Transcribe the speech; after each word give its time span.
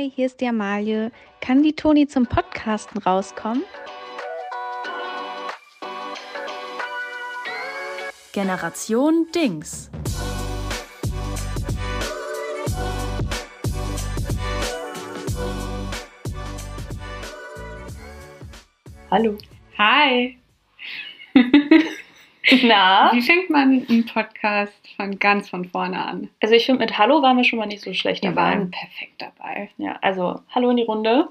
Hi, 0.00 0.10
hier 0.16 0.24
ist 0.26 0.40
die 0.40 0.46
Amalie. 0.46 1.12
Kann 1.42 1.62
die 1.62 1.74
Toni 1.74 2.06
zum 2.06 2.24
Podcasten 2.24 3.02
rauskommen? 3.02 3.64
Generation 8.32 9.26
Dings. 9.34 9.90
Hallo. 19.10 19.36
Hi. 19.76 20.38
Na? 22.62 23.10
Wie 23.12 23.20
fängt 23.20 23.50
man 23.50 23.84
einen 23.86 24.06
Podcast 24.06 24.79
von 25.00 25.18
ganz 25.18 25.48
von 25.48 25.64
vorne 25.64 26.04
an? 26.04 26.28
Also 26.40 26.54
ich 26.54 26.66
finde, 26.66 26.80
mit 26.80 26.98
Hallo 26.98 27.22
waren 27.22 27.36
wir 27.36 27.44
schon 27.44 27.58
mal 27.58 27.66
nicht 27.66 27.82
so 27.82 27.92
schlecht 27.94 28.22
Wir 28.22 28.30
dabei. 28.30 28.50
waren 28.52 28.70
perfekt 28.70 29.14
dabei. 29.18 29.70
Ja, 29.78 29.98
also 30.02 30.40
Hallo 30.54 30.70
in 30.70 30.76
die 30.76 30.82
Runde. 30.84 31.28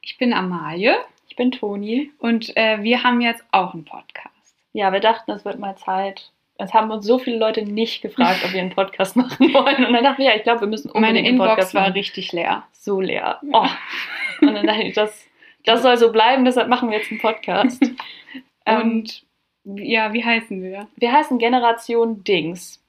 Ich 0.00 0.18
bin 0.18 0.32
Amalie 0.32 0.96
Ich 1.28 1.36
bin 1.36 1.52
Toni. 1.52 2.10
und 2.18 2.56
äh, 2.56 2.82
wir 2.82 3.02
haben 3.04 3.20
jetzt 3.20 3.44
auch 3.52 3.74
einen 3.74 3.84
Podcast. 3.84 4.28
Ja, 4.72 4.92
wir 4.92 5.00
dachten, 5.00 5.30
es 5.30 5.44
wird 5.44 5.58
mal 5.58 5.76
Zeit. 5.76 6.30
Es 6.58 6.74
haben 6.74 6.90
uns 6.90 7.06
so 7.06 7.18
viele 7.18 7.38
Leute 7.38 7.62
nicht 7.62 8.02
gefragt, 8.02 8.40
ob 8.44 8.52
wir 8.52 8.60
einen 8.60 8.70
Podcast 8.74 9.16
machen 9.16 9.52
wollen. 9.54 9.84
Und 9.84 9.92
dann 9.92 10.04
dachten 10.04 10.22
wir, 10.22 10.30
ja, 10.30 10.36
ich 10.36 10.42
glaube, 10.42 10.60
wir 10.62 10.68
müssen 10.68 10.88
unbedingt 10.90 11.14
Meine 11.14 11.18
einen 11.20 11.28
Inbox 11.28 11.48
Podcast 11.50 11.74
war 11.74 11.82
machen. 11.82 11.92
richtig 11.94 12.32
leer. 12.32 12.64
so 12.72 13.00
leer. 13.00 13.40
Oh. 13.52 13.66
Und 14.40 14.54
dann 14.54 14.66
dachte 14.66 14.82
ich, 14.82 14.94
das, 14.94 15.26
das 15.64 15.82
soll 15.82 15.96
so 15.96 16.10
bleiben, 16.12 16.44
deshalb 16.44 16.68
machen 16.68 16.90
wir 16.90 16.98
jetzt 16.98 17.10
einen 17.10 17.20
Podcast. 17.20 17.82
Ähm, 18.64 18.80
Und 18.80 19.24
ja, 19.64 20.12
wie 20.12 20.24
heißen 20.24 20.62
wir? 20.62 20.86
wir 20.96 21.12
heißen 21.12 21.38
Generation 21.38 22.22
Dings. 22.22 22.81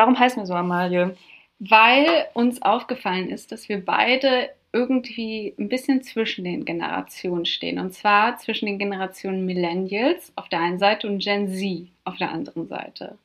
Warum 0.00 0.18
heißen 0.18 0.40
wir 0.40 0.46
so, 0.46 0.54
Amalie? 0.54 1.14
Weil 1.58 2.28
uns 2.32 2.62
aufgefallen 2.62 3.28
ist, 3.28 3.52
dass 3.52 3.68
wir 3.68 3.84
beide 3.84 4.48
irgendwie 4.72 5.54
ein 5.58 5.68
bisschen 5.68 6.02
zwischen 6.02 6.42
den 6.42 6.64
Generationen 6.64 7.44
stehen. 7.44 7.78
Und 7.78 7.92
zwar 7.92 8.38
zwischen 8.38 8.64
den 8.64 8.78
Generationen 8.78 9.44
Millennials 9.44 10.32
auf 10.36 10.48
der 10.48 10.60
einen 10.60 10.78
Seite 10.78 11.06
und 11.06 11.18
Gen 11.18 11.52
Z 11.52 11.88
auf 12.04 12.16
der 12.16 12.30
anderen 12.30 12.66
Seite. 12.66 13.18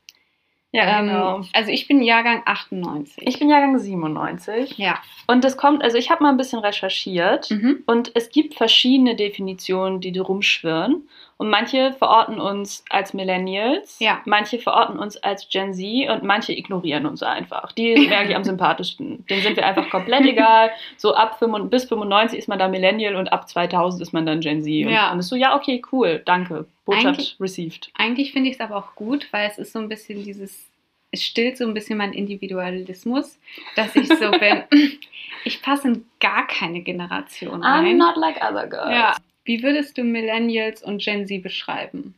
Ja, 0.73 0.99
Ähm, 1.39 1.47
also 1.53 1.71
ich 1.71 1.87
bin 1.87 2.03
Jahrgang 2.03 2.41
98. 2.43 3.25
Ich 3.25 3.39
bin 3.39 3.49
Jahrgang 3.49 3.79
97. 3.79 4.77
ja. 4.77 4.99
Und 5.27 5.45
das 5.45 5.55
kommt, 5.55 5.81
also 5.81 5.97
ich 5.97 6.11
habe 6.11 6.23
mal 6.23 6.31
ein 6.31 6.37
bisschen 6.37 6.59
recherchiert. 6.59 7.51
Mhm. 7.51 7.83
Und 7.85 8.11
es 8.15 8.29
gibt 8.29 8.55
verschiedene 8.55 9.15
Definitionen, 9.15 10.01
die 10.01 10.11
da 10.11 10.23
rumschwirren. 10.23 11.07
Und 11.37 11.49
manche 11.49 11.91
verorten 11.91 12.39
uns 12.39 12.85
als 12.89 13.13
Millennials, 13.13 13.99
Ja. 13.99 14.21
manche 14.25 14.57
verorten 14.57 14.97
uns 14.97 15.17
als 15.17 15.49
Gen 15.49 15.73
Z 15.73 16.09
und 16.09 16.23
manche 16.23 16.53
ignorieren 16.53 17.05
uns 17.05 17.21
einfach. 17.23 17.73
Die 17.73 17.93
sind 17.97 18.07
mir 18.09 18.17
eigentlich 18.17 18.37
am 18.37 18.45
sympathischsten. 18.45 19.25
Denen 19.27 19.41
sind 19.41 19.57
wir 19.57 19.65
einfach 19.65 19.89
komplett 19.89 20.25
egal. 20.25 20.71
So 20.95 21.13
ab 21.13 21.37
95, 21.39 21.69
bis 21.69 21.85
95 21.89 22.39
ist 22.39 22.47
man 22.47 22.57
dann 22.57 22.71
Millennial 22.71 23.15
und 23.17 23.33
ab 23.33 23.49
2000 23.49 24.01
ist 24.01 24.13
man 24.13 24.25
dann 24.25 24.39
Gen 24.39 24.63
Z. 24.63 24.85
Und 24.85 24.93
Ja. 24.93 25.09
dann 25.09 25.19
ist 25.19 25.27
so, 25.27 25.35
ja, 25.35 25.55
okay, 25.57 25.81
cool, 25.91 26.21
danke. 26.25 26.67
Botschaft 26.85 27.05
Eigentlich- 27.19 27.35
received. 27.41 27.89
Eigentlich 27.95 28.31
finde 28.31 28.49
ich 28.49 28.55
es 28.55 28.61
aber 28.61 28.77
auch 28.77 28.95
gut, 28.95 29.27
weil 29.31 29.49
es 29.49 29.57
ist 29.57 29.73
so 29.73 29.79
ein 29.79 29.89
bisschen 29.89 30.23
dieses, 30.23 30.69
es 31.11 31.21
stillt 31.21 31.57
so 31.57 31.65
ein 31.65 31.73
bisschen 31.73 31.97
meinen 31.97 32.13
Individualismus, 32.13 33.37
dass 33.75 33.93
ich 33.97 34.07
so 34.07 34.31
bin, 34.39 34.63
ich 35.43 35.61
passe 35.61 35.89
in 35.89 36.05
gar 36.21 36.47
keine 36.47 36.81
Generation 36.81 37.61
rein. 37.63 37.97
like 38.15 38.37
other 38.41 38.67
girls. 38.67 38.91
ja. 38.91 39.15
Wie 39.45 39.63
würdest 39.63 39.97
du 39.97 40.03
Millennials 40.03 40.83
und 40.83 41.01
Gen 41.01 41.25
Z 41.25 41.41
beschreiben? 41.41 42.15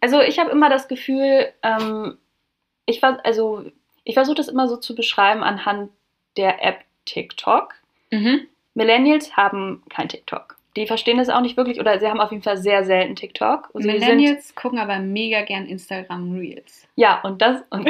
Also 0.00 0.20
ich 0.20 0.38
habe 0.38 0.50
immer 0.50 0.68
das 0.68 0.88
Gefühl, 0.88 1.52
ähm, 1.62 2.18
ich 2.86 3.02
also 3.02 3.64
ich 4.04 4.14
versuche 4.14 4.36
das 4.36 4.48
immer 4.48 4.68
so 4.68 4.76
zu 4.76 4.94
beschreiben 4.94 5.42
anhand 5.42 5.90
der 6.36 6.62
App 6.62 6.84
TikTok. 7.04 7.74
Millennials 8.74 9.36
haben 9.36 9.82
kein 9.88 10.08
TikTok. 10.08 10.56
Die 10.76 10.86
verstehen 10.86 11.18
das 11.18 11.28
auch 11.28 11.42
nicht 11.42 11.58
wirklich 11.58 11.78
oder 11.80 11.98
sie 12.00 12.08
haben 12.08 12.18
auf 12.20 12.30
jeden 12.30 12.42
Fall 12.42 12.56
sehr 12.56 12.82
selten 12.84 13.14
TikTok. 13.14 13.68
Und 13.74 13.82
sie 13.82 13.90
sind, 13.90 14.00
Millennials 14.00 14.54
gucken 14.54 14.78
aber 14.78 14.98
mega 15.00 15.42
gern 15.42 15.66
Instagram 15.66 16.34
Reels. 16.38 16.88
ja, 16.96 17.20
und 17.22 17.42
das, 17.42 17.62
und 17.68 17.86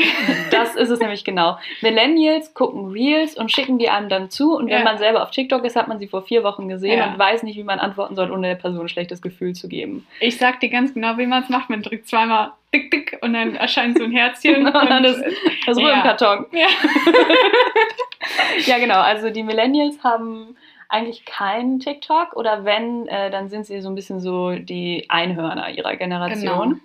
das 0.50 0.74
ist 0.74 0.90
es 0.90 0.98
nämlich 0.98 1.24
genau. 1.24 1.58
Millennials 1.80 2.54
gucken 2.54 2.90
Reels 2.90 3.36
und 3.36 3.52
schicken 3.52 3.78
die 3.78 3.88
einem 3.88 4.08
dann 4.08 4.30
zu. 4.30 4.56
Und 4.56 4.66
wenn 4.66 4.78
Ja. 4.78 4.84
man 4.84 4.98
selber 4.98 5.22
auf 5.22 5.30
TikTok 5.30 5.64
ist, 5.64 5.76
hat 5.76 5.86
man 5.86 6.00
sie 6.00 6.08
vor 6.08 6.22
vier 6.22 6.42
Wochen 6.42 6.68
gesehen 6.68 6.98
Ja. 6.98 7.12
und 7.12 7.18
weiß 7.20 7.44
nicht, 7.44 7.56
wie 7.56 7.62
man 7.62 7.78
antworten 7.78 8.16
soll, 8.16 8.32
ohne 8.32 8.48
der 8.48 8.56
Person 8.56 8.80
ein 8.82 8.88
schlechtes 8.88 9.22
Gefühl 9.22 9.52
zu 9.54 9.68
geben. 9.68 10.04
Ich 10.18 10.36
sag 10.38 10.58
dir 10.58 10.68
ganz 10.68 10.92
genau, 10.92 11.16
wie 11.18 11.26
man 11.26 11.44
es 11.44 11.48
macht. 11.48 11.70
Man 11.70 11.82
drückt 11.82 12.08
zweimal 12.08 12.52
dick, 12.74 12.90
dick 12.90 13.18
und 13.22 13.34
dann 13.34 13.54
erscheint 13.54 13.96
so 13.98 14.04
ein 14.04 14.10
Herzchen. 14.12 14.66
Und 14.66 14.74
dann 14.90 15.04
ist 15.04 15.22
das 15.66 15.76
Ruhe 15.76 15.90
im 15.90 15.98
Ja. 15.98 16.02
Karton. 16.02 16.46
ja. 16.52 16.66
Ja, 18.66 18.78
genau. 18.78 19.00
Also 19.00 19.30
die 19.30 19.42
Millennials 19.42 20.02
haben 20.04 20.56
eigentlich 20.92 21.24
keinen 21.24 21.80
TikTok 21.80 22.36
oder 22.36 22.64
wenn, 22.64 23.08
äh, 23.08 23.30
dann 23.30 23.48
sind 23.48 23.66
sie 23.66 23.80
so 23.80 23.88
ein 23.88 23.94
bisschen 23.94 24.20
so 24.20 24.52
die 24.52 25.06
Einhörner 25.08 25.70
ihrer 25.70 25.96
Generation. 25.96 26.70
Genau. 26.70 26.80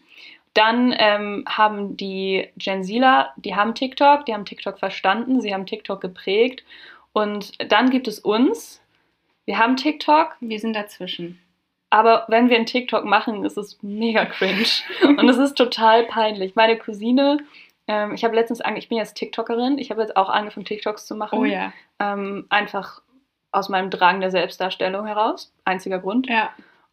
Dann 0.54 0.96
ähm, 0.98 1.46
haben 1.48 1.98
die 1.98 2.48
Gen 2.58 2.84
Zler, 2.84 3.32
die 3.36 3.56
haben 3.56 3.76
TikTok, 3.76 4.26
die 4.26 4.34
haben 4.34 4.46
TikTok 4.46 4.80
verstanden, 4.80 5.40
sie 5.42 5.54
haben 5.54 5.68
TikTok 5.68 6.02
geprägt. 6.02 6.64
Und 7.14 7.52
dann 7.72 7.90
gibt 7.90 8.08
es 8.08 8.20
uns. 8.20 8.82
Wir 9.46 9.60
haben 9.60 9.76
TikTok, 9.76 10.36
Wir 10.40 10.60
sind 10.60 10.76
dazwischen. 10.76 11.40
aber 11.90 12.26
wenn 12.28 12.50
wir 12.50 12.58
einen 12.58 12.66
TikTok 12.66 13.06
machen, 13.06 13.46
ist 13.46 13.58
es 13.58 13.78
mega 13.82 14.26
cringe. 14.26 14.66
Und 15.04 15.30
es 15.30 15.38
ist 15.38 15.56
total 15.56 16.04
peinlich. 16.06 16.56
Meine 16.56 16.78
Cousine, 16.78 17.40
ähm, 17.88 18.14
ich 18.14 18.24
habe 18.24 18.36
letztens, 18.36 18.62
ange 18.62 18.80
ich 18.80 18.90
bin 18.90 18.98
jetzt 18.98 19.16
TikTokerin, 19.16 19.78
ich 19.78 19.92
habe 19.92 20.02
jetzt 20.02 20.18
auch 20.18 20.30
angefangen, 20.30 20.66
TikToks 20.66 21.06
zu 21.06 21.16
machen. 21.16 21.40
Oh 21.40 21.46
ja. 21.46 21.72
Ähm, 22.00 22.46
einfach 22.50 23.02
aus 23.52 23.70
meinem 23.70 23.90
Drang 23.90 24.20
der 24.22 24.32
Selbstdarstellung 24.32 25.06
heraus. 25.06 25.52
Einziger 25.66 26.00
Grund. 26.00 26.28
Ja. 26.28 26.50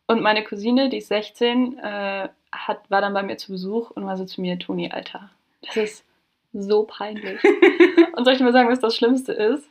Und 0.07 0.21
meine 0.23 0.45
Cousine, 0.45 0.89
die 0.89 0.99
ist 0.99 1.09
16, 1.09 1.79
äh, 1.79 2.29
hat, 2.53 2.79
war 2.91 3.01
dann 3.01 3.15
bei 3.15 3.23
mir 3.23 3.37
zu 3.37 3.53
Besuch 3.53 3.91
und 3.91 4.07
war 4.07 4.17
so 4.17 4.25
zu 4.25 4.41
mir, 4.41 4.59
Toni, 4.59 4.91
Alter, 4.91 5.31
das 5.63 5.77
ist 5.77 6.05
so 6.53 6.85
peinlich. 6.85 7.43
und 8.15 8.25
soll 8.25 8.35
ich 8.35 8.39
dir 8.39 8.45
mal 8.45 8.53
sagen, 8.53 8.69
was 8.71 8.81
das 8.81 8.97
Schlimmste 8.97 9.33
ist? 9.33 9.69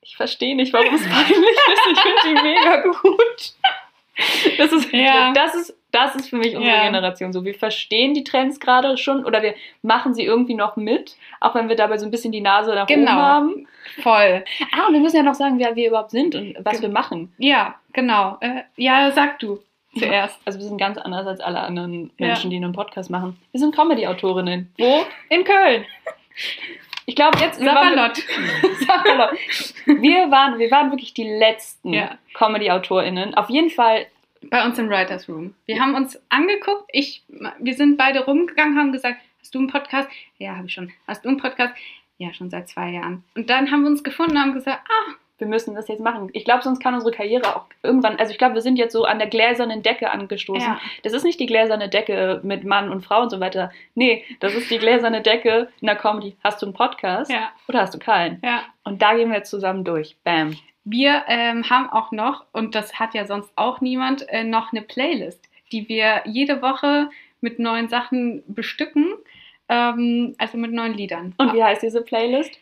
Ich 0.00 0.16
verstehe 0.16 0.54
nicht, 0.54 0.72
warum 0.72 0.94
es 0.94 1.02
peinlich 1.02 1.38
ist. 1.38 1.86
Ich 1.92 2.00
finde 2.00 2.20
die 2.24 2.42
mega 2.42 2.82
gut. 2.82 3.54
Das 4.58 4.72
ist, 4.72 4.92
Ja. 4.92 5.32
das 5.32 5.54
ist, 5.54 5.76
das 5.94 6.14
ist 6.16 6.28
für 6.28 6.36
mich 6.36 6.56
unsere 6.56 6.76
Ja. 6.76 6.82
Generation 6.84 7.32
so. 7.32 7.44
Wir 7.44 7.54
verstehen 7.54 8.14
die 8.14 8.24
Trends 8.24 8.58
gerade 8.60 8.96
schon 8.98 9.24
oder 9.24 9.42
wir 9.42 9.54
machen 9.82 10.14
sie 10.14 10.24
irgendwie 10.24 10.54
noch 10.54 10.76
mit, 10.76 11.16
auch 11.40 11.54
wenn 11.54 11.68
wir 11.68 11.76
dabei 11.76 11.98
so 11.98 12.04
ein 12.06 12.10
bisschen 12.10 12.32
die 12.32 12.40
Nase 12.40 12.74
nach 12.74 12.86
Genau. 12.86 13.12
oben 13.12 13.22
haben. 13.22 13.68
Voll. 14.02 14.44
Ah, 14.72 14.86
und 14.88 14.94
wir 14.94 15.00
müssen 15.00 15.16
ja 15.16 15.22
noch 15.22 15.34
sagen, 15.34 15.58
wer 15.58 15.76
wir 15.76 15.88
überhaupt 15.88 16.10
sind 16.10 16.34
und 16.34 16.56
was 16.64 16.82
wir 16.82 16.88
machen. 16.88 17.32
Ja, 17.38 17.74
genau. 17.92 18.36
Äh, 18.40 18.62
ja, 18.76 19.10
sag 19.12 19.38
du 19.38 19.60
zuerst. 19.98 20.40
Also 20.44 20.58
wir 20.58 20.66
sind 20.66 20.78
ganz 20.78 20.98
anders 20.98 21.26
als 21.26 21.40
alle 21.40 21.60
anderen 21.60 22.10
Ja. 22.18 22.26
Menschen, 22.28 22.50
die 22.50 22.56
einen 22.56 22.72
Podcast 22.72 23.10
machen. 23.10 23.38
Wir 23.52 23.60
sind 23.60 23.74
Comedy-Autorinnen. 23.76 24.72
Wo? 24.78 25.04
In 25.28 25.44
Köln. 25.44 25.84
Ich 27.06 27.14
glaube 27.14 27.38
jetzt 27.38 27.60
Sabalot. 27.60 28.16
Sabalot. 28.86 29.38
Wir 29.86 30.30
waren, 30.30 30.58
wir 30.58 30.70
waren 30.70 30.90
wirklich 30.90 31.12
die 31.14 31.28
letzten 31.28 31.92
Ja. 31.92 32.16
Comedy-AutorInnen. 32.32 33.34
Auf 33.34 33.50
jeden 33.50 33.70
Fall. 33.70 34.06
Bei 34.50 34.64
uns 34.64 34.78
im 34.78 34.88
Writers 34.88 35.28
Room. 35.28 35.54
Wir 35.66 35.80
haben 35.80 35.94
uns 35.94 36.20
angeguckt. 36.28 36.84
Ich, 36.92 37.22
wir 37.58 37.74
sind 37.74 37.96
beide 37.96 38.24
rumgegangen, 38.24 38.78
haben 38.78 38.92
gesagt, 38.92 39.16
hast 39.40 39.54
du 39.54 39.58
einen 39.58 39.68
Podcast? 39.68 40.08
Ja, 40.38 40.56
habe 40.56 40.66
ich 40.66 40.72
schon. 40.72 40.90
Hast 41.06 41.24
du 41.24 41.28
einen 41.28 41.38
Podcast? 41.38 41.74
Ja, 42.18 42.32
schon 42.32 42.50
seit 42.50 42.68
zwei 42.68 42.90
Jahren. 42.90 43.24
Und 43.34 43.50
dann 43.50 43.70
haben 43.70 43.82
wir 43.82 43.90
uns 43.90 44.04
gefunden 44.04 44.32
und 44.32 44.40
haben 44.42 44.54
gesagt, 44.54 44.80
ah, 44.88 45.12
Wir 45.38 45.48
müssen 45.48 45.74
das 45.74 45.88
jetzt 45.88 46.00
machen. 46.00 46.30
Ich 46.32 46.44
glaube, 46.44 46.62
sonst 46.62 46.78
kann 46.78 46.94
unsere 46.94 47.10
Karriere 47.12 47.56
auch 47.56 47.64
irgendwann. 47.82 48.16
Also 48.20 48.30
ich 48.30 48.38
glaube, 48.38 48.54
wir 48.54 48.62
sind 48.62 48.76
jetzt 48.76 48.92
so 48.92 49.04
an 49.04 49.18
der 49.18 49.26
gläsernen 49.26 49.82
Decke 49.82 50.10
angestoßen. 50.12 50.62
ja. 50.62 50.80
Das 51.02 51.12
ist 51.12 51.24
nicht 51.24 51.40
die 51.40 51.46
gläserne 51.46 51.88
Decke 51.88 52.38
mit 52.44 52.62
Mann 52.62 52.88
und 52.88 53.04
Frau 53.04 53.22
und 53.22 53.30
so 53.30 53.40
weiter. 53.40 53.72
Nee, 53.96 54.24
das 54.38 54.54
ist 54.54 54.70
die 54.70 54.78
gläserne 54.78 55.22
Decke 55.22 55.70
in 55.80 55.86
der 55.88 55.96
Comedy. 55.96 56.36
Hast 56.44 56.62
du 56.62 56.66
einen 56.66 56.72
Podcast 56.74 57.32
Ja, 57.32 57.50
oder 57.66 57.80
hast 57.80 57.92
du 57.94 57.98
keinen? 57.98 58.40
ja. 58.44 58.62
Und 58.84 59.02
da 59.02 59.14
gehen 59.14 59.28
wir 59.30 59.38
jetzt 59.38 59.50
zusammen 59.50 59.82
durch. 59.82 60.16
Bam. 60.22 60.56
Wir 60.84 61.24
ähm, 61.28 61.68
haben 61.70 61.88
auch 61.88 62.12
noch, 62.12 62.44
und 62.52 62.74
das 62.74 62.98
hat 62.98 63.14
ja 63.14 63.26
sonst 63.26 63.50
auch 63.56 63.80
niemand, 63.80 64.28
äh, 64.28 64.44
noch 64.44 64.72
eine 64.72 64.82
Playlist, 64.82 65.48
die 65.72 65.88
wir 65.88 66.22
jede 66.26 66.60
Woche 66.62 67.08
mit 67.40 67.58
neuen 67.58 67.88
Sachen 67.88 68.42
bestücken. 68.46 69.14
Ähm, 69.68 70.34
also 70.38 70.58
mit 70.58 70.72
neuen 70.72 70.94
Liedern. 70.94 71.34
Und 71.38 71.54
wie 71.54 71.64
heißt 71.64 71.82
diese 71.82 72.02
Playlist? 72.02 72.58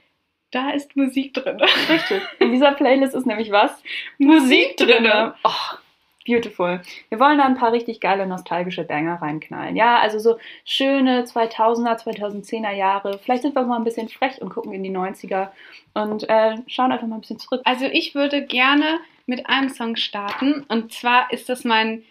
Da 0.52 0.70
ist 0.70 0.94
Musik 0.96 1.34
drin. 1.34 1.60
Richtig. 1.88 2.22
In 2.38 2.52
dieser 2.52 2.72
Playlist 2.72 3.14
ist 3.14 3.26
nämlich 3.26 3.50
was? 3.50 3.82
Musik 4.18 4.76
drinne. 4.76 5.34
Oh, 5.42 5.76
beautiful. 6.24 6.80
Wir 7.08 7.20
wollen 7.20 7.38
da 7.38 7.44
ein 7.44 7.56
paar 7.56 7.72
richtig 7.72 8.00
geile 8.00 8.26
nostalgische 8.26 8.84
Banger 8.84 9.20
reinknallen. 9.20 9.76
Ja, 9.76 9.98
also 9.98 10.18
so 10.18 10.38
schöne 10.64 11.24
2000er, 11.24 12.02
2010er 12.02 12.72
Jahre. 12.72 13.18
Vielleicht 13.18 13.42
sind 13.42 13.54
wir 13.54 13.62
mal 13.62 13.76
ein 13.76 13.84
bisschen 13.84 14.08
frech 14.08 14.40
und 14.40 14.50
gucken 14.50 14.72
in 14.72 14.82
die 14.82 14.90
90er 14.90 15.48
und 15.94 16.28
äh, 16.28 16.56
schauen 16.66 16.92
einfach 16.92 17.06
mal 17.06 17.16
ein 17.16 17.20
bisschen 17.20 17.38
zurück. 17.38 17.62
Also 17.64 17.86
ich 17.86 18.14
würde 18.14 18.44
gerne 18.44 19.00
mit 19.26 19.46
einem 19.46 19.68
Song 19.68 19.96
starten. 19.96 20.64
Und 20.68 20.92
zwar 20.92 21.32
ist 21.32 21.48
das 21.48 21.64
mein. 21.64 22.04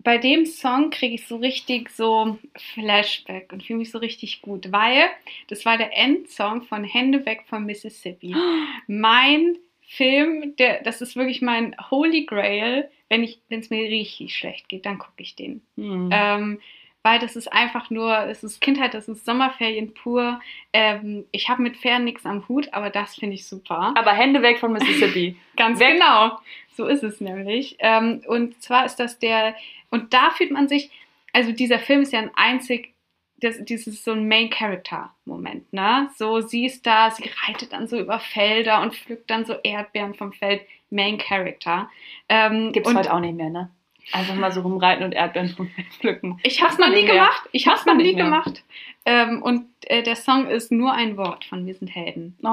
Bei 0.00 0.16
dem 0.16 0.46
Song 0.46 0.90
kriege 0.90 1.16
ich 1.16 1.26
so 1.26 1.36
richtig 1.36 1.90
so 1.90 2.38
Flashback 2.56 3.52
und 3.52 3.64
fühle 3.64 3.80
mich 3.80 3.90
so 3.90 3.98
richtig 3.98 4.42
gut, 4.42 4.70
weil 4.70 5.10
das 5.48 5.64
war 5.64 5.76
der 5.76 5.96
Endsong 5.96 6.62
von 6.62 6.84
Hände 6.84 7.26
weg 7.26 7.44
von 7.48 7.66
Mississippi. 7.66 8.34
Mein 8.86 9.58
Film, 9.90 10.54
der, 10.56 10.82
das 10.82 11.00
ist 11.00 11.16
wirklich 11.16 11.40
mein 11.40 11.74
Holy 11.90 12.26
Grail. 12.26 12.90
Wenn 13.08 13.24
es 13.24 13.70
mir 13.70 13.88
richtig 13.88 14.36
schlecht 14.36 14.68
geht, 14.68 14.84
dann 14.84 14.98
gucke 14.98 15.22
ich 15.22 15.34
den. 15.34 15.62
Hm. 15.76 16.10
Ähm, 16.12 16.60
weil 17.02 17.18
das 17.18 17.36
ist 17.36 17.50
einfach 17.50 17.88
nur, 17.88 18.14
es 18.26 18.44
ist 18.44 18.60
Kindheit, 18.60 18.92
das 18.92 19.08
ist 19.08 19.24
Sommerferien 19.24 19.94
pur. 19.94 20.40
Ähm, 20.74 21.24
ich 21.30 21.48
habe 21.48 21.62
mit 21.62 21.78
Pferden 21.78 22.04
nichts 22.04 22.26
am 22.26 22.46
Hut, 22.48 22.68
aber 22.74 22.90
das 22.90 23.14
finde 23.14 23.36
ich 23.36 23.46
super. 23.46 23.94
Aber 23.96 24.12
Hände 24.12 24.42
weg 24.42 24.58
von 24.58 24.72
Mississippi. 24.72 25.36
Ganz 25.56 25.80
Weg. 25.80 25.94
genau. 25.94 26.38
So 26.76 26.86
ist 26.86 27.02
es 27.02 27.22
nämlich. 27.22 27.76
Ähm, 27.78 28.20
und 28.26 28.60
zwar 28.62 28.84
ist 28.84 28.96
das 28.96 29.18
der, 29.18 29.54
und 29.90 30.12
da 30.12 30.30
fühlt 30.30 30.50
man 30.50 30.68
sich, 30.68 30.90
also 31.32 31.50
dieser 31.52 31.78
Film 31.78 32.02
ist 32.02 32.12
ja 32.12 32.18
ein 32.18 32.30
einzig, 32.34 32.92
das, 33.40 33.64
dieses 33.64 34.04
so 34.04 34.12
ein 34.12 34.28
Main-Character-Moment, 34.28 35.72
ne? 35.72 36.10
So, 36.16 36.40
sie 36.40 36.66
ist 36.66 36.86
da, 36.86 37.10
sie 37.10 37.30
reitet 37.46 37.72
dann 37.72 37.86
so 37.86 37.98
über 37.98 38.18
Felder 38.18 38.82
und 38.82 38.94
pflückt 38.94 39.30
dann 39.30 39.44
so 39.44 39.54
Erdbeeren 39.62 40.14
vom 40.14 40.32
Feld. 40.32 40.62
Main-Character. 40.90 41.90
Ähm, 42.28 42.72
Gibt's 42.72 42.94
heute 42.94 43.12
auch 43.12 43.20
nicht 43.20 43.34
mehr, 43.34 43.50
ne? 43.50 43.70
Einfach 44.12 44.34
mal 44.34 44.50
so 44.50 44.62
rumreiten 44.62 45.04
und 45.04 45.12
Erdbeeren 45.12 45.50
vom 45.50 45.68
Feld 45.68 45.88
pflücken. 45.88 46.40
Ich 46.42 46.62
hab's 46.62 46.78
noch 46.78 46.88
nie 46.88 47.02
mehr. 47.02 47.12
gemacht. 47.12 47.42
Ich 47.52 47.66
hab's 47.68 47.84
noch 47.84 47.94
nie 47.94 48.14
mehr. 48.14 48.24
gemacht. 48.24 48.64
Ähm, 49.04 49.42
und 49.42 49.66
äh, 49.86 50.02
der 50.02 50.16
Song 50.16 50.46
ist 50.46 50.72
nur 50.72 50.92
ein 50.92 51.16
Wort 51.16 51.44
von 51.44 51.66
Wir 51.66 51.74
sind 51.74 51.88
Helden. 51.88 52.36
Oh. 52.40 52.44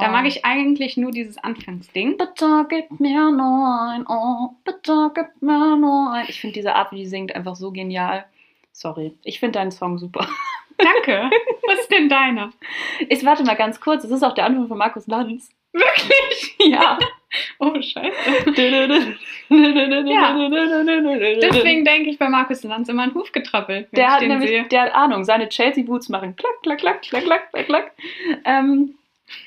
Da 0.00 0.08
mag 0.10 0.26
ich 0.26 0.44
eigentlich 0.44 0.96
nur 0.96 1.10
dieses 1.10 1.38
Anfangsding. 1.38 2.18
Bitte 2.18 2.66
gib 2.68 3.00
mir 3.00 3.30
nur 3.30 3.90
ein 3.90 4.06
Ohr, 4.06 4.54
bitte 4.64 5.10
gib 5.14 5.40
mir 5.40 5.76
nur 5.76 6.12
ein. 6.12 6.26
Ich 6.28 6.40
finde 6.40 6.54
diese 6.54 6.74
Art, 6.74 6.92
wie 6.92 6.96
die 6.96 7.06
singt, 7.06 7.34
einfach 7.34 7.56
so 7.56 7.72
genial. 7.72 8.26
Sorry, 8.72 9.14
ich 9.22 9.38
finde 9.38 9.58
deinen 9.58 9.70
Song 9.70 9.98
super. 9.98 10.26
Danke. 10.78 11.30
Was 11.68 11.80
ist 11.80 11.90
denn 11.90 12.08
deiner? 12.08 12.52
Ich 13.08 13.24
warte 13.24 13.44
mal 13.44 13.54
ganz 13.54 13.80
kurz, 13.80 14.04
es 14.04 14.10
ist 14.10 14.22
auch 14.22 14.34
der 14.34 14.46
Anfang 14.46 14.68
von 14.68 14.78
Markus 14.78 15.06
Lanz. 15.06 15.50
Wirklich? 15.72 16.56
Ja. 16.64 16.96
Oh, 17.58 17.74
scheiße. 17.74 18.52
Deswegen. 18.56 19.16
Deswegen 21.40 21.84
denke 21.84 22.10
ich 22.10 22.18
bei 22.18 22.28
Markus 22.28 22.62
Lanz 22.62 22.88
immer 22.88 23.02
an 23.02 23.14
Hufgetrappel. 23.14 23.88
Der 23.90 24.12
hat 24.12 24.22
nämlich, 24.22 24.50
sehe. 24.50 24.64
der 24.68 24.82
hat 24.82 24.94
Ahnung, 24.94 25.24
seine 25.24 25.48
Chelsea-Boots 25.48 26.08
machen. 26.08 26.36
Klack, 26.36 26.62
klack, 26.62 26.78
klack, 26.78 27.02
klack, 27.02 27.24
klack, 27.24 27.50
klack, 27.50 27.66
klack. 27.66 27.92
Ähm, 28.44 28.94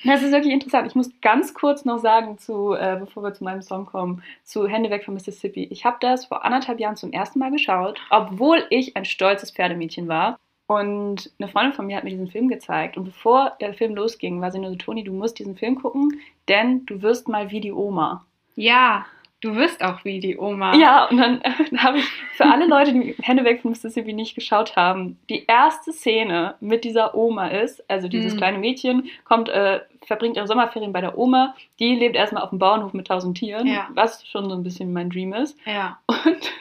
das 0.04 0.22
ist 0.22 0.32
wirklich 0.32 0.54
interessant. 0.54 0.88
Ich 0.88 0.96
muss 0.96 1.10
ganz 1.22 1.54
kurz 1.54 1.86
noch 1.86 2.00
sagen, 2.00 2.38
zu, 2.38 2.74
äh, 2.74 2.98
bevor 3.00 3.24
wir 3.24 3.34
zu 3.34 3.44
meinem 3.44 3.62
Song 3.62 3.86
kommen, 3.86 4.24
zu 4.44 4.68
Hände 4.68 4.90
weg 4.90 5.04
von 5.04 5.14
Mississippi. 5.14 5.66
Ich 5.72 5.86
habe 5.86 5.98
das 6.00 6.26
vor 6.26 6.46
anderthalb 6.46 6.80
Jahren 6.80 6.96
zum 6.96 7.12
ersten 7.12 7.40
Mal 7.40 7.52
geschaut, 7.52 8.00
obwohl 8.10 8.66
ich 8.70 8.96
ein 8.96 9.06
stolzes 9.06 9.52
Pferdemädchen 9.52 10.08
war. 10.08 10.40
Und 10.68 11.32
eine 11.40 11.48
Freundin 11.48 11.74
von 11.74 11.86
mir 11.86 11.98
hat 11.98 12.04
mir 12.04 12.10
diesen 12.10 12.30
Film 12.30 12.48
gezeigt. 12.48 12.98
Und 12.98 13.06
bevor 13.06 13.54
der 13.62 13.74
Film 13.74 13.96
losging, 13.96 14.42
war 14.42 14.52
sie 14.52 14.60
nur 14.60 14.72
so, 14.72 14.76
Toni, 14.76 15.04
du 15.04 15.14
musst 15.14 15.38
diesen 15.38 15.56
Film 15.56 15.76
gucken, 15.80 16.20
denn 16.48 16.86
du 16.86 17.02
wirst 17.02 17.28
mal 17.28 17.52
wie 17.52 17.62
die 17.62 17.72
Oma. 17.72 18.26
Ja, 18.56 19.06
du 19.46 19.56
wirst 19.56 19.84
auch 19.84 20.04
wie 20.04 20.20
die 20.20 20.38
Oma. 20.38 20.76
Ja, 20.76 21.06
und 21.06 21.18
dann 21.18 21.42
äh, 21.42 21.52
habe 21.78 22.00
ich 22.00 22.06
für 22.36 22.46
alle 22.46 22.66
Leute, 22.68 22.92
die 22.94 23.16
Hände 23.22 23.44
weg 23.44 23.62
von 23.62 23.72
Mississippi 23.72 24.14
nicht 24.14 24.36
geschaut 24.36 24.76
haben, 24.76 25.18
die 25.30 25.46
erste 25.48 25.92
Szene 25.94 26.56
mit 26.60 26.84
dieser 26.84 27.16
Oma 27.16 27.48
ist, 27.48 27.90
also 27.90 28.08
dieses 28.08 28.34
Mhm. 28.34 28.38
kleine 28.38 28.58
Mädchen, 28.58 29.10
kommt, 29.24 29.50
äh, 29.50 29.82
verbringt 30.06 30.36
ihre 30.38 30.48
Sommerferien 30.48 30.92
bei 30.94 31.02
der 31.02 31.18
Oma, 31.18 31.56
die 31.80 31.96
lebt 31.96 32.16
erstmal 32.16 32.44
auf 32.44 32.50
dem 32.50 32.60
Bauernhof 32.60 32.94
mit 32.94 33.08
tausend 33.08 33.38
Tieren, 33.38 33.68
Ja. 33.68 33.88
was 33.94 34.26
schon 34.28 34.50
so 34.50 34.56
ein 34.56 34.64
bisschen 34.64 34.92
mein 34.94 35.10
Dream 35.10 35.34
ist. 35.34 35.58
Ja. 35.66 35.98
Und 36.08 36.52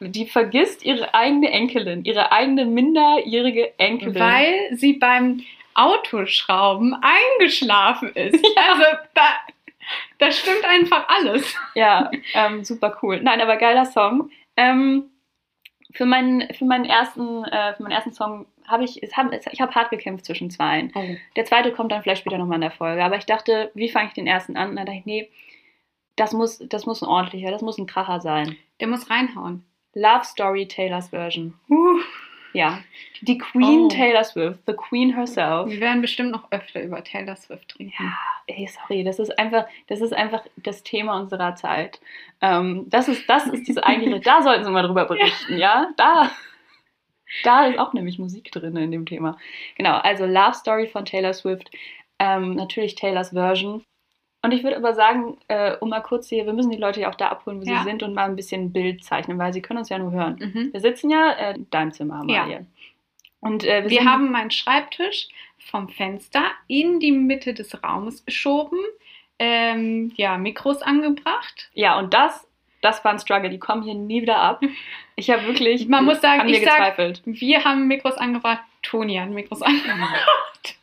die 0.00 0.26
vergisst 0.26 0.84
ihre 0.84 1.14
eigene 1.14 1.50
Enkelin, 1.50 2.04
ihre 2.04 2.32
eigene 2.32 2.64
minderjährige 2.64 3.78
Enkelin. 3.78 4.14
Weil 4.20 4.54
sie 4.72 4.94
beim 4.94 5.42
Autoschrauben 5.74 6.96
eingeschlafen 7.00 8.10
ist. 8.14 8.34
Also 8.56 8.84
da, 9.14 9.22
da 10.18 10.30
stimmt 10.30 10.64
einfach 10.64 11.08
alles. 11.08 11.54
Ja, 11.74 12.10
ähm, 12.34 12.64
super 12.64 12.98
cool. 13.02 13.20
Nein, 13.22 13.40
aber 13.40 13.56
geiler 13.56 13.86
Song. 13.86 14.30
Ähm, 14.56 15.10
für, 15.92 16.06
meinen, 16.06 16.52
für, 16.54 16.64
meinen 16.64 16.84
ersten, 16.84 17.44
äh, 17.44 17.74
für 17.74 17.82
meinen 17.82 17.92
ersten 17.92 18.12
Song 18.12 18.46
habe 18.66 18.84
ich, 18.84 19.02
es 19.02 19.16
hab, 19.16 19.32
es, 19.32 19.46
ich 19.50 19.60
habe 19.60 19.74
hart 19.74 19.90
gekämpft 19.90 20.24
zwischen 20.24 20.50
zweien. 20.50 20.92
Oh. 20.94 21.16
Der 21.36 21.44
zweite 21.44 21.72
kommt 21.72 21.92
dann 21.92 22.02
vielleicht 22.02 22.20
später 22.20 22.38
nochmal 22.38 22.56
in 22.56 22.62
der 22.62 22.70
Folge. 22.70 23.04
Aber 23.04 23.16
ich 23.16 23.26
dachte, 23.26 23.70
wie 23.74 23.88
fange 23.88 24.08
ich 24.08 24.14
den 24.14 24.26
ersten 24.26 24.56
an? 24.56 24.70
Und 24.70 24.76
dann 24.76 24.86
dachte 24.86 24.98
ich, 24.98 25.06
nee, 25.06 25.30
das 26.16 26.32
muss, 26.32 26.58
das 26.58 26.86
muss 26.86 27.02
ein 27.02 27.08
ordentlicher, 27.08 27.50
das 27.50 27.62
muss 27.62 27.78
ein 27.78 27.86
Kracher 27.86 28.20
sein. 28.20 28.56
Der 28.80 28.88
muss 28.88 29.10
reinhauen. 29.10 29.64
Love 29.94 30.24
Story 30.24 30.66
Taylors 30.66 31.08
Version. 31.08 31.54
Uh, 31.68 32.00
Ja. 32.52 32.80
Die 33.22 33.38
Queen 33.38 33.84
Oh. 33.84 33.88
Taylor 33.88 34.24
Swift, 34.24 34.60
the 34.66 34.74
Queen 34.74 35.14
herself. 35.16 35.70
wir 35.70 35.80
werden 35.80 36.02
bestimmt 36.02 36.30
noch 36.32 36.50
öfter 36.50 36.82
über 36.82 37.02
Taylor 37.02 37.36
Swift 37.36 37.78
reden. 37.78 37.92
Ja, 37.98 38.12
ey, 38.46 38.66
sorry, 38.68 39.04
das 39.04 39.18
ist 39.18 39.38
einfach, 39.38 39.66
das 39.86 40.00
ist 40.00 40.12
einfach 40.12 40.44
das 40.56 40.82
Thema 40.82 41.18
unserer 41.18 41.54
Zeit. 41.54 42.00
Ähm, 42.40 42.84
das 42.88 43.08
ist, 43.08 43.28
das 43.28 43.46
ist 43.46 43.66
diese 43.68 43.84
eigentliche, 43.84 44.20
da 44.24 44.42
sollten 44.42 44.64
Sie 44.64 44.70
mal 44.70 44.82
drüber 44.82 45.04
berichten, 45.06 45.56
ja? 45.56 45.90
Da, 45.96 46.30
da 47.44 47.66
ist 47.66 47.78
auch 47.78 47.92
nämlich 47.94 48.18
Musik 48.18 48.50
drin 48.52 48.76
in 48.76 48.90
dem 48.90 49.06
Thema. 49.06 49.38
Genau, 49.76 49.96
also 49.98 50.26
Love 50.26 50.54
Story 50.54 50.86
von 50.88 51.04
Taylor 51.04 51.32
Swift, 51.32 51.70
ähm, 52.18 52.54
natürlich 52.54 52.94
Taylors 52.96 53.30
Version. 53.30 53.84
Und 54.44 54.52
ich 54.52 54.64
würde 54.64 54.76
aber 54.76 54.94
sagen, 54.94 55.38
äh, 55.48 55.76
um 55.78 55.90
mal 55.90 56.00
kurz 56.00 56.28
hier, 56.28 56.46
wir 56.46 56.52
müssen 56.52 56.70
die 56.70 56.76
Leute 56.76 57.00
ja 57.00 57.08
auch 57.10 57.14
da 57.14 57.28
abholen, 57.28 57.60
wo 57.60 57.64
Ja. 57.70 57.78
sie 57.78 57.84
sind 57.84 58.02
und 58.02 58.12
mal 58.14 58.24
ein 58.24 58.34
bisschen 58.36 58.72
Bild 58.72 59.04
zeichnen, 59.04 59.38
weil 59.38 59.52
sie 59.52 59.62
können 59.62 59.78
uns 59.78 59.88
ja 59.88 59.98
nur 59.98 60.10
hören. 60.10 60.36
Mhm. 60.40 60.72
Wir 60.72 60.80
sitzen 60.80 61.10
ja 61.10 61.30
äh, 61.32 61.54
in 61.54 61.70
deinem 61.70 61.92
Zimmer, 61.92 62.20
Amalie. 62.20 62.66
Und 63.40 63.64
äh, 63.64 63.84
wir, 63.84 63.90
Wir 63.90 64.04
haben 64.04 64.30
meinen 64.32 64.50
Schreibtisch 64.50 65.28
vom 65.58 65.88
Fenster 65.88 66.42
in 66.66 66.98
die 66.98 67.12
Mitte 67.12 67.54
des 67.54 67.82
Raumes 67.84 68.24
geschoben, 68.24 68.78
ähm, 69.38 70.12
ja, 70.16 70.36
Mikros 70.38 70.82
angebracht. 70.82 71.70
Ja, 71.74 71.98
und 71.98 72.12
das, 72.14 72.46
das 72.80 73.04
war 73.04 73.12
ein 73.12 73.18
Struggle. 73.20 73.50
Die 73.50 73.58
kommen 73.58 73.82
hier 73.82 73.94
nie 73.94 74.22
wieder 74.22 74.38
ab. 74.38 74.60
Ich 75.14 75.28
habe 75.30 75.46
wirklich 75.46 75.86
Man 75.88 76.06
muss 76.06 76.22
sagen, 76.22 76.48
ich 76.48 76.64
sag- 76.64 76.78
gezweifelt. 76.78 77.20
Wir 77.26 77.62
haben 77.64 77.86
Mikros 77.86 78.16
angebracht, 78.16 78.62
Toni 78.82 79.16
hat 79.16 79.28
Mikros 79.28 79.60
angebracht. 79.62 80.76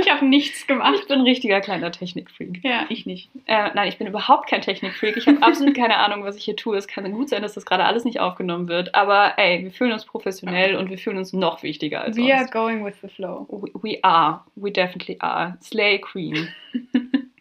Ich 0.00 0.10
habe 0.10 0.26
nichts 0.26 0.60
Ich 0.60 0.66
gemacht. 0.66 1.08
bin 1.08 1.20
ein 1.20 1.24
richtiger 1.24 1.60
kleiner 1.60 1.90
Technikfreak. 1.90 2.60
Ja, 2.62 2.84
ich 2.90 3.06
nicht. 3.06 3.30
Äh, 3.46 3.70
nein, 3.74 3.88
ich 3.88 3.96
bin 3.96 4.06
überhaupt 4.06 4.48
kein 4.50 4.60
Technikfreak. 4.60 5.16
Ich 5.16 5.26
habe 5.26 5.42
absolut 5.42 5.74
keine 5.76 5.96
Ahnung, 5.96 6.22
was 6.24 6.36
ich 6.36 6.44
hier 6.44 6.56
tue. 6.56 6.76
Es 6.76 6.86
kann 6.86 7.10
gut 7.12 7.30
sein, 7.30 7.40
dass 7.42 7.54
das 7.54 7.64
gerade 7.64 7.84
alles 7.84 8.04
nicht 8.04 8.20
aufgenommen 8.20 8.68
wird. 8.68 8.94
Aber 8.94 9.38
ey, 9.38 9.62
wir 9.64 9.70
fühlen 9.70 9.92
uns 9.92 10.04
professionell 10.04 10.76
und 10.76 10.90
wir 10.90 10.98
fühlen 10.98 11.16
uns 11.16 11.32
noch 11.32 11.62
wichtiger 11.62 12.02
als 12.02 12.16
We 12.16 12.30
are 12.32 12.40
sonst. 12.40 12.52
going 12.52 12.84
with 12.84 12.94
the 13.00 13.08
flow. 13.08 13.46
We, 13.50 13.70
we 13.82 13.98
are. 14.04 14.44
We 14.56 14.70
definitely 14.70 15.16
are. 15.20 15.56
Slay 15.62 15.98
Queen. 15.98 16.48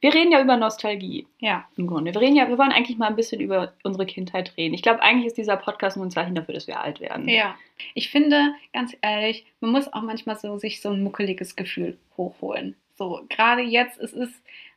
wir 0.00 0.14
reden 0.14 0.32
ja 0.32 0.40
über 0.40 0.56
Nostalgie. 0.56 1.26
Ja, 1.40 1.66
Im 1.76 1.86
Grunde. 1.86 2.12
Wir 2.14 2.20
reden 2.20 2.36
ja, 2.36 2.48
wir 2.48 2.56
wollen 2.58 2.72
eigentlich 2.72 2.96
mal 2.98 3.08
ein 3.08 3.16
bisschen 3.16 3.40
über 3.40 3.72
unsere 3.82 4.06
Kindheit 4.06 4.52
reden. 4.56 4.74
Ich 4.74 4.82
glaube, 4.82 5.02
eigentlich 5.02 5.26
ist 5.26 5.36
dieser 5.38 5.56
Podcast 5.56 5.96
nur 5.96 6.06
ein 6.06 6.10
Zeichen 6.10 6.34
dafür, 6.34 6.54
dass 6.54 6.66
wir 6.66 6.80
alt 6.80 7.00
werden. 7.00 7.28
ja. 7.28 7.54
Ich 7.94 8.10
finde, 8.10 8.54
ganz 8.74 8.94
ehrlich, 9.00 9.46
man 9.60 9.72
muss 9.72 9.90
auch 9.92 10.02
manchmal 10.02 10.36
so 10.36 10.58
sich 10.58 10.80
so 10.82 10.90
ein 10.90 11.02
muckeliges 11.02 11.56
Gefühl 11.56 11.96
hochholen. 12.16 12.76
So, 12.96 13.22
gerade 13.30 13.62
jetzt, 13.62 13.98
es 13.98 14.12
ist 14.12 14.34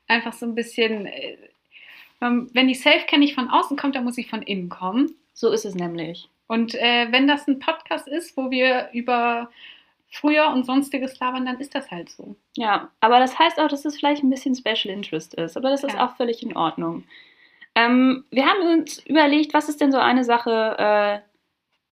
einfach 0.07 0.31
so 0.33 0.45
ein 0.45 0.55
bisschen, 0.55 1.05
äh, 1.07 1.35
man- 2.21 2.49
wenn 2.53 2.67
die 2.69 2.73
Self-Care 2.75 3.19
nicht 3.19 3.35
von 3.35 3.49
außen 3.49 3.75
kommt, 3.77 3.95
dann 3.95 4.05
muss 4.05 4.15
sie 4.15 4.23
von 4.23 4.41
innen 4.41 4.69
kommen. 4.69 5.15
So 5.33 5.49
ist 5.51 5.65
es 5.65 5.75
nämlich. 5.75 6.29
Und 6.47 6.75
äh, 6.75 7.07
wenn 7.11 7.27
das 7.27 7.47
ein 7.47 7.59
Podcast 7.59 8.07
ist, 8.07 8.37
wo 8.37 8.51
wir 8.51 8.89
über 8.93 9.49
früher 10.13 10.47
und 10.49 10.65
sonstiges 10.65 11.19
labern, 11.19 11.45
dann 11.45 11.59
ist 11.59 11.73
das 11.73 11.89
halt 11.89 12.09
so. 12.09 12.35
Ja, 12.55 12.89
aber 12.99 13.19
das 13.19 13.37
heißt 13.39 13.59
auch, 13.59 13.67
dass 13.67 13.83
es 13.83 13.97
vielleicht 13.97 14.23
ein 14.23 14.29
bisschen 14.29 14.55
Special 14.55 14.93
Interest 14.93 15.33
ist. 15.33 15.57
Aber 15.57 15.69
das 15.71 15.83
ist 15.83 15.93
Ja. 15.95 16.05
auch 16.07 16.15
völlig 16.15 16.43
in 16.43 16.55
Ordnung. 16.55 17.03
Ähm, 17.75 18.23
wir 18.29 18.45
haben 18.45 18.79
uns 18.79 18.99
überlegt, 19.07 19.55
was 19.55 19.69
ist 19.69 19.81
denn 19.81 19.91
so 19.91 19.97
eine 19.97 20.23
Sache, 20.23 20.77
äh, 20.77 21.19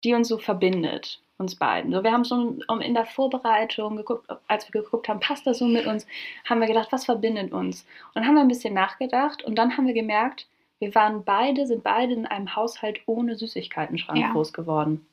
die 0.04 0.14
uns 0.14 0.28
so 0.28 0.38
verbindet, 0.38 1.22
uns 1.38 1.56
beiden. 1.56 1.94
So, 1.94 2.04
wir 2.04 2.12
haben 2.12 2.26
so 2.26 2.58
um, 2.68 2.82
in 2.82 2.94
der 2.94 3.06
Vorbereitung 3.06 3.96
geguckt, 3.96 4.30
als 4.48 4.68
wir 4.72 4.82
geguckt 4.82 5.08
haben, 5.08 5.22
passt 5.22 5.48
das 5.48 5.60
so 5.60 5.66
mit 5.66 5.86
uns, 5.86 6.06
haben 6.44 6.60
wir 6.60 6.68
gedacht, 6.68 6.92
was 6.92 7.06
verbindet 7.06 7.54
uns? 7.54 7.84
Und 8.08 8.16
dann 8.16 8.28
haben 8.28 8.36
wir 8.36 8.42
ein 8.42 8.50
bisschen 8.50 8.74
nachgedacht 8.74 9.44
und 9.44 9.56
dann 9.56 9.78
haben 9.78 9.88
wir 9.88 9.94
gemerkt, 9.94 10.48
wir 10.80 10.94
waren 10.94 11.24
beide, 11.24 11.66
sind 11.68 11.84
beide 11.84 12.14
in 12.14 12.26
einem 12.26 12.54
Haushalt 12.56 13.00
ohne 13.06 13.36
Süßigkeitenschrank 13.38 14.20
Ja. 14.20 14.32
groß 14.32 14.52
geworden. 14.52 15.06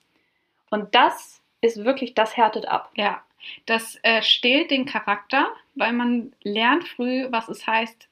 Und 0.70 0.92
das 0.94 1.40
ist 1.66 1.84
wirklich, 1.84 2.14
das 2.14 2.36
härtet 2.36 2.66
ab. 2.68 2.90
Ja, 2.94 3.22
das 3.66 3.98
äh, 4.02 4.22
stählt 4.22 4.70
den 4.70 4.86
Charakter, 4.86 5.48
weil 5.74 5.92
man 5.92 6.32
lernt 6.42 6.86
früh, 6.88 7.26
was 7.30 7.48
es 7.48 7.66
heißt, 7.66 8.08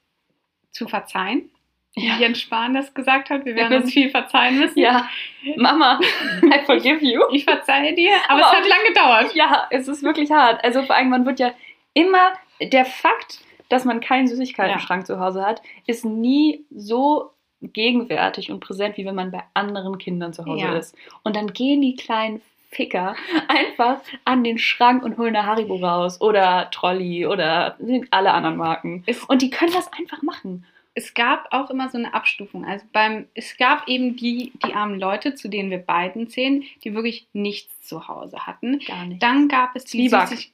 zu 0.71 0.87
verzeihen. 0.87 1.49
Wie 1.95 2.07
Ja. 2.07 2.17
Jens 2.17 2.41
Spahn 2.41 2.73
das 2.73 2.93
gesagt 2.93 3.29
hat, 3.29 3.45
wir 3.45 3.55
werden 3.55 3.71
Ja. 3.73 3.79
uns 3.79 3.93
viel 3.93 4.09
verzeihen 4.09 4.59
müssen. 4.59 4.79
Ja, 4.79 5.09
Mama, 5.55 5.99
I 6.43 6.59
forgive 6.65 7.03
you. 7.05 7.21
Ich 7.31 7.45
verzeihe 7.45 7.93
dir, 7.95 8.11
aber, 8.27 8.45
Aber 8.45 8.51
es 8.57 8.59
hat 8.59 8.67
lange 8.67 8.87
gedauert. 8.89 9.33
Ja, 9.35 9.67
es 9.71 9.87
ist 9.87 10.03
wirklich 10.03 10.29
hart. 10.31 10.63
Also 10.63 10.83
vor 10.83 10.95
allem, 10.95 11.09
man 11.09 11.25
wird 11.25 11.39
ja 11.39 11.53
immer, 11.93 12.33
der 12.61 12.85
Fakt, 12.85 13.39
dass 13.69 13.85
man 13.85 14.01
keinen 14.01 14.27
Süßigkeitenschrank 14.27 15.05
zu 15.07 15.19
Hause 15.19 15.45
hat, 15.45 15.61
ist 15.87 16.03
nie 16.05 16.65
so 16.69 17.31
gegenwärtig 17.61 18.51
und 18.51 18.59
präsent, 18.59 18.97
wie 18.97 19.05
wenn 19.05 19.15
man 19.15 19.31
bei 19.31 19.43
anderen 19.53 19.97
Kindern 19.97 20.33
zu 20.33 20.45
Hause 20.45 20.65
Ja. 20.65 20.77
ist. 20.77 20.95
Und 21.23 21.35
dann 21.35 21.53
gehen 21.53 21.81
die 21.81 21.95
kleinen 21.95 22.41
Ficker 22.75 23.15
einfach 23.47 24.01
an 24.25 24.43
den 24.43 24.57
Schrank 24.57 25.03
und 25.03 25.17
holen 25.17 25.35
eine 25.35 25.45
Haribo 25.47 25.75
raus 25.75 26.19
oder 26.21 26.69
Trolli 26.71 27.25
oder 27.25 27.77
alle 28.11 28.33
anderen 28.33 28.57
Marken. 28.57 29.03
Und 29.27 29.41
die 29.41 29.49
können 29.49 29.73
das 29.73 29.91
einfach 29.93 30.21
machen. 30.21 30.65
es 30.93 31.13
gab 31.13 31.47
auch 31.51 31.69
immer 31.69 31.89
so 31.89 31.97
eine 31.97 32.13
Abstufung. 32.13 32.63
Also 32.65 32.85
beim, 32.93 33.27
es 33.33 33.57
gab 33.57 33.87
eben 33.87 34.15
die, 34.15 34.51
die 34.65 34.73
armen 34.73 34.99
Leute, 34.99 35.35
zu 35.35 35.49
denen 35.49 35.69
wir 35.69 35.79
beiden 35.79 36.29
zählen, 36.29 36.63
die 36.83 36.93
wirklich 36.95 37.27
nichts 37.33 37.81
zu 37.81 38.07
Hause 38.07 38.45
hatten. 38.47 38.79
Gar 38.79 39.05
nicht. 39.05 39.21
Dann 39.21 39.47
gab 39.49 39.75
es 39.75 39.83
die 39.85 40.07
Zwieback. 40.09 40.29
Süßig- 40.29 40.51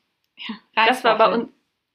ja, 0.76 0.86
das 0.88 1.04
war 1.04 1.18
bei 1.18 1.32
uns. 1.34 1.50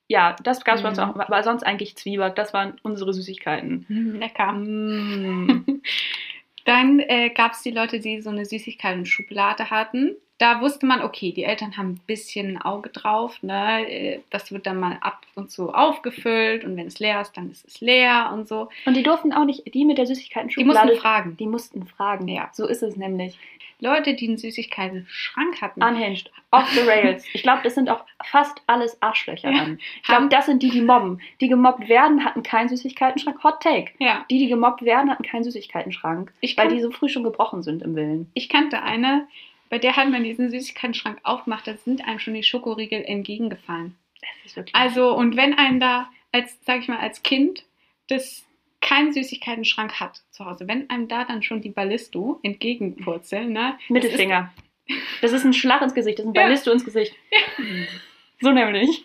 Ja, 0.08 0.36
das 0.44 0.64
gab 0.64 0.76
es 0.76 0.82
bei 0.82 0.88
uns 0.90 0.98
Mhm. 0.98 1.04
auch. 1.04 1.16
Aber 1.16 1.42
sonst 1.42 1.64
eigentlich 1.64 1.96
Zwieback. 1.96 2.36
Das 2.36 2.54
waren 2.54 2.78
unsere 2.84 3.12
Süßigkeiten. 3.12 3.84
Mm, 3.88 4.20
lecker. 4.20 4.52
Mm. 4.52 5.64
Dann 6.66 6.98
äh, 6.98 7.30
gab 7.30 7.52
es 7.52 7.62
die 7.62 7.70
Leute, 7.70 8.00
die 8.00 8.20
so 8.20 8.28
eine 8.30 8.44
Süßigkeiten-Schublade 8.44 9.70
hatten. 9.70 10.16
Da 10.38 10.60
wusste 10.60 10.84
man, 10.84 11.00
okay, 11.02 11.32
die 11.32 11.44
Eltern 11.44 11.76
haben 11.78 11.92
ein 11.92 12.00
bisschen 12.06 12.56
ein 12.56 12.62
Auge 12.62 12.90
drauf. 12.90 13.42
Ne? 13.42 13.88
Äh, 13.88 14.20
Das 14.30 14.52
wird 14.52 14.66
dann 14.66 14.78
mal 14.78 14.98
ab 15.00 15.22
und 15.34 15.50
zu 15.50 15.72
aufgefüllt 15.72 16.64
und 16.64 16.76
wenn 16.76 16.86
es 16.88 16.98
leer 16.98 17.20
ist, 17.22 17.36
dann 17.36 17.50
ist 17.50 17.66
es 17.66 17.80
leer 17.80 18.30
und 18.34 18.46
so. 18.46 18.68
Und 18.84 18.94
die 18.96 19.02
durften 19.02 19.32
auch 19.32 19.44
nicht, 19.44 19.72
die 19.74 19.84
mit 19.86 19.96
der 19.98 20.04
Die 20.04 20.14
Süßigkeiten-Schublade, 20.14 20.86
mussten 20.88 21.00
fragen. 21.00 21.36
die 21.38 21.46
mussten 21.46 21.86
fragen. 21.86 22.28
Ja. 22.28 22.50
So 22.52 22.66
ist 22.66 22.82
es 22.82 22.96
nämlich. 22.96 23.38
Leute, 23.78 24.14
die 24.14 24.26
einen 24.28 24.38
Süßigkeiten-Schrank 24.38 25.60
hatten, 25.60 25.82
Unhinged. 25.82 26.30
Off 26.50 26.66
the 26.72 26.80
rails. 26.80 27.24
Ich 27.34 27.42
glaube, 27.42 27.60
das 27.62 27.74
sind 27.74 27.90
auch 27.90 28.04
fast 28.24 28.62
alles 28.66 29.00
Arschlöcher 29.02 29.50
Ja. 29.50 29.58
dann. 29.64 29.78
Ich 29.96 30.02
glaube, 30.08 30.28
das 30.28 30.46
sind 30.46 30.62
die, 30.62 30.70
die 30.70 30.80
mobben. 30.80 31.20
Die 31.42 31.48
gemobbt 31.48 31.86
werden, 31.88 32.24
hatten 32.24 32.42
keinen 32.42 32.68
Süßigkeitenschrank. 32.70 33.42
Hot 33.44 33.60
Take. 33.62 33.92
ja, 33.98 34.24
Die, 34.30 34.38
die 34.38 34.48
gemobbt 34.48 34.82
werden, 34.82 35.10
hatten 35.10 35.22
keinen 35.24 35.44
Süßigkeitenschrank. 35.44 36.32
Weil 36.56 36.68
die 36.68 36.80
so 36.80 36.90
früh 36.90 37.08
schon 37.10 37.22
gebrochen 37.24 37.62
sind 37.62 37.82
im 37.82 37.94
Willen. 37.96 38.30
ich 38.34 38.48
kannte 38.48 38.82
eine, 38.82 39.26
bei 39.68 39.78
der 39.78 39.96
hat 39.96 40.08
man 40.10 40.24
diesen 40.24 40.50
Süßigkeiten-Schrank 40.50 41.20
aufgemacht, 41.22 41.66
da 41.66 41.76
sind 41.76 42.06
einem 42.06 42.18
schon 42.18 42.34
die 42.34 42.42
Schokoriegel 42.42 43.02
entgegengefallen. 43.04 43.96
Das 44.20 44.30
ist 44.46 44.56
wirklich. 44.56 44.74
Also, 44.74 45.14
und 45.14 45.36
wenn 45.36 45.54
einem 45.54 45.80
da 45.80 46.10
als, 46.32 46.58
sag 46.64 46.80
ich 46.80 46.88
mal, 46.88 46.98
als 46.98 47.22
Kind 47.22 47.64
das 48.08 48.44
keinen 48.80 49.12
Süßigkeiten-Schrank 49.12 49.98
hat 49.98 50.22
zu 50.30 50.44
Hause, 50.44 50.68
wenn 50.68 50.88
einem 50.90 51.08
da 51.08 51.24
dann 51.24 51.42
schon 51.42 51.60
die 51.60 51.70
Ballisto 51.70 52.38
entgegenpurzeln, 52.42 53.52
ne? 53.52 53.78
Mittelfinger. 53.88 54.52
Das 55.20 55.32
ist 55.32 55.44
ein 55.44 55.52
Schlag 55.52 55.82
ins 55.82 55.94
Gesicht. 55.94 56.18
Das 56.18 56.24
ist 56.24 56.30
ein 56.30 56.34
Ja. 56.34 56.42
Ballisto 56.42 56.70
ins 56.70 56.84
Gesicht. 56.84 57.14
So 58.40 58.52
nämlich. 58.52 59.04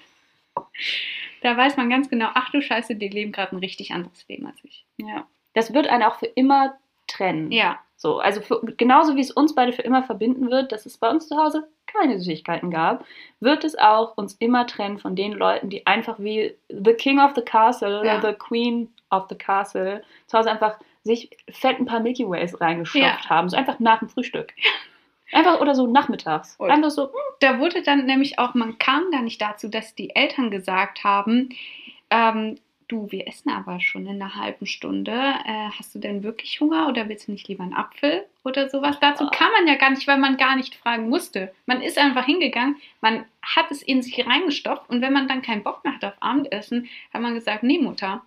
Da 1.41 1.57
weiß 1.57 1.77
man 1.77 1.89
ganz 1.89 2.09
genau, 2.09 2.29
ach 2.35 2.51
du 2.51 2.61
Scheiße, 2.61 2.95
die 2.95 3.07
leben 3.07 3.31
gerade 3.31 3.55
ein 3.55 3.59
richtig 3.59 3.91
anderes 3.91 4.27
Leben 4.27 4.45
als 4.45 4.63
ich. 4.63 4.85
Ja. 4.97 5.27
Das 5.53 5.73
wird 5.73 5.87
einen 5.87 6.03
auch 6.03 6.19
für 6.19 6.27
immer 6.27 6.77
trennen. 7.07 7.51
Ja, 7.51 7.79
So, 8.01 8.17
also 8.17 8.41
für, 8.41 8.59
genauso 8.77 9.15
wie 9.15 9.21
es 9.21 9.29
uns 9.29 9.53
beide 9.53 9.73
für 9.73 9.83
immer 9.83 10.01
verbinden 10.01 10.49
wird, 10.49 10.71
dass 10.71 10.87
es 10.87 10.97
bei 10.97 11.07
uns 11.07 11.27
zu 11.27 11.37
Hause 11.37 11.67
keine 11.85 12.17
Süßigkeiten 12.17 12.71
gab, 12.71 13.05
wird 13.41 13.63
es 13.63 13.77
auch 13.77 14.17
uns 14.17 14.33
immer 14.39 14.65
trennen 14.65 14.97
von 14.97 15.15
den 15.15 15.33
Leuten, 15.33 15.69
die 15.69 15.85
einfach 15.85 16.17
wie 16.17 16.55
The 16.69 16.93
King 16.93 17.19
of 17.19 17.33
the 17.35 17.43
Castle 17.43 18.03
Ja. 18.03 18.17
oder 18.17 18.29
The 18.31 18.35
Queen 18.39 18.89
of 19.11 19.27
the 19.29 19.35
Castle 19.35 20.01
zu 20.25 20.35
Hause 20.35 20.49
einfach 20.49 20.79
sich 21.03 21.29
fett 21.51 21.77
ein 21.79 21.85
paar 21.85 21.99
Milky 21.99 22.27
Ways 22.27 22.59
reingestopft 22.59 23.03
Ja. 23.25 23.29
haben. 23.29 23.49
So 23.49 23.57
einfach 23.57 23.77
nach 23.79 23.99
dem 23.99 24.09
Frühstück. 24.09 24.51
Einfach 25.31 25.61
oder 25.61 25.75
so 25.75 25.85
nachmittags. 25.85 26.55
Und- 26.57 26.71
Einfach 26.71 26.89
so, 26.89 27.03
hm, 27.03 27.11
da 27.39 27.59
wurde 27.59 27.83
dann 27.83 28.07
nämlich 28.07 28.39
auch, 28.39 28.55
man 28.55 28.79
kam 28.79 29.11
gar 29.11 29.21
nicht 29.21 29.39
dazu, 29.39 29.67
dass 29.69 29.93
die 29.93 30.15
Eltern 30.15 30.49
gesagt 30.49 31.03
haben, 31.03 31.49
ähm, 32.09 32.57
du, 32.91 33.11
wir 33.11 33.27
essen 33.27 33.49
aber 33.49 33.79
schon 33.79 34.05
in 34.05 34.21
einer 34.21 34.35
halben 34.35 34.65
Stunde. 34.65 35.11
Äh, 35.13 35.69
hast 35.77 35.95
du 35.95 35.99
denn 35.99 36.23
wirklich 36.23 36.59
Hunger 36.59 36.87
oder 36.89 37.07
willst 37.09 37.27
du 37.27 37.31
nicht 37.31 37.47
lieber 37.47 37.63
einen 37.63 37.73
Apfel 37.75 38.25
oder 38.43 38.69
sowas? 38.69 38.97
Dazu 38.99 39.25
Ah. 39.25 39.31
kam 39.31 39.51
man 39.53 39.67
ja 39.67 39.75
gar 39.75 39.89
nicht, 39.91 40.07
weil 40.07 40.17
man 40.17 40.37
gar 40.37 40.55
nicht 40.55 40.75
fragen 40.75 41.09
musste. 41.09 41.53
Man 41.65 41.81
ist 41.81 41.97
einfach 41.97 42.25
hingegangen, 42.25 42.77
man 43.01 43.25
hat 43.41 43.71
es 43.71 43.81
in 43.81 44.01
sich 44.01 44.25
reingestopft 44.25 44.89
und 44.89 45.01
wenn 45.01 45.13
man 45.13 45.27
dann 45.27 45.41
keinen 45.41 45.63
Bock 45.63 45.83
mehr 45.83 45.93
hat 45.95 46.03
auf 46.05 46.13
Abendessen, 46.19 46.89
hat 47.13 47.21
man 47.21 47.33
gesagt, 47.33 47.63
nee, 47.63 47.79
Mutter. 47.79 48.21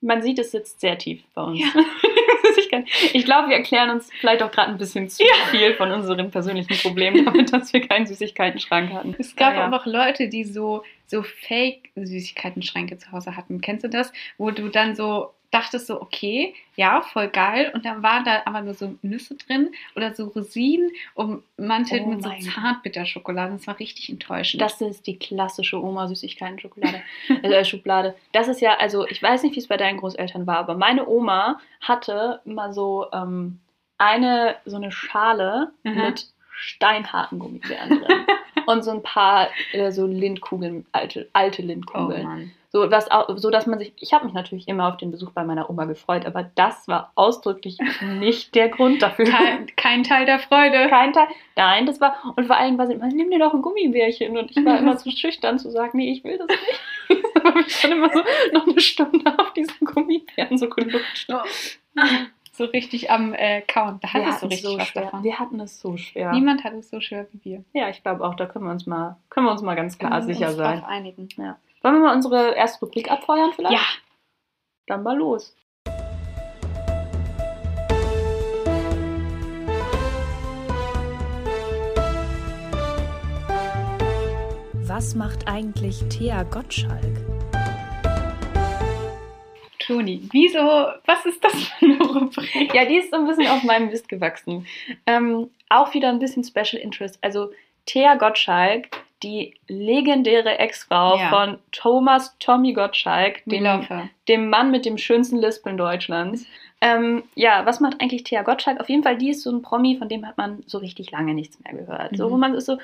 man 0.00 0.20
sieht, 0.22 0.38
es 0.38 0.50
sitzt 0.50 0.80
sehr 0.80 0.98
tief 0.98 1.22
bei 1.34 1.42
uns. 1.42 1.60
Ja. 1.60 1.68
ich 3.12 3.24
glaube, 3.24 3.48
wir 3.48 3.56
erklären 3.56 3.90
uns 3.90 4.10
vielleicht 4.20 4.42
auch 4.42 4.50
gerade 4.50 4.70
ein 4.72 4.78
bisschen 4.78 5.08
zu 5.08 5.24
viel 5.50 5.74
von 5.74 5.90
unseren 5.92 6.30
persönlichen 6.30 6.76
Problemen 6.76 7.24
damit, 7.24 7.52
dass 7.52 7.72
wir 7.72 7.80
keinen 7.86 8.06
Süßigkeiten-Schrank 8.06 8.92
hatten. 8.92 9.14
Es 9.18 9.34
gab 9.36 9.54
Ja, 9.54 9.60
ja. 9.60 9.66
aber 9.66 9.80
auch 9.80 9.86
Leute, 9.86 10.28
die 10.28 10.44
so, 10.44 10.82
so 11.06 11.22
Fake-Süßigkeiten-Schränke 11.22 12.98
zu 12.98 13.12
Hause 13.12 13.36
hatten. 13.36 13.60
Kennst 13.60 13.84
du 13.84 13.88
das? 13.88 14.12
Wo 14.38 14.50
du 14.50 14.68
dann 14.68 14.94
so 14.96 15.34
dachtest 15.50 15.86
so, 15.86 16.02
okay, 16.02 16.52
ja, 16.74 17.02
voll 17.02 17.28
geil. 17.28 17.70
Und 17.74 17.84
dann 17.84 18.02
waren 18.02 18.24
da 18.24 18.42
aber 18.44 18.60
nur 18.62 18.74
so 18.74 18.96
Nüsse 19.02 19.36
drin 19.36 19.70
oder 19.94 20.12
so 20.12 20.24
Rosinen 20.26 20.90
ummantelt 21.14 22.02
Oh 22.04 22.08
mit 22.08 22.24
so. 22.24 22.30
Zartbitterschokolade. 22.50 23.52
Das 23.52 23.66
war 23.68 23.78
richtig 23.78 24.10
enttäuschend. 24.10 24.60
Das 24.60 24.80
ist 24.80 25.06
die 25.06 25.16
klassische 25.16 25.80
Oma-Süßigkeiten-Schokolade. 25.80 27.02
äh, 27.44 27.64
Schublade. 27.64 28.16
Das 28.32 28.48
ist 28.48 28.60
ja, 28.62 28.76
also 28.78 29.06
ich 29.06 29.22
weiß 29.22 29.44
nicht, 29.44 29.54
wie 29.54 29.60
es 29.60 29.68
bei 29.68 29.76
deinen 29.76 29.98
Großeltern 29.98 30.44
war, 30.48 30.56
aber 30.58 30.74
meine 30.74 31.06
Oma 31.06 31.60
hatte 31.80 32.40
immer 32.44 32.72
so 32.72 33.06
ähm, 33.12 33.60
eine, 33.96 34.56
so 34.64 34.74
eine 34.76 34.90
Schale 34.90 35.72
Mhm. 35.84 35.94
mit 35.94 36.26
steinharten 36.56 37.38
Gummibären 37.38 37.90
drin. 37.90 38.26
Und 38.72 38.84
so 38.84 38.90
ein 38.90 39.02
paar 39.02 39.48
äh, 39.72 39.90
so 39.90 40.06
Lindkugeln, 40.06 40.86
alte, 40.92 41.28
alte 41.32 41.62
oh 41.62 41.66
Lindkugeln. 41.66 42.22
Mann. 42.22 42.50
So, 42.74 42.90
was 42.90 43.08
so 43.36 43.50
dass 43.50 43.68
man 43.68 43.78
sich, 43.78 43.92
ich 44.00 44.12
habe 44.12 44.24
mich 44.24 44.34
natürlich 44.34 44.66
immer 44.66 44.88
auf 44.88 44.96
den 44.96 45.12
Besuch 45.12 45.30
bei 45.30 45.44
meiner 45.44 45.70
Oma 45.70 45.84
gefreut, 45.84 46.26
aber 46.26 46.50
das 46.56 46.88
war 46.88 47.12
ausdrücklich 47.14 47.78
nicht 48.18 48.56
der 48.56 48.68
Grund 48.68 49.00
dafür. 49.00 49.26
Kein, 49.26 49.66
kein 49.76 50.02
Teil 50.02 50.26
der 50.26 50.40
Freude. 50.40 50.88
Kein 50.88 51.12
Teil. 51.12 51.28
Nein, 51.54 51.86
das 51.86 52.00
war, 52.00 52.16
und 52.34 52.46
vor 52.48 52.56
allem 52.56 52.76
war 52.76 52.88
sie 52.88 52.94
immer, 52.94 53.06
nimm 53.06 53.30
dir 53.30 53.38
doch 53.38 53.54
ein 53.54 53.62
Gummibärchen. 53.62 54.36
Und 54.36 54.50
ich 54.50 54.64
war 54.64 54.76
immer 54.76 54.96
zu 54.98 55.12
schüchtern 55.12 55.60
zu 55.60 55.70
sagen, 55.70 55.98
nee, 55.98 56.10
ich 56.10 56.24
will 56.24 56.36
das 56.36 56.48
nicht. 56.48 57.68
ich 57.68 57.82
dann 57.82 57.92
immer 57.92 58.10
so 58.12 58.24
noch 58.52 58.66
eine 58.66 58.80
Stunde 58.80 59.38
auf 59.38 59.52
diesen 59.52 59.86
Gummibären 59.86 60.58
so 60.58 60.68
gelutscht. 60.68 61.32
So 62.56 62.66
richtig 62.66 63.10
am 63.10 63.34
äh, 63.34 63.62
Kauen. 63.62 63.98
Da 64.00 64.08
Wir 64.14 64.26
hattest 64.26 64.42
du 64.42 64.46
hatten 64.46 64.46
es 64.46 64.52
richtig 64.52 64.70
so 64.70 64.78
was 64.78 64.86
schwer. 64.86 65.02
davon. 65.02 65.24
Wir 65.24 65.38
hatten 65.40 65.60
es 65.60 65.80
so 65.80 65.96
schwer. 65.96 66.30
Niemand 66.32 66.62
hat 66.62 66.72
es 66.74 66.88
so 66.88 67.00
schwer 67.00 67.26
wie 67.32 67.44
wir. 67.44 67.64
Ja, 67.72 67.88
ich 67.88 68.00
glaube 68.00 68.24
auch, 68.24 68.36
da 68.36 68.46
können 68.46 68.64
wir 68.66 68.70
uns 68.70 68.86
mal, 68.86 69.16
können 69.28 69.46
wir 69.46 69.50
uns 69.50 69.62
mal 69.62 69.74
ganz 69.74 69.98
klar 69.98 70.22
sicher 70.22 70.48
uns 70.48 70.56
sein. 70.56 70.84
einigen. 70.84 71.28
Wollen 71.36 71.56
wir 71.82 72.00
mal 72.00 72.14
unsere 72.14 72.54
erste 72.54 72.84
Rubrik 72.84 73.10
abfeuern 73.10 73.50
vielleicht? 73.56 73.74
Ja, 73.74 73.80
Dann 74.86 75.02
mal 75.02 75.16
los. 75.18 75.56
Was 84.86 85.14
macht 85.16 85.48
eigentlich 85.48 86.04
Thea 86.08 86.44
Gottschalk? 86.44 87.23
Toni, 89.86 90.22
wieso, 90.32 90.58
was 91.04 91.26
ist 91.26 91.42
das 91.44 91.52
für 91.54 91.84
eine 91.84 91.98
Rubrik? 92.00 92.72
Ja, 92.74 92.84
die 92.84 92.96
ist 92.98 93.10
so 93.10 93.16
ein 93.16 93.26
bisschen 93.26 93.48
auf 93.48 93.62
meinem 93.64 93.88
Mist 93.88 94.08
gewachsen. 94.08 94.66
Ähm, 95.06 95.50
auch 95.68 95.92
wieder 95.94 96.08
ein 96.08 96.18
bisschen 96.18 96.44
Special 96.44 96.80
Interest. 96.80 97.18
Also 97.22 97.50
Thea 97.86 98.14
Gottschalk, 98.14 98.88
die 99.22 99.54
legendäre 99.68 100.58
Ex-Frau 100.58 101.16
Ja. 101.18 101.28
von 101.30 101.58
Thomas 101.72 102.36
Tommy 102.38 102.72
Gottschalk, 102.72 103.42
dem, 103.46 103.86
dem 104.28 104.48
Mann 104.50 104.70
mit 104.70 104.84
dem 104.84 104.98
schönsten 104.98 105.38
Lispeln 105.38 105.76
Deutschlands. 105.76 106.46
Ähm, 106.80 107.22
ja, 107.34 107.64
was 107.64 107.80
macht 107.80 108.00
eigentlich 108.00 108.24
Thea 108.24 108.42
Gottschalk? 108.42 108.78
Auf 108.80 108.88
jeden 108.90 109.02
Fall, 109.02 109.16
die 109.16 109.30
ist 109.30 109.42
so 109.42 109.50
ein 109.50 109.62
Promi, 109.62 109.96
von 109.96 110.08
dem 110.08 110.26
hat 110.26 110.36
man 110.36 110.62
so 110.66 110.78
richtig 110.78 111.10
lange 111.10 111.32
nichts 111.34 111.58
mehr 111.60 111.72
gehört. 111.72 112.16
So, 112.16 112.26
Mhm. 112.28 112.32
wo 112.32 112.36
man 112.36 112.54
ist 112.54 112.66
so, 112.66 112.78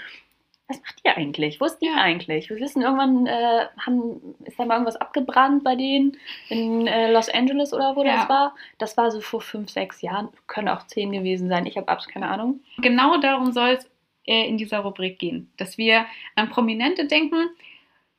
was 0.70 0.80
macht 0.80 1.04
die 1.04 1.08
eigentlich? 1.10 1.60
Wo 1.60 1.66
ist 1.66 1.78
die 1.80 1.86
Ja. 1.86 1.96
eigentlich? 1.96 2.48
Wir 2.48 2.56
wissen, 2.58 2.80
irgendwann 2.82 3.26
äh, 3.26 3.66
haben, 3.84 4.34
ist 4.44 4.58
da 4.58 4.64
mal 4.64 4.74
irgendwas 4.74 4.96
abgebrannt 4.96 5.62
bei 5.64 5.76
denen 5.76 6.16
in 6.48 6.86
äh, 6.86 7.12
Los 7.12 7.28
Angeles 7.28 7.74
oder 7.74 7.96
wo 7.96 8.04
Ja. 8.04 8.16
das 8.16 8.28
war. 8.28 8.54
Das 8.78 8.96
war 8.96 9.10
so 9.10 9.20
vor 9.20 9.40
fünf, 9.40 9.68
sechs 9.70 10.00
Jahren. 10.00 10.28
Können 10.46 10.68
auch 10.68 10.86
zehn 10.86 11.12
gewesen 11.12 11.48
sein. 11.48 11.66
Ich 11.66 11.76
habe 11.76 11.88
absolut 11.88 12.14
keine 12.14 12.28
Ahnung. 12.28 12.60
Genau 12.78 13.18
darum 13.20 13.52
soll 13.52 13.70
es 13.70 13.90
äh, 14.26 14.48
in 14.48 14.56
dieser 14.56 14.78
Rubrik 14.80 15.18
gehen, 15.18 15.50
dass 15.56 15.76
wir 15.76 16.06
an 16.36 16.48
Prominente 16.50 17.06
denken, 17.06 17.50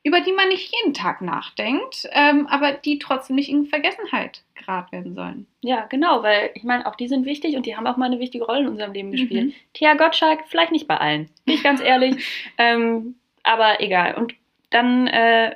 über 0.03 0.21
die 0.21 0.31
man 0.31 0.47
nicht 0.49 0.73
jeden 0.73 0.93
Tag 0.93 1.21
nachdenkt, 1.21 2.07
ähm, 2.11 2.47
aber 2.47 2.71
die 2.73 2.97
trotzdem 2.99 3.35
nicht 3.35 3.49
in 3.49 3.65
Vergessenheit 3.67 4.43
geraten 4.55 4.91
werden 4.91 5.13
sollen. 5.15 5.47
Ja, 5.61 5.85
genau, 5.85 6.23
weil 6.23 6.49
ich 6.55 6.63
meine, 6.63 6.85
auch 6.87 6.95
die 6.95 7.07
sind 7.07 7.25
wichtig 7.25 7.55
und 7.55 7.65
die 7.65 7.75
haben 7.77 7.85
auch 7.87 7.97
mal 7.97 8.05
eine 8.05 8.19
wichtige 8.19 8.45
Rolle 8.45 8.61
in 8.61 8.67
unserem 8.67 8.93
Leben 8.93 9.11
gespielt. 9.11 9.47
Mhm. 9.47 9.53
Thea 9.73 9.93
Gottschalk, 9.93 10.41
vielleicht 10.47 10.71
nicht 10.71 10.87
bei 10.87 10.97
allen, 10.97 11.29
bin 11.45 11.55
ich 11.55 11.63
ganz 11.63 11.81
ehrlich. 11.83 12.25
ähm, 12.57 13.15
aber 13.43 13.79
egal. 13.81 14.15
Und 14.15 14.33
dann 14.71 15.07
äh, 15.07 15.55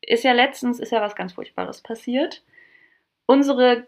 ist 0.00 0.24
ja 0.24 0.32
letztens 0.32 0.80
ist 0.80 0.92
ja 0.92 1.00
was 1.00 1.14
ganz 1.14 1.32
Furchtbares 1.34 1.80
passiert. 1.82 2.42
Unsere, 3.26 3.86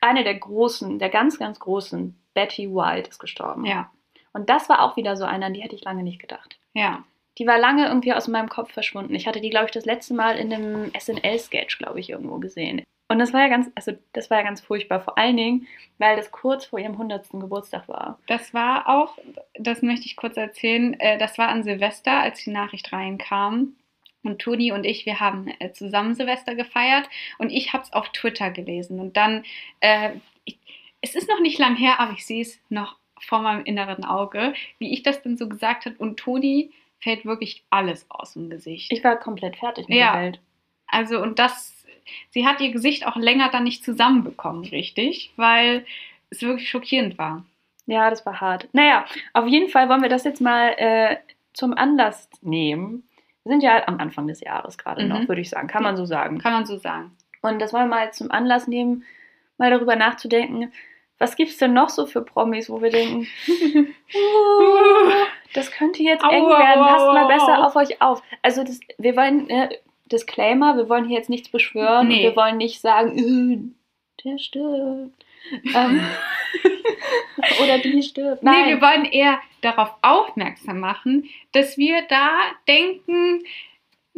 eine 0.00 0.24
der 0.24 0.34
großen, 0.36 0.98
der 0.98 1.08
ganz, 1.10 1.38
ganz 1.38 1.60
großen, 1.60 2.16
Betty 2.34 2.68
White 2.72 3.10
ist 3.10 3.18
gestorben. 3.18 3.64
Ja, 3.64 3.90
Und 4.32 4.48
das 4.48 4.68
war 4.68 4.82
auch 4.82 4.96
wieder 4.96 5.16
so 5.16 5.24
einer, 5.24 5.46
an 5.46 5.54
die 5.54 5.60
hätte 5.60 5.74
ich 5.74 5.84
lange 5.84 6.02
nicht 6.04 6.20
gedacht. 6.20 6.58
ja. 6.74 7.02
Die 7.40 7.46
war 7.46 7.58
lange 7.58 7.86
irgendwie 7.86 8.12
aus 8.12 8.28
meinem 8.28 8.50
Kopf 8.50 8.70
verschwunden. 8.70 9.14
Ich 9.14 9.26
hatte 9.26 9.40
die, 9.40 9.48
glaube 9.48 9.64
ich, 9.64 9.72
das 9.72 9.86
letzte 9.86 10.12
Mal 10.12 10.36
in 10.36 10.52
einem 10.52 10.92
SNL-Sketch, 10.96 11.78
glaube 11.78 11.98
ich, 11.98 12.10
irgendwo 12.10 12.38
gesehen. 12.38 12.82
Und 13.08 13.18
das 13.18 13.32
war 13.32 13.40
ja 13.40 13.48
ganz, 13.48 13.70
also 13.74 13.92
das 14.12 14.30
war 14.30 14.38
ja 14.38 14.44
ganz 14.44 14.60
furchtbar. 14.60 15.00
Vor 15.00 15.16
allen 15.16 15.38
Dingen, 15.38 15.66
weil 15.96 16.16
das 16.16 16.30
kurz 16.30 16.66
vor 16.66 16.78
ihrem 16.78 16.92
100. 16.92 17.30
Geburtstag 17.30 17.88
war. 17.88 18.18
Das 18.26 18.52
war 18.52 18.88
auch, 18.88 19.16
das 19.54 19.80
möchte 19.80 20.04
ich 20.04 20.16
kurz 20.16 20.36
erzählen, 20.36 21.00
äh, 21.00 21.16
das 21.16 21.38
war 21.38 21.48
an 21.48 21.64
Silvester, 21.64 22.20
als 22.20 22.44
die 22.44 22.50
Nachricht 22.50 22.92
reinkam. 22.92 23.74
Und 24.22 24.38
Toni 24.38 24.70
und 24.70 24.84
ich, 24.84 25.06
wir 25.06 25.18
haben 25.18 25.48
äh, 25.60 25.72
zusammen 25.72 26.14
Silvester 26.14 26.54
gefeiert 26.54 27.08
und 27.38 27.50
ich 27.50 27.72
habe 27.72 27.84
es 27.84 27.92
auf 27.94 28.10
Twitter 28.10 28.50
gelesen. 28.50 29.00
Und 29.00 29.16
dann, 29.16 29.44
äh, 29.80 30.10
ich, 30.44 30.58
es 31.00 31.14
ist 31.14 31.28
noch 31.28 31.40
nicht 31.40 31.58
lang 31.58 31.74
her, 31.74 32.00
aber 32.00 32.12
ich 32.12 32.26
sehe 32.26 32.42
es 32.42 32.60
noch 32.68 32.96
vor 33.18 33.40
meinem 33.40 33.64
inneren 33.64 34.04
Auge, 34.04 34.52
wie 34.78 34.92
ich 34.92 35.02
das 35.02 35.22
dann 35.22 35.38
so 35.38 35.48
gesagt 35.48 35.86
habe. 35.86 35.96
Und 35.96 36.18
Toni 36.18 36.70
fällt 37.00 37.24
wirklich 37.24 37.64
alles 37.70 38.06
aus 38.10 38.34
dem 38.34 38.50
Gesicht. 38.50 38.92
Ich 38.92 39.02
war 39.04 39.16
komplett 39.16 39.56
fertig 39.56 39.88
mit 39.88 39.96
Ja. 39.98 40.12
der 40.12 40.22
Welt. 40.22 40.40
Also, 40.86 41.20
und 41.22 41.38
das, 41.38 41.74
sie 42.30 42.46
hat 42.46 42.60
ihr 42.60 42.72
Gesicht 42.72 43.06
auch 43.06 43.16
länger 43.16 43.48
dann 43.50 43.64
nicht 43.64 43.84
zusammenbekommen, 43.84 44.64
richtig, 44.66 45.32
weil 45.36 45.84
es 46.30 46.42
wirklich 46.42 46.68
schockierend 46.68 47.16
war. 47.18 47.44
Ja, 47.86 48.10
das 48.10 48.24
war 48.26 48.40
hart. 48.40 48.68
Naja, 48.72 49.04
auf 49.32 49.46
jeden 49.46 49.68
Fall 49.68 49.88
wollen 49.88 50.02
wir 50.02 50.08
das 50.08 50.24
jetzt 50.24 50.40
mal 50.40 50.68
äh, 50.76 51.16
zum 51.52 51.74
Anlass 51.74 52.28
nehmen. 52.42 53.04
Wir 53.44 53.52
sind 53.52 53.62
ja 53.62 53.88
am 53.88 53.98
Anfang 53.98 54.26
des 54.28 54.40
Jahres 54.40 54.76
gerade 54.78 55.02
Mhm. 55.02 55.08
noch, 55.08 55.28
würde 55.28 55.40
ich 55.40 55.50
sagen. 55.50 55.66
Kann 55.68 55.82
man 55.82 55.96
so 55.96 56.04
sagen. 56.04 56.38
Kann 56.38 56.52
man 56.52 56.66
so 56.66 56.76
sagen. 56.76 57.16
Und 57.42 57.58
das 57.60 57.72
wollen 57.72 57.88
wir 57.88 57.96
mal 57.96 58.12
zum 58.12 58.30
Anlass 58.30 58.68
nehmen, 58.68 59.04
mal 59.58 59.70
darüber 59.70 59.96
nachzudenken, 59.96 60.72
was 61.20 61.36
gibt 61.36 61.50
es 61.50 61.58
denn 61.58 61.74
noch 61.74 61.90
so 61.90 62.06
für 62.06 62.22
Promis, 62.22 62.70
wo 62.70 62.80
wir 62.80 62.90
denken, 62.90 63.28
uh, 63.46 63.94
das 65.54 65.70
könnte 65.70 66.02
jetzt 66.02 66.24
eng 66.24 66.48
werden, 66.48 66.82
passt 66.82 67.06
mal 67.06 67.26
besser 67.28 67.66
auf 67.66 67.76
euch 67.76 68.00
auf. 68.00 68.22
Also 68.42 68.64
das, 68.64 68.80
wir 68.96 69.14
wollen, 69.16 69.48
äh, 69.50 69.68
Disclaimer, 70.10 70.76
wir 70.76 70.88
wollen 70.88 71.04
hier 71.04 71.18
jetzt 71.18 71.28
nichts 71.30 71.50
beschwören 71.50 72.08
Nee. 72.08 72.22
wir 72.22 72.34
wollen 72.36 72.56
nicht 72.56 72.80
sagen, 72.80 73.76
der 74.24 74.38
stirbt. 74.38 75.24
ähm, 75.74 76.00
oder 77.62 77.78
die 77.78 78.02
stirbt. 78.02 78.42
Nein. 78.42 78.64
Nee, 78.64 78.70
wir 78.70 78.80
wollen 78.80 79.04
eher 79.04 79.40
darauf 79.60 79.94
aufmerksam 80.00 80.80
machen, 80.80 81.28
dass 81.52 81.76
wir 81.76 82.02
da 82.08 82.30
denken, 82.66 83.44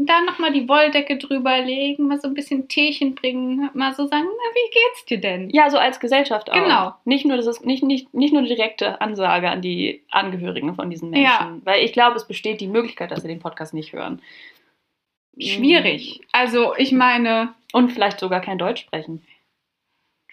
da 0.07 0.21
nochmal 0.23 0.53
die 0.53 0.69
Wolldecke 0.69 1.19
drüber 1.19 1.61
legen, 1.61 2.09
mal 2.09 2.21
so 2.21 2.29
ein 2.29 2.35
bisschen 2.35 2.69
Teechen 2.69 3.15
bringen, 3.15 3.71
mal 3.75 3.95
so 3.95 4.07
sagen, 4.07 4.25
na, 4.25 4.55
wie 4.55 4.71
geht's 4.71 5.05
dir 5.07 5.21
denn? 5.21 5.51
Ja, 5.51 5.71
so 5.71 5.79
als 5.79 6.01
Gesellschaft 6.01 6.51
auch. 6.51 6.55
Genau. 6.55 6.95
Nicht 7.05 7.25
nur, 7.25 7.37
das 7.37 7.47
ist 7.47 7.65
nicht, 7.65 7.83
nicht, 7.83 8.13
nicht 8.15 8.33
nur 8.33 8.41
eine 8.41 8.49
direkte 8.49 9.01
Ansage 9.01 9.51
an 9.51 9.63
die 9.63 10.03
Angehörigen 10.11 10.75
von 10.75 10.91
diesen 10.91 11.11
Menschen. 11.11 11.25
Ja. 11.25 11.59
Weil 11.65 11.85
ich 11.85 11.93
glaube, 11.93 12.17
es 12.17 12.27
besteht 12.27 12.61
die 12.61 12.69
Möglichkeit, 12.69 13.11
dass 13.11 13.23
sie 13.23 13.29
den 13.29 13.41
Podcast 13.41 13.75
nicht 13.75 13.93
hören. 13.93 14.23
Schwierig. 15.39 16.21
Also, 16.33 16.75
ich 16.77 16.93
meine, 16.93 17.55
Und 17.73 17.91
vielleicht 17.91 18.21
sogar 18.21 18.41
kein 18.41 18.59
Deutsch 18.59 18.83
sprechen. 18.83 19.25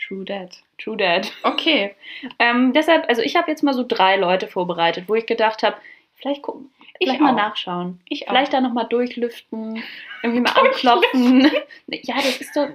True 0.08 0.26
that. 0.26 0.62
True 0.78 0.98
that. 0.98 1.32
Okay. 1.44 1.96
Ähm, 2.40 2.74
deshalb, 2.74 3.08
also 3.08 3.22
ich 3.22 3.36
habe 3.36 3.50
jetzt 3.50 3.64
mal 3.64 3.74
so 3.74 3.86
drei 3.88 4.18
Leute 4.18 4.48
vorbereitet, 4.48 5.06
wo 5.08 5.16
ich 5.16 5.26
gedacht 5.26 5.64
habe, 5.64 5.78
vielleicht 6.22 6.42
gucken, 6.42 6.72
Ich 7.00 7.08
vielleicht 7.08 7.22
mal 7.22 7.32
auch. 7.32 7.38
nachschauen. 7.38 8.00
Ich 8.10 8.28
auch. 8.28 8.32
Vielleicht 8.32 8.54
da 8.54 8.62
nochmal 8.62 8.88
durchlüften, 8.88 9.84
irgendwie 10.24 10.42
mal 10.42 10.52
anklopfen. 10.60 11.44
ja, 11.88 12.16
das 12.16 12.38
ist 12.42 12.56
doch, 12.56 12.70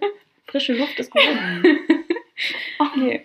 frische 0.47 0.75
Luft 0.75 0.99
ist 0.99 1.11
gut. 1.11 1.23
Okay. 2.79 3.25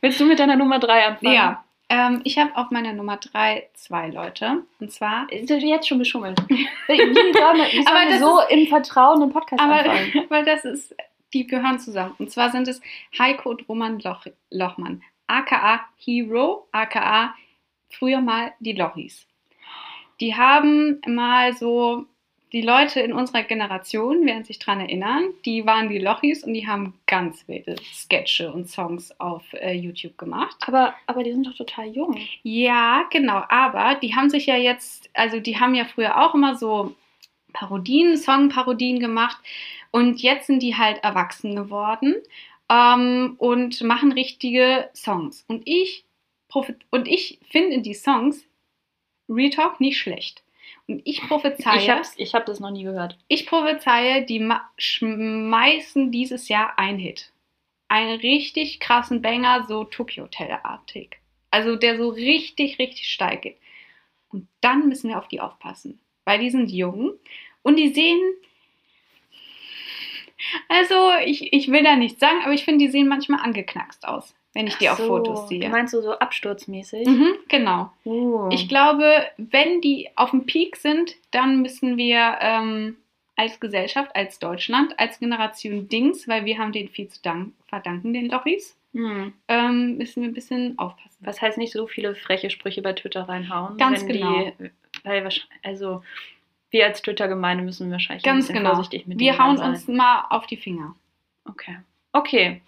Willst 0.00 0.18
du 0.20 0.24
mit 0.26 0.38
deiner 0.38 0.56
Nummer 0.56 0.78
drei 0.78 1.06
anfangen? 1.06 1.32
Ja. 1.34 1.64
Ähm, 1.90 2.20
ich 2.24 2.36
habe 2.38 2.54
auf 2.56 2.70
meiner 2.70 2.92
Nummer 2.92 3.16
drei 3.16 3.68
zwei 3.74 4.08
Leute. 4.08 4.64
Und 4.80 4.92
zwar 4.92 5.30
Ist 5.32 5.48
das 5.48 5.62
jetzt 5.62 5.88
schon 5.88 5.98
beschummelt. 5.98 6.38
Wie 6.48 6.68
sollen 7.32 7.86
Aber 7.86 8.18
so 8.18 8.40
im 8.54 8.66
Vertrauen 8.66 9.22
einen 9.22 9.32
Podcast 9.32 9.62
Aber 9.62 9.76
anfangen? 9.78 10.26
weil 10.28 10.44
das 10.44 10.64
ist, 10.64 10.94
die 11.32 11.46
gehören 11.46 11.78
zusammen. 11.78 12.14
Und 12.18 12.30
zwar 12.30 12.50
sind 12.50 12.68
es 12.68 12.80
Heiko 13.18 13.50
und 13.50 13.66
Roman 13.68 14.00
Loch, 14.00 14.26
Lochmann, 14.50 15.02
aka 15.28 15.80
Hero, 15.96 16.68
aka 16.72 17.34
früher 17.88 18.20
mal 18.20 18.52
die 18.60 18.72
Lochis. 18.72 19.26
Die 20.20 20.34
haben 20.34 21.00
mal 21.06 21.52
so, 21.52 22.06
die 22.52 22.62
Leute 22.62 23.00
in 23.00 23.12
unserer 23.12 23.42
Generation 23.42 24.24
werden 24.26 24.44
sich 24.44 24.58
dran 24.58 24.80
erinnern, 24.80 25.30
die 25.44 25.66
waren 25.66 25.88
die 25.88 25.98
Lochis 25.98 26.44
und 26.44 26.54
die 26.54 26.66
haben 26.66 26.94
ganz 27.06 27.46
wilde 27.46 27.76
Sketche 27.92 28.52
und 28.52 28.68
Songs 28.68 29.18
auf 29.20 29.44
äh, 29.52 29.72
YouTube 29.72 30.16
gemacht. 30.18 30.56
Aber, 30.66 30.94
aber 31.06 31.22
die 31.22 31.32
sind 31.32 31.46
doch 31.46 31.54
total 31.54 31.88
jung. 31.88 32.18
Ja, 32.42 33.04
genau. 33.10 33.42
Aber 33.48 33.96
die 33.96 34.14
haben 34.14 34.30
sich 34.30 34.46
ja 34.46 34.56
jetzt, 34.56 35.10
also 35.14 35.40
die 35.40 35.60
haben 35.60 35.74
ja 35.74 35.84
früher 35.84 36.20
auch 36.22 36.34
immer 36.34 36.56
so 36.56 36.94
Parodien, 37.52 38.16
Songparodien 38.16 39.00
gemacht. 39.00 39.38
Und 39.90 40.20
jetzt 40.20 40.46
sind 40.46 40.62
die 40.62 40.76
halt 40.76 41.02
erwachsen 41.02 41.56
geworden 41.56 42.14
ähm, 42.68 43.34
und 43.38 43.82
machen 43.82 44.12
richtige 44.12 44.90
Songs. 44.94 45.44
Und 45.48 45.62
ich, 45.66 46.04
und 46.90 47.08
ich 47.08 47.38
finde 47.50 47.80
die 47.80 47.94
Songs, 47.94 48.44
Real 49.28 49.50
Talk, 49.50 49.80
nicht 49.80 49.98
schlecht. 49.98 50.42
Und 50.86 51.02
ich 51.04 51.20
prophezeie, 51.22 51.78
Ich, 51.78 51.90
hab's, 51.90 52.14
ich 52.16 52.34
hab 52.34 52.46
das 52.46 52.60
noch 52.60 52.70
nie 52.70 52.82
gehört. 52.84 53.18
ich 53.28 53.46
prophezeie, 53.46 54.24
die 54.24 54.40
ma- 54.40 54.68
schmeißen 54.78 56.10
dieses 56.10 56.48
Jahr 56.48 56.78
einen 56.78 56.98
Hit. 56.98 57.30
Einen 57.88 58.18
richtig 58.20 58.80
krassen 58.80 59.22
Banger, 59.22 59.64
so 59.68 59.84
Tokyo 59.84 60.24
Hotel-artig. 60.24 61.18
Also 61.50 61.76
der 61.76 61.96
so 61.96 62.08
richtig, 62.10 62.78
richtig 62.78 63.10
steil 63.10 63.38
geht. 63.38 63.56
Und 64.30 64.46
dann 64.60 64.88
müssen 64.88 65.08
wir 65.08 65.18
auf 65.18 65.28
die 65.28 65.40
aufpassen. 65.40 65.98
Weil 66.24 66.38
die 66.40 66.50
sind 66.50 66.70
jung 66.70 67.12
und 67.62 67.76
die 67.76 67.88
sehen. 67.88 68.20
Also, 70.68 70.94
ich, 71.24 71.52
ich 71.52 71.68
will 71.68 71.82
da 71.82 71.96
nichts 71.96 72.20
sagen, 72.20 72.40
aber 72.44 72.52
ich 72.52 72.64
finde, 72.64 72.84
die 72.84 72.90
sehen 72.90 73.08
manchmal 73.08 73.40
angeknackst 73.40 74.06
aus, 74.06 74.34
wenn 74.54 74.66
ich 74.66 74.76
die 74.76 74.88
auf 74.88 74.98
So, 74.98 75.06
Fotos 75.06 75.42
Du 75.42 75.48
sehe. 75.48 75.68
meinst 75.68 75.94
du 75.94 76.00
so 76.02 76.12
absturzmäßig? 76.18 77.06
Mhm, 77.06 77.34
genau. 77.48 77.92
Uh. 78.04 78.48
Ich 78.50 78.68
glaube, 78.68 79.24
wenn 79.36 79.80
die 79.80 80.08
auf 80.16 80.30
dem 80.30 80.46
Peak 80.46 80.76
sind, 80.76 81.14
dann 81.30 81.60
müssen 81.62 81.96
wir 81.96 82.38
ähm, 82.40 82.96
als 83.36 83.60
Gesellschaft, 83.60 84.14
als 84.16 84.38
Deutschland, 84.38 84.98
als 84.98 85.20
Generation 85.20 85.88
Dings, 85.88 86.26
weil 86.26 86.44
wir 86.44 86.58
haben 86.58 86.72
denen 86.72 86.88
viel 86.88 87.08
zu 87.08 87.20
dank 87.22 87.52
verdanken, 87.68 88.12
den 88.12 88.28
Lochis, 88.30 88.74
Hm. 88.94 89.34
ähm, 89.48 89.98
müssen 89.98 90.22
wir 90.22 90.30
ein 90.30 90.34
bisschen 90.34 90.78
aufpassen. 90.78 91.18
Was 91.20 91.42
heißt 91.42 91.58
nicht 91.58 91.72
so 91.72 91.86
viele 91.86 92.14
freche 92.14 92.48
Sprüche 92.48 92.80
bei 92.80 92.94
Twitter 92.94 93.28
reinhauen? 93.28 93.76
Ganz 93.76 94.06
genau. 94.06 94.50
Die, 94.58 94.70
weil 95.04 95.28
also 95.62 96.02
wir 96.70 96.86
als 96.86 97.02
Twitter-Gemeinde 97.02 97.62
müssen 97.64 97.90
wahrscheinlich 97.92 98.24
ein 98.24 98.32
Ganz 98.34 98.48
genau. 98.48 98.70
vorsichtig 98.70 99.06
mit 99.06 99.18
Wir 99.18 99.38
hauen 99.38 99.58
uns 99.58 99.86
mal 99.88 100.24
auf 100.30 100.46
die 100.46 100.56
Finger. 100.56 100.94
Okay. 101.44 101.76
Okay. 102.12 102.62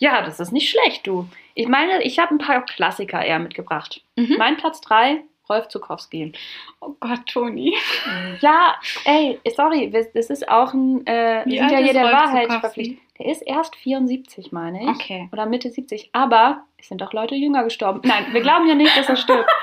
Ja, 0.00 0.22
das 0.22 0.40
ist 0.40 0.50
nicht 0.50 0.70
schlecht, 0.70 1.06
du. 1.06 1.28
Ich 1.54 1.68
meine, 1.68 2.02
ich 2.02 2.18
habe 2.18 2.34
ein 2.34 2.38
paar 2.38 2.64
Klassiker 2.64 3.22
eher 3.24 3.38
mitgebracht. 3.38 4.02
Mhm. 4.16 4.36
Mein 4.38 4.56
Platz 4.56 4.80
3, 4.80 5.22
Rolf 5.48 5.68
Zukowski. 5.68 6.32
Oh 6.80 6.94
Gott, 6.98 7.26
Toni. 7.26 7.76
Ja, 8.40 8.76
ey, 9.04 9.38
sorry, 9.54 9.90
das 9.90 10.30
ist 10.30 10.48
auch 10.48 10.72
ein, 10.72 11.06
äh, 11.06 11.42
wir 11.44 11.52
Wie 11.52 11.58
sind 11.58 11.70
ja 11.70 11.78
hier 11.78 11.92
der 11.92 12.02
Rolf 12.04 12.14
Wahrheit 12.14 12.44
Zukowski? 12.44 12.60
verpflichtet. 12.60 12.98
Der 13.18 13.26
ist 13.26 13.42
erst 13.42 13.76
74, 13.76 14.50
meine 14.52 14.82
ich. 14.82 14.88
Okay. 14.88 15.28
Oder 15.32 15.44
Mitte 15.44 15.68
70. 15.70 16.08
Aber 16.12 16.64
es 16.78 16.88
sind 16.88 17.02
auch 17.02 17.12
Leute 17.12 17.34
jünger 17.34 17.62
gestorben. 17.64 18.00
Nein, 18.04 18.32
wir 18.32 18.40
glauben 18.40 18.66
ja 18.66 18.74
nicht, 18.74 18.96
dass 18.96 19.08
er 19.08 19.16
stirbt. 19.16 19.48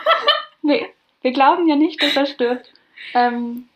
Nee, 0.63 0.85
wir 1.21 1.31
glauben 1.31 1.67
ja 1.69 1.75
nicht, 1.77 2.01
dass 2.03 2.17
er 2.17 2.25
stirbt. 2.25 2.73
Ähm, 3.13 3.69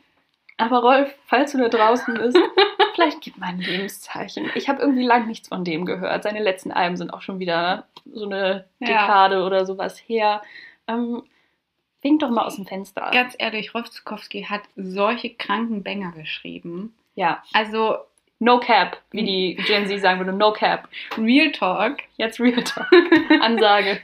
aber 0.57 0.79
Rolf, 0.79 1.15
falls 1.25 1.53
du 1.53 1.59
da 1.59 1.69
draußen 1.69 2.13
bist, 2.15 2.37
vielleicht 2.93 3.21
gib 3.21 3.37
mal 3.37 3.47
ein 3.47 3.59
Lebenszeichen. 3.59 4.49
Ich 4.55 4.69
habe 4.69 4.81
irgendwie 4.81 5.05
lang 5.05 5.27
nichts 5.27 5.47
von 5.49 5.63
dem 5.63 5.85
gehört. 5.85 6.23
Seine 6.23 6.41
letzten 6.41 6.71
Alben 6.71 6.97
sind 6.97 7.11
auch 7.13 7.21
schon 7.21 7.39
wieder 7.39 7.85
so 8.11 8.25
eine 8.25 8.65
Ja. 8.79 8.87
Dekade 8.87 9.43
oder 9.43 9.65
sowas 9.65 9.97
her. 10.07 10.41
Ähm, 10.87 11.23
wink 12.01 12.19
doch 12.19 12.29
mal 12.29 12.45
aus 12.45 12.55
dem 12.55 12.65
Fenster. 12.65 13.09
Ganz 13.13 13.35
ehrlich, 13.37 13.73
Rolf 13.73 13.89
Zukowski 13.89 14.43
hat 14.43 14.61
solche 14.75 15.29
kranken 15.31 15.83
Banger 15.83 16.11
geschrieben. 16.13 16.95
Ja, 17.15 17.43
Also, 17.53 17.97
no 18.39 18.59
cap, 18.59 18.99
wie 19.11 19.23
die 19.23 19.55
Gen 19.67 19.85
Z 19.87 19.99
sagen 20.01 20.19
würde, 20.19 20.33
no 20.33 20.51
cap. 20.51 20.87
Real 21.17 21.51
Talk. 21.51 21.97
Jetzt 22.17 22.39
Real 22.39 22.63
Talk. 22.63 22.87
Ansage. 23.41 24.01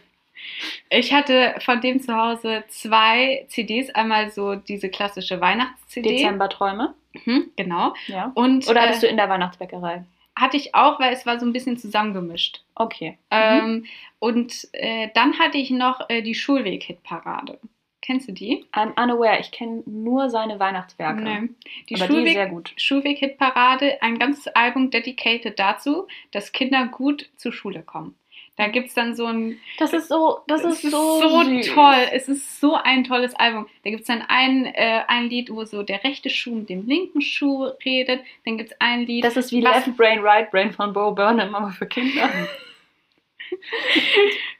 Ich 0.89 1.13
hatte 1.13 1.55
von 1.59 1.81
dem 1.81 1.99
zu 1.99 2.15
Hause 2.15 2.63
zwei 2.67 3.45
CDs. 3.49 3.89
Einmal 3.95 4.29
so 4.29 4.55
diese 4.55 4.89
klassische 4.89 5.41
Weihnachts-CD. 5.41 6.17
Dezemberträume. 6.17 6.93
Mhm, 7.25 7.51
genau. 7.55 7.93
Ja. 8.07 8.31
Und 8.35 8.67
Oder 8.67 8.81
hattest 8.81 9.03
äh, 9.03 9.07
du 9.07 9.11
in 9.11 9.17
der 9.17 9.29
Weihnachtsbäckerei? 9.29 10.03
hatte 10.37 10.57
ich 10.57 10.75
auch, 10.75 10.99
weil 10.99 11.13
es 11.13 11.25
war 11.25 11.39
so 11.39 11.45
ein 11.45 11.53
bisschen 11.53 11.77
zusammengemischt. 11.77 12.63
Okay. 12.75 13.17
Mhm. 13.31 13.37
Ähm, 13.37 13.85
und 14.19 14.67
äh, 14.73 15.09
dann 15.13 15.39
hatte 15.39 15.57
ich 15.57 15.71
noch 15.71 16.09
äh, 16.09 16.21
die 16.21 16.35
Schulweg-Hit-Parade. 16.35 17.59
Kennst 18.01 18.29
du 18.29 18.31
die? 18.31 18.65
I'm 18.71 18.91
unaware. 19.01 19.39
Ich 19.39 19.51
kenne 19.51 19.83
nur 19.85 20.29
seine 20.29 20.59
Weihnachtswerke. 20.59 21.23
Nee. 21.23 21.49
Die 21.89 21.95
aber 21.95 22.07
die 22.07 22.13
Schulweg, 22.13 22.33
sehr 22.33 22.47
gut. 22.47 22.73
Schulweg-Hit-Parade, 22.77 24.01
ein 24.01 24.17
ganzes 24.17 24.47
Album 24.47 24.91
dedicated 24.91 25.59
dazu, 25.59 26.07
dass 26.31 26.51
Kinder 26.51 26.87
gut 26.87 27.29
zur 27.35 27.51
Schule 27.51 27.81
kommen. 27.81 28.15
Da 28.57 28.67
gibt 28.67 28.87
es 28.87 28.95
dann 28.95 29.15
so 29.15 29.27
ein. 29.27 29.59
Das 29.77 29.93
ist 29.93 30.09
so, 30.09 30.39
das 30.47 30.63
es 30.63 30.83
ist 30.83 30.91
so, 30.91 31.43
süß. 31.43 31.73
toll. 31.73 32.07
Es 32.11 32.27
ist 32.27 32.59
so 32.59 32.73
ein 32.73 33.03
tolles 33.03 33.35
Album. 33.35 33.67
Da 33.83 33.91
gibt 33.91 34.01
es 34.01 34.07
dann 34.07 34.23
ein, 34.27 34.65
äh, 34.65 35.03
ein 35.07 35.29
Lied, 35.29 35.51
wo 35.51 35.63
so 35.63 35.83
der 35.83 36.03
rechte 36.03 36.31
Schuh 36.31 36.55
mit 36.55 36.69
dem 36.69 36.87
linken 36.87 37.21
Schuh 37.21 37.65
redet. 37.85 38.21
Dann 38.45 38.57
gibt 38.57 38.71
es 38.71 38.81
ein 38.81 39.05
Lied. 39.05 39.23
Das 39.23 39.37
ist 39.37 39.51
wie 39.51 39.61
Left 39.61 39.95
Brain, 39.95 40.21
Right 40.21 40.49
Brain 40.49 40.71
von 40.71 40.91
Bo 40.91 41.11
Burnham, 41.11 41.53
aber 41.53 41.69
für 41.69 41.85
Kinder. 41.85 42.29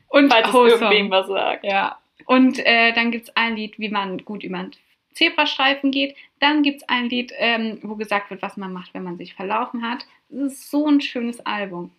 und 0.10 0.32
Falls 0.32 0.48
es 0.48 0.54
irgendwem 0.54 1.10
was 1.10 1.28
sagt. 1.28 1.66
Ja. 1.66 1.98
Und 2.28 2.60
äh, 2.60 2.94
dann 2.94 3.10
gibt 3.10 3.30
es 3.30 3.36
ein 3.36 3.56
Lied, 3.56 3.80
wie 3.80 3.90
man 3.90 4.24
gut 4.24 4.44
über 4.44 4.60
einen 4.60 4.76
Zebrastreifen 5.14 5.90
geht. 5.90 6.16
Dann 6.40 6.62
gibt 6.62 6.84
es 6.84 6.90
ein 6.90 7.10
Lied, 7.10 7.34
ähm, 7.38 7.80
wo 7.82 7.96
gesagt 7.96 8.30
wird, 8.30 8.44
was 8.44 8.58
man 8.58 8.72
macht, 8.72 8.94
wenn 8.94 9.04
man 9.04 9.18
sich 9.18 9.34
verlaufen 9.34 9.82
hat. 9.82 10.06
Das 10.30 10.54
ist 10.54 10.70
so 10.70 10.86
ein 10.86 11.02
schönes 11.02 11.44
Album. 11.48 11.90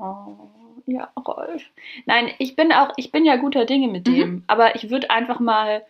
Oh, 0.00 0.80
ja, 0.86 1.08
Rolf. 1.16 1.62
Nein, 2.06 2.30
ich 2.38 2.56
bin 2.56 2.72
auch, 2.72 2.92
ich 2.96 3.10
bin 3.12 3.24
ja 3.24 3.36
guter 3.36 3.64
Dinge 3.64 3.88
mit 3.88 4.06
Mhm. 4.08 4.12
dem, 4.14 4.44
aber 4.46 4.74
ich 4.74 4.90
würde 4.90 5.10
einfach 5.10 5.40
mal, 5.40 5.84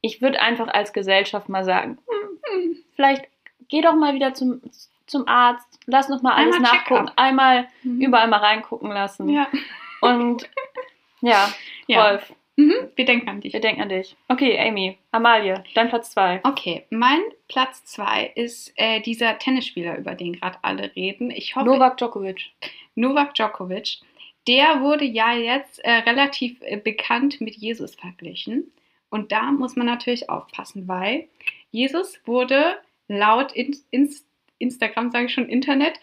ich 0.00 0.22
würde 0.22 0.40
einfach 0.40 0.68
als 0.68 0.92
Gesellschaft 0.92 1.48
mal 1.48 1.64
sagen, 1.64 1.98
hm, 2.08 2.38
hm, 2.62 2.76
vielleicht 2.96 3.26
geh 3.68 3.80
doch 3.82 3.94
mal 3.94 4.14
wieder 4.14 4.34
zum, 4.34 4.60
zum 5.06 5.28
Arzt, 5.28 5.66
lass 5.86 6.08
noch 6.08 6.22
mal 6.22 6.34
alles 6.34 6.56
Einmal 6.56 6.72
nachgucken, 6.74 7.10
einmal 7.16 7.68
Mhm. 7.82 8.00
überall 8.00 8.28
mal 8.28 8.38
reingucken 8.38 8.90
lassen. 8.90 9.28
Ja. 9.28 9.46
Und 10.00 10.48
ja, 11.20 11.52
Ja. 11.86 12.08
Rolf, 12.08 12.32
Mhm. 12.60 12.90
Wir 12.94 13.04
denken 13.06 13.28
an 13.28 13.40
dich. 13.40 13.52
wir 13.54 13.60
denken 13.60 13.80
an 13.80 13.88
dich. 13.88 14.16
Okay, 14.28 14.58
Amy, 14.58 14.98
Amalie, 15.12 15.64
dein 15.74 15.88
Platz 15.88 16.10
zwei. 16.10 16.40
Okay, 16.44 16.84
mein 16.90 17.20
Platz 17.48 17.84
zwei 17.84 18.30
ist 18.34 18.72
äh, 18.76 19.00
dieser 19.00 19.38
Tennisspieler, 19.38 19.96
über 19.96 20.14
den 20.14 20.34
gerade 20.34 20.58
alle 20.60 20.94
reden. 20.94 21.30
Ich 21.30 21.56
hoffe, 21.56 21.66
Novak 21.66 21.96
Djokovic. 21.96 22.50
Novak 22.94 23.34
Djokovic. 23.34 24.00
Der 24.46 24.82
wurde 24.82 25.04
ja 25.04 25.34
jetzt 25.34 25.78
äh, 25.84 25.90
relativ 25.90 26.60
äh, 26.60 26.76
bekannt 26.76 27.40
mit 27.40 27.54
Jesus 27.54 27.94
verglichen. 27.94 28.70
Und 29.08 29.32
da 29.32 29.50
muss 29.52 29.76
man 29.76 29.86
natürlich 29.86 30.28
aufpassen, 30.28 30.86
weil 30.86 31.28
Jesus 31.70 32.20
wurde 32.26 32.76
laut 33.08 33.52
in, 33.52 33.76
ins, 33.90 34.26
Instagram, 34.58 35.10
sage 35.10 35.26
ich 35.26 35.32
schon, 35.32 35.48
Internet, 35.48 35.98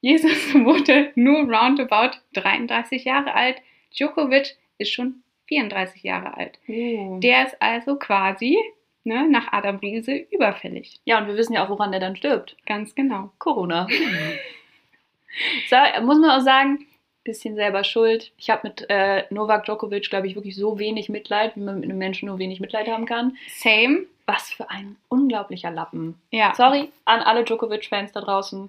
Jesus 0.00 0.54
wurde 0.54 1.10
nur 1.16 1.40
roundabout 1.52 2.16
33 2.34 3.04
Jahre 3.04 3.34
alt. 3.34 3.56
Djokovic 3.96 4.56
ist 4.78 4.92
schon 4.92 5.22
34 5.48 6.02
Jahre 6.02 6.36
alt. 6.36 6.58
Uh. 6.68 7.20
Der 7.20 7.46
ist 7.46 7.56
also 7.60 7.96
quasi 7.96 8.58
ne, 9.04 9.28
nach 9.28 9.52
Adam 9.52 9.76
Riese 9.76 10.26
überfällig. 10.30 11.00
Ja, 11.04 11.18
und 11.18 11.28
wir 11.28 11.36
wissen 11.36 11.54
ja 11.54 11.64
auch, 11.64 11.70
woran 11.70 11.92
der 11.92 12.00
dann 12.00 12.16
stirbt. 12.16 12.56
Ganz 12.66 12.94
genau. 12.94 13.30
Corona. 13.38 13.86
so, 15.70 15.76
muss 16.02 16.18
man 16.18 16.30
auch 16.30 16.44
sagen, 16.44 16.86
bisschen 17.26 17.56
selber 17.56 17.84
schuld. 17.84 18.32
Ich 18.38 18.50
habe 18.50 18.68
mit 18.68 18.86
äh, 18.88 19.24
Novak 19.30 19.64
Djokovic, 19.64 20.08
glaube 20.08 20.26
ich, 20.26 20.34
wirklich 20.34 20.56
so 20.56 20.78
wenig 20.78 21.08
Mitleid, 21.08 21.56
wie 21.56 21.60
man 21.60 21.76
mit 21.76 21.84
einem 21.84 21.98
Menschen 21.98 22.28
nur 22.28 22.38
wenig 22.38 22.60
Mitleid 22.60 22.88
haben 22.88 23.04
kann. 23.04 23.36
Same. 23.48 24.06
Was 24.26 24.50
für 24.50 24.70
ein 24.70 24.96
unglaublicher 25.08 25.70
Lappen. 25.70 26.20
Ja. 26.32 26.52
Sorry 26.56 26.90
an 27.04 27.20
alle 27.20 27.44
Djokovic-Fans 27.44 28.12
da 28.12 28.20
draußen. 28.20 28.68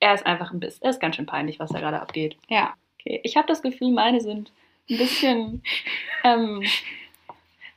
Er 0.00 0.14
ist 0.14 0.26
einfach 0.26 0.52
ein 0.52 0.60
bisschen, 0.60 0.82
er 0.82 0.90
ist 0.90 1.00
ganz 1.00 1.16
schön 1.16 1.26
peinlich, 1.26 1.58
was 1.58 1.70
da 1.70 1.80
gerade 1.80 2.00
abgeht. 2.00 2.36
Ja. 2.48 2.74
Okay, 2.98 3.20
ich 3.22 3.36
habe 3.36 3.48
das 3.48 3.62
Gefühl, 3.62 3.90
meine 3.90 4.20
sind 4.20 4.52
ein 4.90 4.98
bisschen, 4.98 5.62
ähm, 6.24 6.62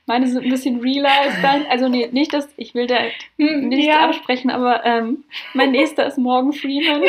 meine 0.06 0.26
sind 0.26 0.44
ein 0.44 0.50
bisschen 0.50 0.80
realer 0.80 1.32
dann. 1.42 1.66
Also 1.66 1.88
nee, 1.88 2.08
nicht, 2.12 2.32
dass 2.32 2.48
ich 2.56 2.74
will 2.74 2.86
da 2.86 2.98
nichts 3.36 3.86
ja. 3.86 4.00
absprechen, 4.04 4.50
aber 4.50 4.84
ähm, 4.84 5.24
mein 5.54 5.70
nächster 5.70 6.06
ist 6.06 6.18
Morgan 6.18 6.52
Freeman. 6.52 7.02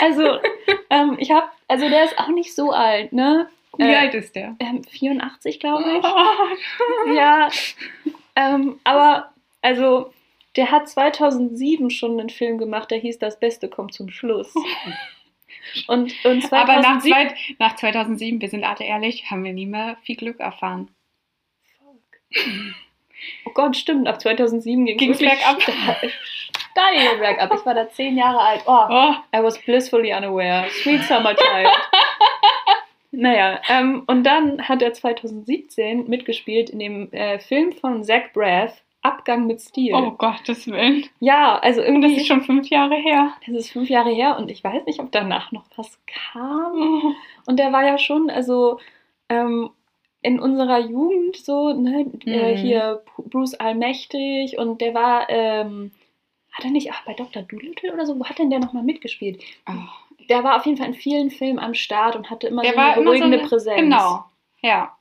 Also, 0.00 0.38
ähm, 0.90 1.16
ich 1.18 1.30
habe, 1.30 1.46
also 1.68 1.88
der 1.88 2.04
ist 2.04 2.18
auch 2.18 2.28
nicht 2.28 2.54
so 2.54 2.70
alt, 2.70 3.12
ne? 3.12 3.48
Wie 3.76 3.84
Äh, 3.84 3.96
alt 3.96 4.14
ist 4.14 4.34
der? 4.34 4.56
Ähm, 4.58 4.82
84, 4.84 5.60
glaube 5.60 5.84
ich. 5.98 6.04
Oh. 6.04 7.12
Ja, 7.12 7.48
ähm, 8.34 8.78
aber 8.84 9.32
also 9.62 10.12
der 10.56 10.70
hat 10.70 10.88
2007 10.88 11.90
schon 11.90 12.18
einen 12.18 12.30
Film 12.30 12.58
gemacht, 12.58 12.90
der 12.90 12.98
hieß 12.98 13.18
Das 13.18 13.38
Beste 13.38 13.68
kommt 13.68 13.94
zum 13.94 14.10
Schluss. 14.10 14.52
Und, 15.88 16.12
und 16.24 16.42
2007, 16.42 16.54
Aber 16.54 16.80
nach, 16.80 17.02
zwei, 17.02 17.34
nach 17.58 17.76
2007, 17.76 18.40
wir 18.40 18.48
sind 18.48 18.64
alle 18.64 18.84
ehrlich, 18.84 19.30
haben 19.30 19.44
wir 19.44 19.52
nie 19.52 19.66
mehr 19.66 19.96
viel 20.02 20.16
Glück 20.16 20.40
erfahren. 20.40 20.88
oh 23.44 23.50
Gott, 23.54 23.76
stimmt, 23.76 24.08
ab 24.08 24.20
2007 24.20 24.84
ging 24.86 24.96
Ging's 24.98 25.18
bergab? 25.18 25.60
Steil 26.76 27.18
bergab. 27.18 27.54
Ich 27.54 27.64
war 27.64 27.74
da 27.74 27.88
zehn 27.88 28.16
Jahre 28.16 28.38
alt. 28.40 28.62
Oh, 28.66 28.86
Oh, 28.88 29.14
I 29.34 29.42
was 29.42 29.58
blissfully 29.58 30.12
unaware. 30.12 30.68
Sweet 30.82 31.02
Summer 31.04 31.34
Child. 31.34 31.68
naja, 33.12 33.60
ähm, 33.68 34.04
und 34.06 34.24
dann 34.24 34.68
hat 34.68 34.82
er 34.82 34.92
2017 34.92 36.08
mitgespielt 36.08 36.70
in 36.70 36.78
dem 36.78 37.12
äh, 37.12 37.38
Film 37.38 37.72
von 37.72 38.04
Zach 38.04 38.32
Braff, 38.34 38.82
Abgang 39.06 39.46
mit 39.46 39.60
Stil. 39.60 39.92
oh 39.94 40.10
Gottes 40.12 40.66
Willen. 40.66 41.04
Ja, 41.20 41.58
also 41.58 41.80
Das 41.80 41.88
irgendwie, 41.88 42.16
ist 42.16 42.26
schon 42.26 42.42
fünf 42.42 42.68
Jahre 42.68 42.94
her. 42.96 43.32
das 43.46 43.54
ist 43.56 43.70
fünf 43.70 43.88
Jahre 43.88 44.10
her 44.10 44.36
und 44.38 44.50
ich 44.50 44.62
weiß 44.64 44.84
nicht, 44.86 45.00
ob 45.00 45.10
danach 45.12 45.52
noch 45.52 45.64
was 45.76 45.98
kam. 46.06 47.14
Und 47.46 47.58
der 47.58 47.72
war 47.72 47.84
ja 47.86 47.98
schon, 47.98 48.30
also 48.30 48.78
ähm, 49.28 49.70
in 50.22 50.40
unserer 50.40 50.80
Jugend 50.80 51.36
so, 51.36 51.72
ne, 51.72 52.06
äh, 52.26 52.52
Mhm. 52.54 52.56
hier 52.56 53.02
Bruce 53.30 53.54
Allmächtig 53.54 54.58
und 54.58 54.80
der 54.80 54.94
war, 54.94 55.28
ähm, 55.30 55.92
hat 56.52 56.64
er 56.64 56.70
nicht, 56.70 56.90
ach, 56.92 57.04
bei 57.04 57.12
Dr. 57.14 57.42
Dolittle 57.42 57.92
oder 57.92 58.06
so, 58.06 58.18
wo 58.18 58.24
hat 58.24 58.38
denn 58.38 58.50
der 58.50 58.58
nochmal 58.60 58.82
mitgespielt? 58.82 59.42
Oh, 59.68 59.72
Der 60.28 60.42
war 60.42 60.56
auf 60.56 60.66
jeden 60.66 60.78
Fall 60.78 60.88
in 60.88 60.94
vielen 60.94 61.30
Filmen 61.30 61.58
am 61.60 61.74
Start 61.74 62.16
und 62.16 62.30
hatte 62.30 62.48
immer 62.48 62.62
der 62.62 62.72
so 62.72 62.76
war 62.78 62.84
eine 62.86 62.94
immer 62.94 63.02
so 63.02 63.04
beruhigende 63.18 63.38
eine, 63.40 63.48
Präsenz. 63.48 63.80
Genau. 63.80 64.24
Ja. 64.62 64.96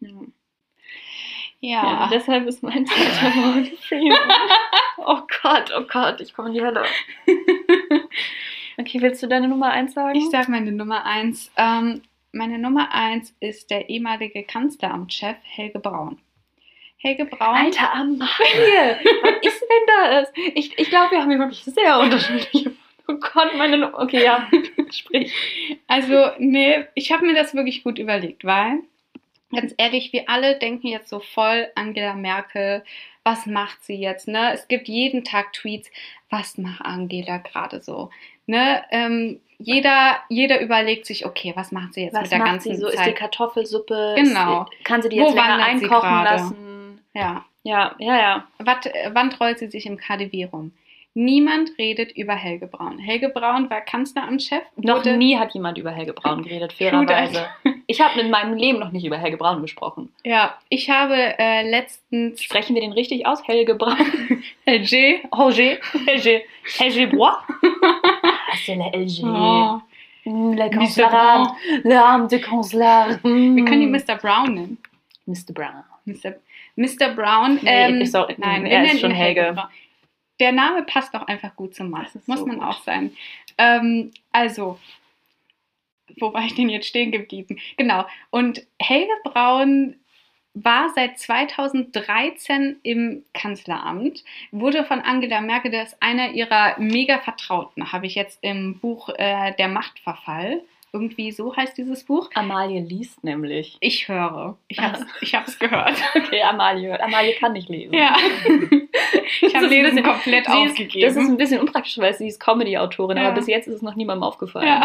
Ja. 0.00 0.08
Ja. 1.64 1.82
Ja, 1.84 2.08
deshalb 2.12 2.46
ist 2.46 2.62
mein 2.62 2.84
zweiter 2.88 3.36
Morgan 3.36 3.66
Freeman. 3.80 4.18
oh 4.98 5.20
Gott, 5.42 5.72
oh 5.78 5.82
Gott, 5.90 6.20
ich 6.20 6.34
komme 6.34 6.48
in 6.48 6.54
die 6.54 6.60
Hölle. 6.62 6.84
Okay, 8.78 9.00
willst 9.00 9.22
du 9.22 9.28
deine 9.28 9.48
Nummer 9.48 9.70
eins 9.70 9.94
sagen? 9.94 10.16
Ich 10.18 10.28
sag 10.30 10.48
meine 10.48 10.72
Nummer 10.72 11.04
eins. 11.04 11.52
Ähm, 11.56 12.02
meine 12.32 12.58
Nummer 12.58 12.92
eins 12.92 13.34
ist 13.40 13.70
der 13.70 13.88
ehemalige 13.90 14.42
Kanzleramtschef 14.42 15.36
Helge 15.42 15.78
Braun. 15.78 16.18
Helge 16.98 17.26
Braun. 17.26 17.54
Alter, 17.56 17.92
Amalie, 17.94 18.98
was 19.22 19.46
ist 19.46 19.60
denn 19.62 19.86
das? 20.10 20.32
Ich, 20.54 20.78
ich 20.78 20.88
glaube, 20.88 21.12
wir 21.12 21.20
haben 21.20 21.30
hier 21.30 21.38
wirklich 21.38 21.62
sehr 21.64 21.98
unterschiedliche. 22.00 22.72
Oh 23.08 23.14
Gott, 23.14 23.54
meine. 23.56 23.76
Nu- 23.78 23.94
Okay, 23.94 24.24
ja, 24.24 24.48
sprich. 24.90 25.32
Also, 25.86 26.30
nee, 26.38 26.84
ich 26.94 27.12
habe 27.12 27.26
mir 27.26 27.34
das 27.34 27.54
wirklich 27.54 27.84
gut 27.84 27.98
überlegt, 27.98 28.44
weil, 28.44 28.78
ganz 29.52 29.74
ehrlich, 29.76 30.12
wir 30.12 30.28
alle 30.28 30.58
denken 30.58 30.88
jetzt 30.88 31.08
so 31.08 31.20
voll 31.20 31.68
Angela 31.74 32.14
Merkel. 32.14 32.82
Was 33.24 33.46
macht 33.46 33.84
sie 33.84 33.94
jetzt? 33.94 34.26
Ne? 34.28 34.52
Es 34.52 34.66
gibt 34.68 34.88
jeden 34.88 35.24
Tag 35.24 35.52
Tweets, 35.52 35.90
was 36.30 36.58
macht 36.58 36.84
Angela 36.84 37.38
gerade 37.38 37.80
so? 37.80 38.10
Ne? 38.46 38.82
Ähm, 38.90 39.40
jeder, 39.58 40.18
jeder 40.28 40.60
überlegt 40.60 41.06
sich, 41.06 41.24
okay, 41.24 41.52
was 41.54 41.70
macht 41.70 41.94
sie 41.94 42.02
jetzt 42.02 42.14
Was 42.14 42.22
mit 42.22 42.32
der 42.32 42.38
macht 42.38 42.48
ganzen 42.48 42.74
sie 42.74 42.80
so? 42.80 42.88
Ist 42.88 42.98
die 42.98 43.04
Zeit? 43.04 43.16
Kartoffelsuppe? 43.16 44.14
Genau. 44.16 44.62
Ist, 44.62 44.84
kann 44.84 45.02
sie 45.02 45.08
die 45.08 45.20
Wo 45.20 45.26
jetzt 45.26 45.34
länger 45.34 45.48
wandert 45.58 45.78
sie 45.78 45.84
einkochen 45.84 46.24
lassen? 46.24 47.00
ja. 47.14 47.44
Ja, 47.64 47.94
ja, 47.98 48.18
ja. 48.18 48.48
Wat, 48.58 48.90
wann 49.12 49.30
trollt 49.30 49.60
sie 49.60 49.68
sich 49.68 49.86
im 49.86 49.96
KDW 49.96 50.46
rum? 50.46 50.72
Niemand 51.14 51.72
redet 51.78 52.12
über 52.12 52.34
Helge 52.34 52.66
Braun. 52.66 52.98
Helge 52.98 53.28
Braun 53.28 53.68
war 53.70 53.82
Kanzleramtschef. 53.82 54.62
Noch 54.76 55.04
nie 55.04 55.36
hat 55.38 55.52
jemand 55.52 55.78
über 55.78 55.90
Helge 55.90 56.14
Braun 56.14 56.42
geredet, 56.42 56.72
fairerweise. 56.72 57.46
Ich 57.92 58.00
habe 58.00 58.18
in 58.20 58.30
meinem 58.30 58.54
Leben 58.56 58.78
noch 58.78 58.90
nicht 58.90 59.04
über 59.04 59.18
Helge 59.18 59.36
Braun 59.36 59.60
gesprochen. 59.60 60.10
Ja, 60.24 60.54
ich 60.70 60.88
habe 60.88 61.14
äh, 61.38 61.68
letztens. 61.68 62.42
Sprechen 62.42 62.74
wir 62.74 62.80
den 62.80 62.92
richtig 62.92 63.26
aus? 63.26 63.46
Helge 63.46 63.74
Braun? 63.74 63.96
Helge. 64.64 65.20
Roger? 65.36 65.76
Helge? 66.06 66.42
Helge 66.78 67.08
Bois? 67.08 67.36
Ah, 67.82 68.56
c'est 68.64 68.76
le 68.76 68.84
LG. 68.96 69.24
Oh, 69.24 69.80
Mm, 70.24 70.52
Le. 70.54 70.70
L'âme 71.82 72.28
de. 72.28 72.38
Mm. 72.38 73.56
wir 73.56 73.64
können 73.64 73.82
ihn 73.82 73.90
Mr. 73.90 74.16
Brown 74.16 74.54
nennen. 74.54 74.78
Mr. 75.26 75.52
Brown. 75.52 75.82
Mr. 76.06 76.36
Mr. 76.76 77.08
Brown. 77.14 77.58
Nee, 77.60 77.68
ähm, 77.88 78.00
ist 78.00 78.14
auch- 78.16 78.30
nein, 78.38 78.64
er 78.64 78.84
ist 78.84 79.00
schon 79.00 79.10
Helge. 79.10 79.52
Braun. 79.52 79.66
Der 80.40 80.52
Name 80.52 80.84
passt 80.84 81.12
auch 81.16 81.26
einfach 81.26 81.54
gut 81.56 81.74
zum 81.74 81.90
Mann. 81.90 82.06
Muss 82.26 82.38
so 82.38 82.46
man 82.46 82.60
gut. 82.60 82.68
auch 82.68 82.80
sein. 82.84 83.10
Ähm, 83.58 84.12
also, 84.30 84.78
wo 86.18 86.32
war 86.32 86.44
ich 86.44 86.54
denn 86.54 86.68
jetzt 86.68 86.88
stehen 86.88 87.12
geblieben? 87.12 87.58
Genau. 87.76 88.06
Und 88.30 88.66
Helge 88.78 89.12
Braun 89.24 89.96
war 90.54 90.90
seit 90.94 91.18
2013 91.18 92.80
im 92.82 93.24
Kanzleramt, 93.32 94.22
wurde 94.50 94.84
von 94.84 95.00
Angela 95.00 95.40
Merkel, 95.40 95.70
das 95.70 96.00
einer 96.02 96.32
ihrer 96.32 96.78
mega 96.78 97.18
Vertrauten, 97.18 97.92
habe 97.92 98.06
ich 98.06 98.14
jetzt 98.14 98.38
im 98.42 98.78
Buch 98.78 99.08
äh, 99.16 99.54
Der 99.56 99.68
Machtverfall 99.68 100.60
Irgendwie 100.94 101.32
so 101.32 101.56
heißt 101.56 101.78
dieses 101.78 102.04
Buch. 102.04 102.28
Amalie 102.34 102.80
liest 102.80 103.24
nämlich. 103.24 103.78
Ich 103.80 104.08
höre. 104.08 104.58
Ich 104.68 104.78
habe 104.78 104.98
es 105.22 105.32
hab's 105.32 105.58
gehört. 105.58 105.94
Okay, 106.14 106.42
Amalie 106.42 106.88
hört. 106.90 107.00
Amalie 107.00 107.32
kann 107.34 107.54
nicht 107.54 107.68
lesen. 107.68 107.94
Ja. 107.94 108.16
Ich 109.40 109.54
habe 109.54 109.64
Das 109.66 109.70
Lesen 109.70 109.96
bisschen- 109.96 110.02
komplett 110.04 110.46
Sie 110.46 110.52
ist, 110.64 110.70
aufgegeben. 110.72 111.06
das 111.06 111.16
ist 111.16 111.28
ein 111.30 111.36
bisschen 111.38 111.60
unpraktisch, 111.60 111.96
weil 111.98 112.12
sie 112.14 112.28
ist 112.28 112.38
Comedy-Autorin, 112.38 113.16
Ja. 113.16 113.24
aber 113.28 113.36
bis 113.36 113.46
jetzt 113.46 113.66
ist 113.66 113.76
es 113.76 113.82
noch 113.82 113.94
niemandem 113.96 114.22
aufgefallen. 114.22 114.66
ja. 114.66 114.84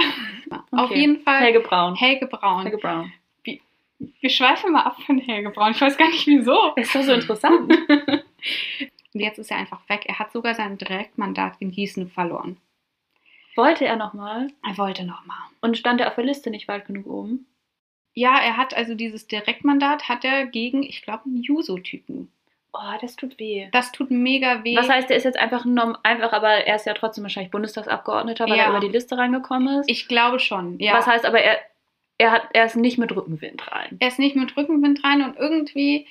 Auf 0.72 0.90
Okay. 0.90 1.00
jeden 1.02 1.20
Fall 1.22 1.42
Helge 1.42 1.60
Braun. 1.60 1.96
Helge 1.96 2.28
Braun. 2.28 2.62
Helge 2.64 2.78
Braun. 2.78 3.12
Wir 3.44 4.30
schweifen 4.30 4.72
mal 4.72 4.84
ab 4.84 4.96
von 5.06 5.18
Helge 5.20 5.50
Braun. 5.50 5.72
Ich 5.72 5.82
weiß 5.82 5.98
gar 5.98 6.08
nicht 6.10 6.26
wieso. 6.28 6.58
Ist 6.78 6.96
doch 6.96 7.02
so 7.04 7.12
interessant. 7.14 7.72
Und 7.90 9.20
jetzt 9.22 9.40
ist 9.40 9.52
er 9.52 9.58
einfach 9.58 9.80
weg. 9.90 10.04
Er 10.06 10.20
hat 10.20 10.32
sogar 10.32 10.54
sein 10.56 10.78
Direktmandat 10.78 11.54
in 11.60 11.72
Gießen 11.72 12.10
verloren. 12.10 12.58
Wollte 13.58 13.86
er 13.86 13.96
nochmal 13.96 14.48
Er 14.68 14.78
wollte 14.78 15.04
nochmal. 15.04 15.38
und 15.62 15.78
stand 15.78 16.00
er 16.00 16.08
auf 16.08 16.16
der 16.16 16.24
Liste 16.26 16.50
nicht 16.50 16.68
weit 16.68 16.86
genug 16.86 17.08
oben? 17.08 17.46
Ja, 18.14 18.40
er 18.40 18.58
hat 18.58 18.76
also 18.76 18.96
dieses 18.96 19.28
Direktmandat 19.28 20.08
hat 20.10 20.24
er 20.26 20.46
gegen, 20.48 20.82
ich 20.84 21.02
glaube, 21.04 21.26
einen 21.26 21.42
Juso-Typen. 21.44 22.32
Oh, 22.74 22.98
das 23.02 23.16
tut 23.16 23.38
weh. 23.40 23.68
Das 23.72 23.92
tut 23.92 24.12
mega 24.12 24.64
weh. 24.64 24.76
Was 24.76 24.90
heißt, 24.90 25.10
er 25.12 25.18
ist 25.18 25.24
jetzt 25.24 25.38
einfach, 25.38 25.66
ein 25.66 25.74
Norm- 25.74 25.98
einfach, 26.04 26.32
aber 26.34 26.50
er 26.50 26.76
ist 26.76 26.86
ja 26.86 26.94
trotzdem 26.94 27.24
wahrscheinlich 27.24 27.52
Bundestagsabgeordneter, 27.52 28.46
weil 28.48 28.58
Ja. 28.58 28.64
er 28.66 28.70
über 28.70 28.80
die 28.80 28.88
Liste 28.92 29.18
reingekommen 29.18 29.80
ist. 29.82 29.90
Ich 29.90 30.08
glaube 30.08 30.40
schon. 30.40 30.80
Ja. 30.80 30.94
Was 30.94 31.08
heißt 31.08 31.26
aber, 31.26 31.40
er, 31.42 31.58
er, 32.20 32.32
hat, 32.32 32.50
er 32.54 32.66
ist 32.66 32.76
nicht 32.76 32.98
mit 32.98 33.16
Rückenwind 33.16 33.72
rein. 33.72 33.98
er 34.00 34.08
ist 34.08 34.20
nicht 34.20 34.36
mit 34.36 34.56
Rückenwind 34.58 35.04
rein 35.04 35.24
und 35.24 35.38
irgendwie 35.38 36.08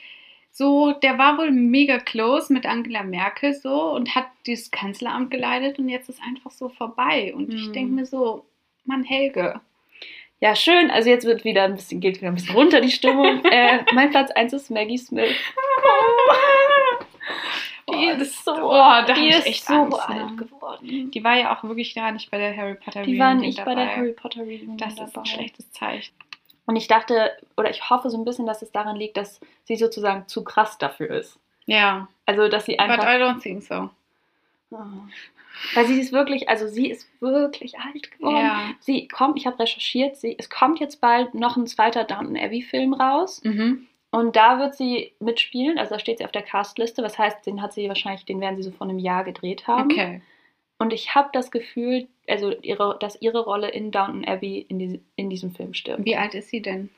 so, 0.56 0.92
der 0.92 1.18
war 1.18 1.36
wohl 1.38 1.50
mega 1.50 1.98
close 1.98 2.50
mit 2.52 2.64
Angela 2.66 3.02
Merkel 3.02 3.52
so 3.54 3.92
und 3.92 4.14
hat 4.14 4.26
dieses 4.46 4.70
Kanzleramt 4.70 5.30
geleitet 5.30 5.78
und 5.78 5.88
jetzt 5.88 6.08
ist 6.08 6.22
einfach 6.22 6.50
so 6.50 6.68
vorbei. 6.70 7.34
Und 7.34 7.52
ich 7.52 7.68
Mhm. 7.68 7.72
denke 7.72 7.92
mir 7.92 8.06
so, 8.06 8.44
Mann, 8.84 9.04
Helge. 9.04 9.60
Ja, 10.40 10.54
schön. 10.54 10.90
Also 10.90 11.08
jetzt 11.10 11.24
wird 11.26 11.44
wieder 11.44 11.64
ein 11.64 11.74
bisschen, 11.74 12.00
geht 12.00 12.16
wieder 12.18 12.28
ein 12.28 12.34
bisschen 12.34 12.54
runter 12.56 12.80
die 12.80 12.90
Stimmung. 12.90 13.44
äh, 13.50 13.84
mein 13.94 14.10
Platz 14.10 14.30
1 14.30 14.52
ist 14.54 14.70
Maggie 14.70 14.98
Smith. 14.98 15.34
Die 17.88 17.94
Oh, 17.94 18.20
ist 18.20 18.44
so, 18.44 18.52
oh, 18.52 19.02
die 19.16 19.28
ich 19.28 19.36
ist 19.36 19.46
echt 19.46 19.64
so 19.64 19.74
Angst, 19.74 20.00
alt 20.08 20.30
ne? 20.32 20.36
geworden. 20.36 21.10
Die 21.12 21.22
war 21.22 21.36
ja 21.38 21.56
auch 21.56 21.62
wirklich 21.62 21.94
gar 21.94 22.10
nicht 22.10 22.32
bei 22.32 22.38
der 22.38 22.56
Harry 22.56 22.74
Potter 22.74 23.02
Die 23.04 23.16
war 23.16 23.28
Reunion 23.28 23.46
nicht 23.46 23.64
bei 23.64 23.74
der 23.76 23.84
dabei. 23.84 23.96
Harry 23.96 24.12
Potter 24.12 24.40
Reunion 24.40 24.76
Das 24.76 24.96
dabei. 24.96 25.08
ist 25.08 25.16
ein 25.18 25.26
schlechtes 25.26 25.70
Zeichen. 25.70 26.12
Und 26.66 26.76
ich 26.76 26.88
dachte, 26.88 27.32
oder 27.56 27.70
ich 27.70 27.88
hoffe 27.90 28.10
so 28.10 28.18
ein 28.18 28.24
bisschen, 28.24 28.46
dass 28.46 28.62
es 28.62 28.72
daran 28.72 28.96
liegt, 28.96 29.16
dass 29.16 29.40
sie 29.64 29.76
sozusagen 29.76 30.26
zu 30.26 30.44
krass 30.44 30.78
dafür 30.78 31.10
ist. 31.10 31.38
Ja, 31.66 32.08
Also, 32.26 32.48
dass 32.48 32.66
sie 32.66 32.76
but 32.76 32.80
einfach. 32.80 33.04
I 33.04 33.22
don't 33.22 33.40
think 33.40 33.62
so. 33.62 33.90
Oh. 34.70 34.76
Weil 35.74 35.86
sie 35.86 36.00
ist 36.00 36.12
wirklich, 36.12 36.48
also 36.48 36.66
sie 36.68 36.90
ist 36.90 37.08
wirklich 37.20 37.78
alt 37.78 38.10
geworden. 38.10 38.36
Ja. 38.36 38.70
Sie 38.80 39.08
kommt, 39.08 39.38
ich 39.38 39.46
habe 39.46 39.58
recherchiert, 39.58 40.16
sie, 40.16 40.36
es 40.38 40.50
kommt 40.50 40.80
jetzt 40.80 41.00
bald 41.00 41.34
noch 41.34 41.56
ein 41.56 41.66
zweiter 41.66 42.04
Downton 42.04 42.36
Abbey 42.36 42.62
Film 42.62 42.92
raus. 42.92 43.40
Mhm. 43.42 43.86
Und 44.10 44.36
da 44.36 44.58
wird 44.58 44.74
sie 44.74 45.12
mitspielen, 45.18 45.78
also 45.78 45.94
da 45.94 45.98
steht 45.98 46.18
sie 46.18 46.24
auf 46.24 46.32
der 46.32 46.42
Castliste, 46.42 47.02
was 47.02 47.18
heißt, 47.18 47.46
den 47.46 47.60
hat 47.60 47.72
sie 47.72 47.88
wahrscheinlich, 47.88 48.24
den 48.24 48.40
werden 48.40 48.56
sie 48.56 48.62
so 48.62 48.70
vor 48.70 48.86
einem 48.86 48.98
Jahr 48.98 49.24
gedreht 49.24 49.66
haben. 49.66 49.90
Okay. 49.90 50.20
Und 50.78 50.92
ich 50.92 51.14
habe 51.14 51.30
das 51.32 51.50
Gefühl, 51.50 52.06
also 52.28 52.50
ihre, 52.60 52.96
dass 53.00 53.20
ihre 53.22 53.40
Rolle 53.44 53.68
in 53.68 53.90
Downton 53.90 54.24
Abbey 54.26 54.66
in, 54.68 54.78
diese, 54.78 55.00
in 55.16 55.30
diesem 55.30 55.52
Film 55.52 55.72
stirbt. 55.74 56.04
Wie 56.04 56.16
alt 56.16 56.34
ist 56.34 56.50
sie 56.50 56.60
denn? 56.60 56.90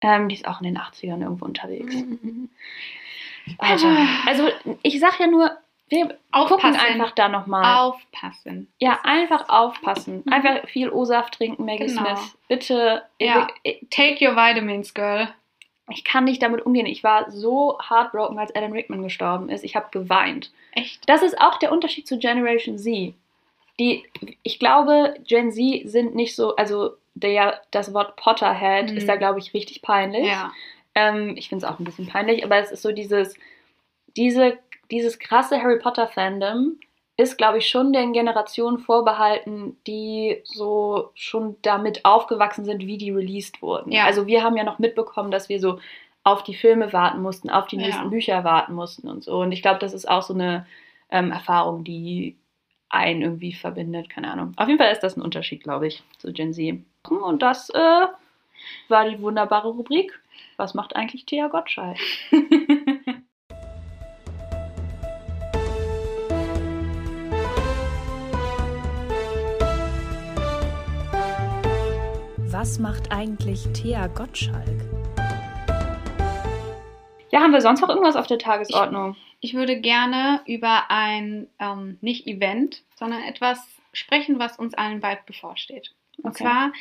Ähm, 0.00 0.28
die 0.28 0.34
ist 0.34 0.46
auch 0.46 0.60
in 0.60 0.66
den 0.66 0.78
80ern 0.78 1.22
irgendwo 1.22 1.44
unterwegs. 1.44 1.94
Mhm. 1.94 2.50
Alter. 3.58 3.96
Also 4.26 4.48
ich 4.82 5.00
sag 5.00 5.18
ja 5.20 5.26
nur, 5.26 5.50
wir 5.88 6.04
gucken 6.04 6.16
Aufpassen. 6.32 6.80
einfach 6.80 7.12
da 7.12 7.28
nochmal. 7.28 7.78
Aufpassen. 7.78 8.68
Ja, 8.78 9.00
einfach 9.04 9.48
aufpassen. 9.48 10.22
Mhm. 10.26 10.32
Einfach 10.32 10.68
viel 10.68 10.90
O-Saft 10.90 11.34
trinken, 11.34 11.64
Maggie 11.64 11.86
Genau. 11.86 12.04
Smith. 12.04 12.38
Bitte. 12.48 13.02
Ja. 13.18 13.48
Ich, 13.62 13.86
Take 13.90 14.22
your 14.28 14.36
vitamins, 14.36 14.92
girl. 14.92 15.28
Ich 15.90 16.04
kann 16.04 16.24
nicht 16.24 16.42
damit 16.42 16.64
umgehen. 16.66 16.86
Ich 16.86 17.02
war 17.04 17.30
so 17.30 17.78
heartbroken, 17.88 18.38
als 18.38 18.54
Alan 18.54 18.72
Rickman 18.72 19.02
gestorben 19.02 19.48
ist. 19.48 19.64
Ich 19.64 19.76
habe 19.76 19.86
geweint. 19.90 20.50
Echt? 20.72 21.08
Das 21.08 21.22
ist 21.22 21.40
auch 21.40 21.58
der 21.58 21.72
Unterschied 21.72 22.06
zu 22.06 22.18
Generation 22.18 22.78
Z. 22.78 23.14
Die, 23.80 24.04
ich 24.42 24.58
glaube, 24.58 25.14
Gen 25.26 25.52
Z 25.52 25.88
sind 25.88 26.14
nicht 26.14 26.34
so, 26.34 26.56
also 26.56 26.94
der, 27.14 27.60
das 27.70 27.94
Wort 27.94 28.16
Potterhead 28.16 28.90
Mhm. 28.90 28.96
ist 28.96 29.08
da, 29.08 29.16
glaube 29.16 29.38
ich, 29.38 29.54
richtig 29.54 29.82
peinlich. 29.82 30.26
Ja. 30.26 30.52
Ähm, 30.94 31.34
ich 31.36 31.48
finde 31.48 31.64
es 31.64 31.72
auch 31.72 31.78
ein 31.78 31.84
bisschen 31.84 32.06
peinlich, 32.08 32.44
aber 32.44 32.56
es 32.56 32.70
ist 32.72 32.82
so 32.82 32.92
dieses, 32.92 33.34
diese, 34.16 34.58
dieses 34.90 35.18
krasse 35.18 35.62
Harry 35.62 35.78
Potter 35.78 36.08
Fandom 36.08 36.78
ist, 37.18 37.36
glaube 37.36 37.58
ich, 37.58 37.68
schon 37.68 37.92
den 37.92 38.12
Generationen 38.12 38.78
vorbehalten, 38.78 39.76
die 39.88 40.40
so 40.44 41.10
schon 41.14 41.56
damit 41.62 42.04
aufgewachsen 42.04 42.64
sind, 42.64 42.86
wie 42.86 42.96
die 42.96 43.10
released 43.10 43.60
wurden. 43.60 43.90
Ja. 43.90 44.04
Also 44.04 44.28
wir 44.28 44.44
haben 44.44 44.56
ja 44.56 44.62
noch 44.62 44.78
mitbekommen, 44.78 45.32
dass 45.32 45.48
wir 45.48 45.58
so 45.60 45.80
auf 46.22 46.44
die 46.44 46.54
Filme 46.54 46.92
warten 46.92 47.20
mussten, 47.20 47.50
auf 47.50 47.66
die 47.66 47.76
Ja. 47.76 47.86
nächsten 47.86 48.10
Bücher 48.10 48.44
warten 48.44 48.72
mussten 48.72 49.08
und 49.08 49.24
so. 49.24 49.40
Und 49.40 49.50
ich 49.50 49.62
glaube, 49.62 49.80
das 49.80 49.94
ist 49.94 50.08
auch 50.08 50.22
so 50.22 50.32
eine 50.32 50.64
ähm, 51.10 51.32
Erfahrung, 51.32 51.82
die 51.82 52.36
einen 52.88 53.22
irgendwie 53.22 53.52
verbindet, 53.52 54.08
keine 54.08 54.30
Ahnung. 54.30 54.52
Auf 54.56 54.68
jeden 54.68 54.78
Fall 54.78 54.92
ist 54.92 55.02
das 55.02 55.16
ein 55.16 55.22
Unterschied, 55.22 55.64
glaube 55.64 55.88
ich, 55.88 56.04
zu 56.18 56.32
Gen 56.32 56.52
Z. 56.54 56.78
Und 57.08 57.42
das 57.42 57.68
äh, 57.70 58.06
war 58.88 59.08
die 59.10 59.20
wunderbare 59.20 59.68
Rubrik. 59.68 60.18
Was 60.56 60.74
macht 60.74 60.94
eigentlich 60.94 61.26
Thea 61.26 61.48
Gottschalk? 61.48 61.98
Was 72.68 72.78
macht 72.78 73.10
eigentlich 73.12 73.66
Thea 73.72 74.08
Gottschalk? 74.08 74.84
Ja, 77.30 77.40
haben 77.40 77.52
wir 77.54 77.62
sonst 77.62 77.80
noch 77.80 77.88
irgendwas 77.88 78.14
auf 78.14 78.26
der 78.26 78.36
Tagesordnung? 78.36 79.16
Ich 79.40 79.54
würde 79.54 79.80
gerne 79.80 80.42
über 80.44 80.90
ein, 80.90 81.46
ähm, 81.58 81.96
nicht 82.02 82.26
Event, 82.26 82.82
sondern 82.94 83.22
etwas 83.22 83.66
sprechen, 83.94 84.38
was 84.38 84.58
uns 84.58 84.74
allen 84.74 85.00
bald 85.00 85.24
bevorsteht. 85.24 85.94
Und 86.22 86.32
Okay. 86.32 86.44
zwar 86.44 86.72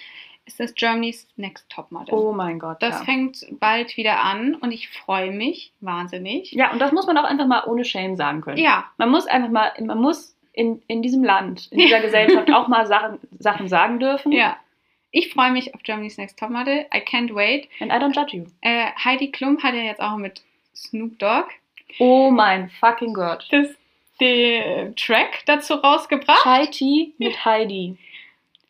ist 0.45 0.59
das 0.59 0.75
Germany's 0.75 1.25
Next 1.37 1.69
Topmodel. 1.69 2.13
Oh 2.13 2.33
mein 2.33 2.59
Gott. 2.59 2.81
das 2.83 2.99
ja. 2.99 3.05
fängt 3.05 3.45
bald 3.61 3.95
wieder 3.95 4.21
an 4.21 4.55
und 4.55 4.73
ich 4.73 4.89
freue 4.89 5.31
mich 5.31 5.71
wahnsinnig. 5.79 6.51
ja, 6.51 6.69
und 6.73 6.79
das 6.79 6.91
muss 6.91 7.07
man 7.07 7.17
auch 7.17 7.23
einfach 7.23 7.47
mal 7.47 7.63
ohne 7.65 7.85
Shame 7.85 8.17
sagen 8.17 8.41
können. 8.41 8.57
Ja, 8.57 8.83
Man 8.97 9.09
muss 9.09 9.25
einfach 9.25 9.49
mal, 9.51 9.71
man 9.79 10.01
muss 10.01 10.35
in, 10.51 10.81
in 10.87 11.01
diesem 11.01 11.23
Land, 11.23 11.67
in 11.71 11.77
dieser 11.77 11.99
Ja. 11.99 12.01
Gesellschaft 12.01 12.51
auch 12.53 12.67
mal 12.67 12.85
Sachen, 12.85 13.19
Sachen 13.39 13.69
sagen 13.69 14.01
dürfen. 14.01 14.33
ja. 14.33 14.57
Ich 15.17 15.33
freue 15.33 15.49
mich 15.51 15.73
auf 15.73 15.81
Germany's 15.81 16.17
Next 16.19 16.37
Topmodel. 16.37 16.85
I 16.93 16.99
can't 16.99 17.33
wait. 17.33 17.67
And 17.79 17.91
I 17.91 17.95
don't 17.95 18.13
judge 18.13 18.37
you. 18.37 18.45
Äh, 18.61 18.91
Heidi 19.03 19.31
Klum 19.31 19.61
hat 19.63 19.73
ja 19.73 19.81
jetzt 19.81 19.99
auch 19.99 20.15
mit 20.17 20.43
Snoop 20.75 21.17
Dogg 21.17 21.47
Oh 21.97 22.29
mein 22.29 22.69
fucking 22.69 23.13
Gott. 23.15 23.47
das, 23.49 23.69
den 24.21 24.95
Track 24.95 25.41
dazu 25.47 25.73
rausgebracht. 25.75 26.71
Tea 26.71 27.13
mit 27.17 27.43
Heidi. 27.45 27.97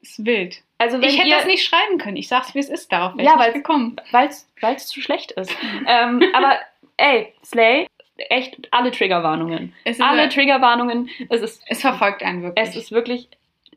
Ist 0.02 0.26
wild. 0.26 0.62
Also 0.78 1.00
Ich 1.02 1.18
hätte 1.18 1.28
ihr, 1.28 1.36
das 1.36 1.46
nicht 1.48 1.66
schreiben 1.66 1.98
können. 1.98 2.16
Ich 2.16 2.30
sag's, 2.30 2.56
wie 2.56 2.60
es 2.60 2.70
ist. 2.70 2.92
Darauf 2.94 3.18
wäre 3.18 3.28
Ja, 3.28 3.48
ich 3.48 3.54
gekommen. 3.54 3.98
weil 4.12 4.30
es 4.30 4.88
zu 4.88 5.02
schlecht 5.02 5.32
ist. 5.34 5.54
ähm, 5.86 6.24
aber 6.34 6.60
ey, 6.96 7.34
Slay, 7.44 7.88
echt 8.30 8.70
alle 8.72 8.92
Triggerwarnungen. 8.92 9.74
Alle 10.00 10.30
Triggerwarnungen. 10.30 11.10
Es 11.30 11.42
ist, 11.42 11.62
es 11.68 11.82
verfolgt 11.82 12.24
einen 12.24 12.44
wirklich. 12.44 12.68
es 12.70 12.76
ist 12.78 12.92
wirklich 12.92 13.28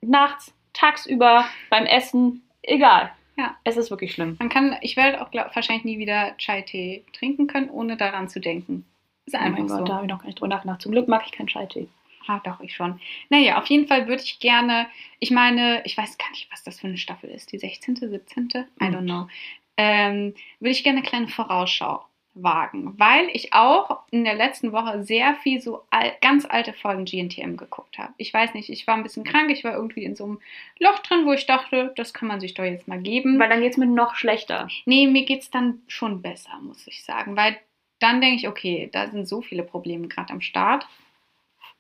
nachts, 0.03 0.55
tagsüber, 0.73 1.47
beim 1.71 1.87
Essen, 1.87 2.43
egal. 2.63 3.13
Ja. 3.37 3.57
Es 3.65 3.77
ist 3.77 3.91
wirklich 3.91 4.13
schlimm. 4.13 4.37
Man 4.39 4.49
kann, 4.51 4.77
ich 4.83 4.97
werde 4.97 5.23
auch 5.23 5.31
glaub, 5.31 5.55
wahrscheinlich 5.55 5.85
nie 5.85 5.99
wieder 5.99 6.37
Chai-Tee 6.37 7.05
trinken 7.13 7.47
können, 7.47 7.71
ohne 7.71 7.97
daran 7.97 8.29
zu 8.29 8.41
denken. 8.41 8.85
Ist 9.27 9.35
Oh 9.35 9.39
einfach 9.39 9.67
so. 9.69 9.77
Gott, 9.79 9.89
da 9.89 9.95
habe 9.95 10.05
ich 10.07 10.11
noch 10.11 10.19
gar 10.19 10.27
nicht 10.27 10.39
drüber 10.41 10.49
nachgedacht. 10.49 10.83
Zum 10.83 10.93
Glück 10.93 11.09
mag 11.09 11.23
ich 11.25 11.33
keinen 11.33 11.47
Chai-Tee. 11.47 11.89
Ah, 12.27 12.41
doch, 12.45 12.61
ich 12.61 12.75
schon. 12.75 13.01
Naja, 13.31 13.59
auf 13.59 13.67
jeden 13.67 13.87
Fall 13.89 14.07
würde 14.07 14.23
ich 14.23 14.39
gerne, 14.41 14.87
ich 15.21 15.31
meine, 15.31 15.83
ich 15.85 15.97
weiß 15.97 16.19
gar 16.19 16.29
nicht, 16.31 16.49
was 16.53 16.63
das 16.63 16.79
für 16.79 16.87
eine 16.87 16.99
Staffel 16.99 17.31
ist, 17.31 17.51
die 17.53 17.59
16., 17.59 17.97
17., 17.97 18.49
I 18.81 18.85
Mhm. 18.85 18.95
don't 18.95 19.05
know. 19.05 19.29
Ähm, 19.77 20.35
würde 20.61 20.73
ich 20.73 20.85
gerne 20.85 20.99
eine 20.99 21.07
kleine 21.09 21.29
Vorausschau 21.29 22.05
wagen, 22.43 22.95
weil 22.99 23.29
ich 23.33 23.53
auch 23.53 24.01
in 24.11 24.25
der 24.25 24.35
letzten 24.35 24.73
Woche 24.73 25.03
sehr 25.03 25.35
viel 25.37 25.61
so 25.61 25.85
al 25.91 26.13
ganz 26.21 26.45
alte 26.45 26.73
Folgen 26.73 27.05
GNTM 27.05 27.57
geguckt 27.57 27.99
habe. 27.99 28.13
Ich 28.17 28.33
weiß 28.33 28.55
nicht, 28.55 28.69
ich 28.69 28.87
war 28.87 28.95
ein 28.95 29.03
bisschen 29.03 29.25
krank, 29.25 29.51
ich 29.51 29.65
war 29.65 29.75
irgendwie 29.75 30.05
in 30.05 30.17
so 30.17 30.25
einem 30.25 30.41
Loch 30.79 30.99
drin, 31.01 31.27
wo 31.27 31.33
ich 31.33 31.47
dachte, 31.47 31.93
das 31.97 32.15
kann 32.15 32.29
man 32.29 32.41
sich 32.41 32.55
doch 32.55 32.65
jetzt 32.65 32.89
mal 32.89 33.01
geben. 33.01 33.39
Weil 33.39 33.49
dann 33.49 33.61
geht 33.61 33.73
es 33.73 33.79
mir 33.79 33.87
noch 33.87 34.15
schlechter. 34.15 34.69
Nee, 34.85 35.07
mir 35.07 35.25
geht 35.25 35.43
es 35.43 35.51
dann 35.51 35.83
schon 35.87 36.23
besser, 36.23 36.59
muss 36.63 36.87
ich 36.87 37.05
sagen. 37.05 37.37
Weil 37.37 37.57
dann 37.99 38.21
denke 38.21 38.37
ich, 38.37 38.49
okay, 38.49 38.89
da 38.93 39.09
sind 39.09 39.29
so 39.29 39.43
viele 39.43 39.63
Probleme 39.63 40.09
gerade 40.09 40.33
am 40.33 40.41
Start. 40.41 40.87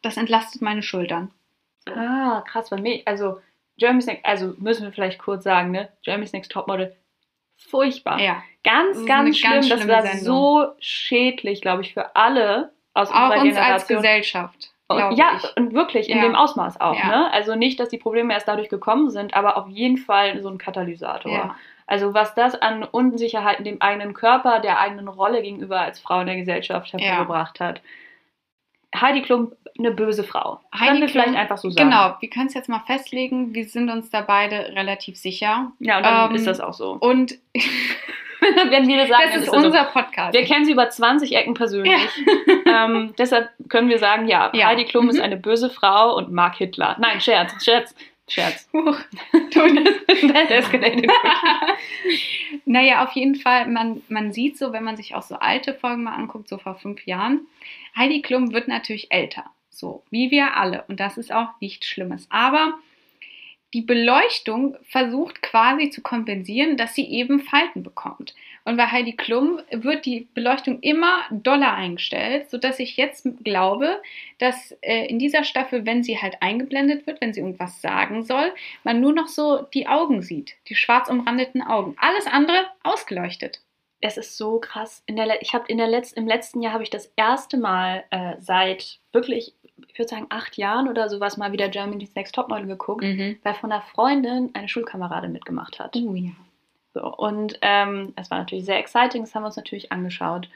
Das 0.03 0.17
entlastet 0.17 0.63
meine 0.63 0.83
Schultern. 0.83 1.31
Ah, 1.87 2.43
krass. 2.47 2.71
Bei 2.71 2.81
mir, 2.81 3.03
also 3.07 3.41
Jeremy's 3.77 4.07
Next, 4.07 4.25
also 4.25 4.55
müssen 4.59 4.85
wir 4.85 4.93
vielleicht 4.93 5.19
kurz 5.19 5.45
sagen, 5.45 5.71
ne? 5.71 5.89
Jeremy's 6.03 6.33
Next 6.33 6.53
Topmodel, 6.53 6.95
furchtbar. 7.69 8.21
Ja, 8.21 8.43
Ganz, 8.65 9.07
ganz 9.07 9.39
schlimm. 9.39 9.53
ganz 9.53 9.69
das 9.69 9.89
war 9.89 10.03
Sendung. 10.03 10.19
so 10.25 10.67
schädlich, 10.81 11.63
glaube 11.63 11.83
ich, 11.83 11.95
für 11.95 12.15
alle 12.15 12.73
aus 12.95 13.11
auch 13.11 13.15
unserer 13.31 13.41
uns 13.43 13.57
als 13.57 13.87
Generation. 13.87 13.97
Gesellschaft. 13.99 14.71
glaub 14.89 15.17
ja, 15.17 15.31
ich. 15.43 15.57
und 15.57 15.73
wirklich 15.73 16.11
in 16.11 16.19
Ja. 16.19 16.25
dem 16.25 16.35
Ausmaß 16.35 16.81
auch. 16.81 16.95
Ja. 16.99 17.07
Ne? 17.07 17.33
Also 17.33 17.55
nicht, 17.55 17.79
dass 17.81 17.89
die 17.89 17.97
Probleme 17.99 18.35
erst 18.35 18.49
dadurch 18.49 18.69
gekommen 18.69 19.09
sind, 19.11 19.33
aber 19.35 19.57
auf 19.57 19.69
jeden 19.69 19.97
Fall 19.97 20.43
so 20.43 20.49
ein 20.49 20.59
Katalysator. 20.59 21.33
Ja. 21.33 21.57
Also 21.87 22.13
was 22.15 22.35
das 22.35 22.55
an 22.61 22.85
Unsicherheiten 22.85 23.65
dem 23.65 23.81
eigenen 23.81 24.13
Körper, 24.15 24.61
der 24.61 24.79
eigenen 24.81 25.09
Rolle 25.09 25.43
gegenüber 25.43 25.81
als 25.81 25.99
Frau 26.01 26.21
in 26.21 26.27
der 26.27 26.37
Gesellschaft 26.37 26.93
hervorgebracht 26.93 27.61
hat. 27.61 27.81
Heidi 28.95 29.23
Klum, 29.23 29.53
eine 29.79 29.91
böse 29.93 30.25
Frau. 30.25 30.61
Können 30.77 31.01
wir 31.01 31.09
vielleicht 31.09 31.35
einfach 31.37 31.59
so 31.59 31.71
sagen. 31.71 31.89
Genau, 31.91 32.17
wir 32.21 32.29
können 32.29 32.47
es 32.49 32.55
jetzt 32.55 32.69
mal 32.69 32.83
festlegen. 32.87 33.55
Wir 33.55 33.65
sind 33.67 33.89
uns 33.91 34.11
da 34.11 34.21
beide 34.21 34.73
relativ 34.75 35.17
sicher. 35.17 35.73
Ja, 35.79 35.99
und 35.99 36.03
dann 36.05 36.31
Ähm, 36.31 36.37
ist 36.37 36.47
das 36.47 36.61
auch 36.61 36.75
so. 36.75 36.93
Und 37.01 37.39
Wenn 38.71 38.89
wir 38.89 38.97
das 38.97 39.09
sagen, 39.11 39.23
das 39.25 39.33
dann 39.33 39.43
ist 39.43 39.53
das 39.53 39.61
so. 39.61 39.67
unser 39.67 39.85
Podcast. 39.85 40.33
Wir 40.35 40.45
kennen 40.45 40.65
sie 40.65 40.73
über 40.73 40.89
20 40.89 41.37
Ecken 41.37 41.53
persönlich. 41.55 42.01
ähm, 42.67 43.13
deshalb 43.19 43.51
können 43.69 43.91
wir 43.91 43.99
sagen, 43.99 44.29
ja, 44.29 44.51
Ja. 44.55 44.69
Heidi 44.69 44.87
Klum 44.87 45.11
ist 45.11 45.17
Mhm. 45.19 45.23
eine 45.25 45.37
böse 45.37 45.69
Frau 45.71 46.17
und 46.17 46.33
mag 46.33 46.57
Hitler. 46.57 46.97
Nein, 46.99 47.21
Scherz, 47.21 47.53
Scherz, 47.63 47.95
Scherz. 48.29 48.67
Huch, 48.73 48.97
tut 49.51 49.79
es. 50.09 50.33
That 50.33 50.51
escalated. 50.51 51.11
Naja, 52.71 53.03
auf 53.03 53.13
jeden 53.15 53.35
Fall, 53.35 53.67
man, 53.67 54.01
man 54.09 54.33
sieht 54.33 54.57
so, 54.57 54.73
wenn 54.73 54.85
man 54.85 54.97
sich 54.97 55.17
auch 55.17 55.23
so 55.23 55.35
alte 55.35 55.75
Folgen 55.75 56.05
mal 56.05 56.15
anguckt, 56.15 56.49
so 56.49 56.57
vor 56.57 56.77
fünf 56.77 57.05
Jahren, 57.05 57.41
Heidi 57.97 58.23
Klum 58.23 58.53
wird 58.53 58.69
natürlich 58.69 59.11
älter. 59.11 59.45
So, 59.71 60.05
wie 60.11 60.31
wir 60.31 60.57
alle. 60.57 60.85
Und 60.87 61.01
das 61.01 61.19
ist 61.19 61.33
auch 61.33 61.49
nichts 61.61 61.89
Schlimmes. 61.89 62.29
Aber 62.31 62.75
die 63.75 63.83
Beleuchtung 63.83 64.77
versucht 64.85 65.43
quasi 65.43 65.91
zu 65.91 66.01
kompensieren, 66.01 66.77
dass 66.77 66.95
sie 66.95 67.07
eben 67.07 67.41
Falten 67.41 67.83
bekommt. 67.83 68.37
Und 68.71 68.77
bei 68.77 68.87
Heidi 68.87 69.15
Klum 69.17 69.59
wird 69.73 70.07
die 70.07 70.29
Beleuchtung 70.33 70.79
immer 70.79 71.23
doller 71.33 71.73
eingestellt, 71.75 72.49
sodass 72.51 72.79
ich 72.79 72.97
jetzt 72.97 73.27
glaube, 73.43 74.01
dass 74.39 74.71
äh, 74.81 75.07
in 75.07 75.19
dieser 75.19 75.43
Staffel, 75.43 75.87
wenn 75.87 76.05
sie 76.05 76.19
halt 76.23 76.37
eingeblendet 76.41 77.05
wird, 77.05 77.21
wenn 77.21 77.33
sie 77.35 77.41
irgendwas 77.41 77.83
sagen 77.83 78.23
soll, 78.23 78.53
man 78.85 79.01
nur 79.01 79.13
noch 79.13 79.27
so 79.27 79.63
die 79.75 79.89
Augen 79.89 80.23
sieht, 80.23 80.55
die 80.69 80.77
schwarz 80.77 81.11
umrandeten 81.11 81.63
Augen. 81.63 81.97
Alles 81.99 82.29
andere 82.29 82.65
ausgeleuchtet. 82.85 83.61
Es 84.01 84.17
ist 84.17 84.37
so 84.37 84.61
krass. 84.61 85.03
In 85.07 85.17
der, 85.17 85.43
ich 85.43 85.53
habe 85.53 85.65
in 85.67 85.79
der 85.79 85.89
Letz-, 85.89 86.15
im 86.17 86.29
letzten 86.29 86.63
Jahr 86.63 86.73
habe 86.73 86.85
ich 86.85 86.91
das 86.91 87.13
erste 87.17 87.57
Mal 87.57 88.05
äh, 88.11 88.35
seit 88.39 89.01
wirklich, 89.13 89.53
ich 89.89 89.99
würde 89.99 90.11
sagen, 90.11 90.27
acht 90.29 90.57
Jahren 90.59 90.87
oder 90.87 91.09
sowas 91.09 91.39
mal 91.39 91.51
wieder 91.51 91.69
Germany's 91.69 92.15
Next 92.15 92.37
Topmodel 92.37 92.69
geguckt, 92.69 93.03
Mhm. 93.03 93.37
weil 93.43 93.55
von 93.55 93.73
einer 93.73 93.83
Freundin 93.83 94.51
eine 94.55 94.69
Schulkameradin 94.69 95.33
mitgemacht 95.33 95.81
hat. 95.81 95.97
Oh 95.97 96.15
ja. 96.15 96.31
So, 96.95 97.03
und 97.15 97.59
ähm, 97.63 98.13
es 98.17 98.31
war 98.31 98.39
natürlich 98.39 98.65
sehr 98.65 98.79
exciting, 98.79 99.23
das 99.23 99.35
haben 99.35 99.43
wir 99.43 99.47
uns 99.47 99.57
natürlich 99.57 99.93
angeschaut. 99.93 100.49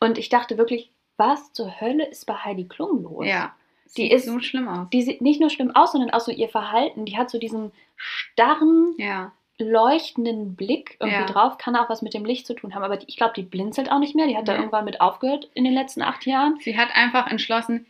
Und 0.00 0.18
ich 0.18 0.28
dachte 0.28 0.58
wirklich, 0.58 0.90
was 1.16 1.52
zur 1.52 1.80
Hölle 1.80 2.04
ist 2.06 2.26
bei 2.26 2.34
Heidi 2.34 2.64
Klum 2.68 3.02
los? 3.02 3.26
Ja. 3.26 3.54
Die 3.96 4.02
Sieht 4.02 4.12
ist- 4.12 4.26
so 4.26 4.40
schlimm 4.40 4.68
aus. 4.68 4.88
Die 4.92 5.02
sieht 5.02 5.20
nicht 5.22 5.40
nur 5.40 5.48
schlimm 5.48 5.70
aus, 5.74 5.92
sondern 5.92 6.10
auch 6.10 6.20
so 6.20 6.32
ihr 6.32 6.48
Verhalten. 6.48 7.04
Die 7.04 7.16
hat 7.16 7.30
so 7.30 7.38
diesen 7.38 7.72
starren, 7.96 8.94
ja. 8.98 9.32
leuchtenden 9.58 10.54
Blick 10.56 10.96
irgendwie 11.00 11.20
Ja. 11.20 11.26
drauf. 11.26 11.56
Kann 11.56 11.76
auch 11.76 11.88
was 11.88 12.02
mit 12.02 12.12
dem 12.14 12.24
Licht 12.24 12.46
zu 12.46 12.54
tun 12.54 12.74
haben. 12.74 12.82
Aber 12.82 12.96
die, 12.98 13.06
ich 13.08 13.16
glaube, 13.16 13.32
die 13.34 13.42
blinzelt 13.42 13.90
auch 13.90 13.98
nicht 14.00 14.14
mehr. 14.14 14.26
Die 14.26 14.36
hat 14.36 14.48
da 14.48 14.52
Nee. 14.52 14.58
irgendwann 14.58 14.84
mit 14.84 15.00
aufgehört 15.00 15.48
in 15.54 15.64
den 15.64 15.72
letzten 15.72 16.02
acht 16.02 16.26
Jahren. 16.26 16.58
Sie 16.60 16.76
hat 16.76 16.88
einfach 16.94 17.28
entschlossen, 17.30 17.86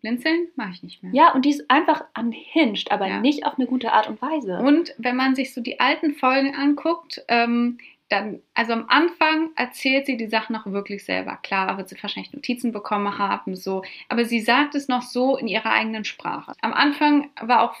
blinzeln 0.00 0.48
mache 0.56 0.70
ich 0.72 0.82
nicht 0.82 1.02
mehr. 1.02 1.12
Ja, 1.14 1.32
und 1.32 1.44
die 1.44 1.50
ist 1.50 1.70
einfach 1.70 2.04
unhinged, 2.18 2.90
aber 2.90 3.06
Ja. 3.06 3.20
nicht 3.20 3.44
auf 3.46 3.54
eine 3.58 3.66
gute 3.66 3.92
Art 3.92 4.08
und 4.08 4.20
Weise. 4.22 4.58
Und 4.58 4.94
wenn 4.98 5.16
man 5.16 5.34
sich 5.34 5.54
so 5.54 5.60
die 5.60 5.80
alten 5.80 6.14
Folgen 6.14 6.54
anguckt, 6.54 7.22
ähm, 7.28 7.78
dann, 8.08 8.40
also 8.54 8.72
am 8.72 8.86
Anfang 8.88 9.50
erzählt 9.54 10.06
sie 10.06 10.16
die 10.16 10.26
Sachen 10.26 10.52
noch 10.52 10.66
wirklich 10.66 11.04
selber. 11.04 11.38
Klar, 11.44 11.76
wird 11.78 11.88
sie 11.88 11.96
wahrscheinlich 12.02 12.32
Notizen 12.32 12.72
bekommen 12.72 13.18
haben, 13.18 13.54
so. 13.54 13.82
Aber 14.08 14.24
sie 14.24 14.40
sagt 14.40 14.74
es 14.74 14.88
noch 14.88 15.02
so 15.02 15.36
in 15.36 15.46
ihrer 15.46 15.70
eigenen 15.70 16.04
Sprache. 16.04 16.54
Am 16.60 16.72
Anfang 16.72 17.30
war 17.40 17.62
auch 17.62 17.76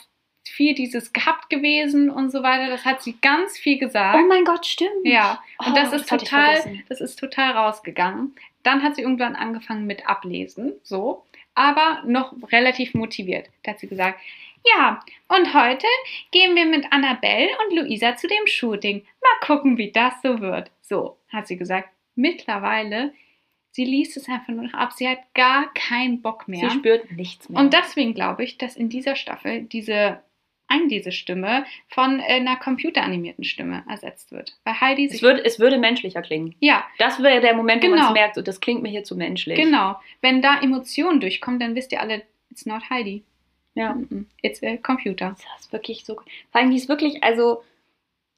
viel 0.46 0.74
dieses 0.74 1.12
gehabt 1.12 1.50
gewesen 1.50 2.10
und 2.10 2.30
so 2.30 2.42
weiter. 2.44 2.68
Das 2.70 2.84
hat 2.84 3.02
sie 3.02 3.16
ganz 3.20 3.58
viel 3.58 3.78
gesagt. 3.78 4.18
oh 4.22 4.26
mein 4.28 4.44
Gott, 4.44 4.66
stimmt. 4.66 5.04
Ja, 5.04 5.40
und 5.58 5.72
Oh, 5.72 5.74
das 5.74 5.92
ist 5.92 6.08
total, 6.08 6.54
das 6.88 7.00
ist 7.00 7.18
total 7.18 7.52
rausgegangen. 7.52 8.34
Dann 8.62 8.82
hat 8.82 8.94
sie 8.96 9.02
irgendwann 9.02 9.34
angefangen 9.36 9.86
mit 9.86 10.08
Ablesen, 10.08 10.74
so, 10.82 11.24
aber 11.54 12.02
noch 12.06 12.34
relativ 12.52 12.94
motiviert. 12.94 13.48
Da 13.62 13.72
hat 13.72 13.80
sie 13.80 13.88
gesagt, 13.88 14.20
ja, 14.66 15.00
und 15.28 15.54
heute 15.54 15.86
gehen 16.32 16.54
wir 16.54 16.66
mit 16.66 16.92
Annabelle 16.92 17.48
und 17.64 17.76
Luisa 17.76 18.16
zu 18.16 18.28
dem 18.28 18.46
Shooting. 18.46 19.02
Mal 19.22 19.46
gucken, 19.46 19.78
wie 19.78 19.90
das 19.90 20.14
so 20.22 20.40
wird. 20.40 20.70
So, 20.82 21.16
hat 21.28 21.46
sie 21.46 21.56
gesagt. 21.56 21.88
Mittlerweile, 22.14 23.14
sie 23.70 23.84
liest 23.84 24.16
es 24.16 24.28
einfach 24.28 24.48
nur 24.48 24.64
noch 24.64 24.74
ab. 24.74 24.92
Sie 24.92 25.08
hat 25.08 25.20
gar 25.34 25.72
keinen 25.72 26.20
Bock 26.20 26.46
mehr. 26.48 26.68
Sie 26.68 26.76
spürt 26.76 27.10
nichts 27.12 27.48
mehr. 27.48 27.60
Und 27.60 27.72
deswegen 27.72 28.14
glaube 28.14 28.44
ich, 28.44 28.58
dass 28.58 28.76
in 28.76 28.90
dieser 28.90 29.16
Staffel 29.16 29.62
diese 29.62 30.22
Einlesestimme 30.70 31.64
von 31.88 32.20
äh, 32.20 32.22
einer 32.24 32.56
computeranimierten 32.56 33.44
Stimme 33.44 33.84
ersetzt 33.88 34.32
wird. 34.32 34.56
Bei 34.64 34.72
Heidi 34.72 35.06
es, 35.06 35.20
würde, 35.20 35.44
es 35.44 35.58
würde 35.58 35.78
menschlicher 35.78 36.22
klingen. 36.22 36.54
ja, 36.60 36.84
Das 36.98 37.22
wäre 37.22 37.40
der 37.40 37.54
Moment, 37.54 37.82
wo 37.82 37.88
man 37.88 37.98
Genau. 37.98 38.08
es 38.08 38.14
merkt, 38.14 38.34
so, 38.36 38.42
das 38.42 38.60
klingt 38.60 38.82
mir 38.82 38.88
hier 38.88 39.04
zu 39.04 39.16
menschlich. 39.16 39.56
genau. 39.58 39.96
Wenn 40.22 40.40
da 40.42 40.60
Emotionen 40.60 41.20
durchkommen, 41.20 41.60
dann 41.60 41.74
wisst 41.74 41.92
ihr 41.92 42.00
alle, 42.00 42.22
it's 42.50 42.64
not 42.66 42.88
Heidi. 42.88 43.22
Ja. 43.74 43.92
Mm-mm. 43.92 44.24
It's 44.42 44.62
a 44.62 44.76
computer. 44.78 45.36
Das 45.52 45.60
ist 45.66 45.72
wirklich 45.72 46.04
so. 46.04 46.14
Vor 46.14 46.60
allem, 46.60 46.70
die 46.70 46.76
ist 46.76 46.88
wirklich, 46.88 47.22
also, 47.22 47.62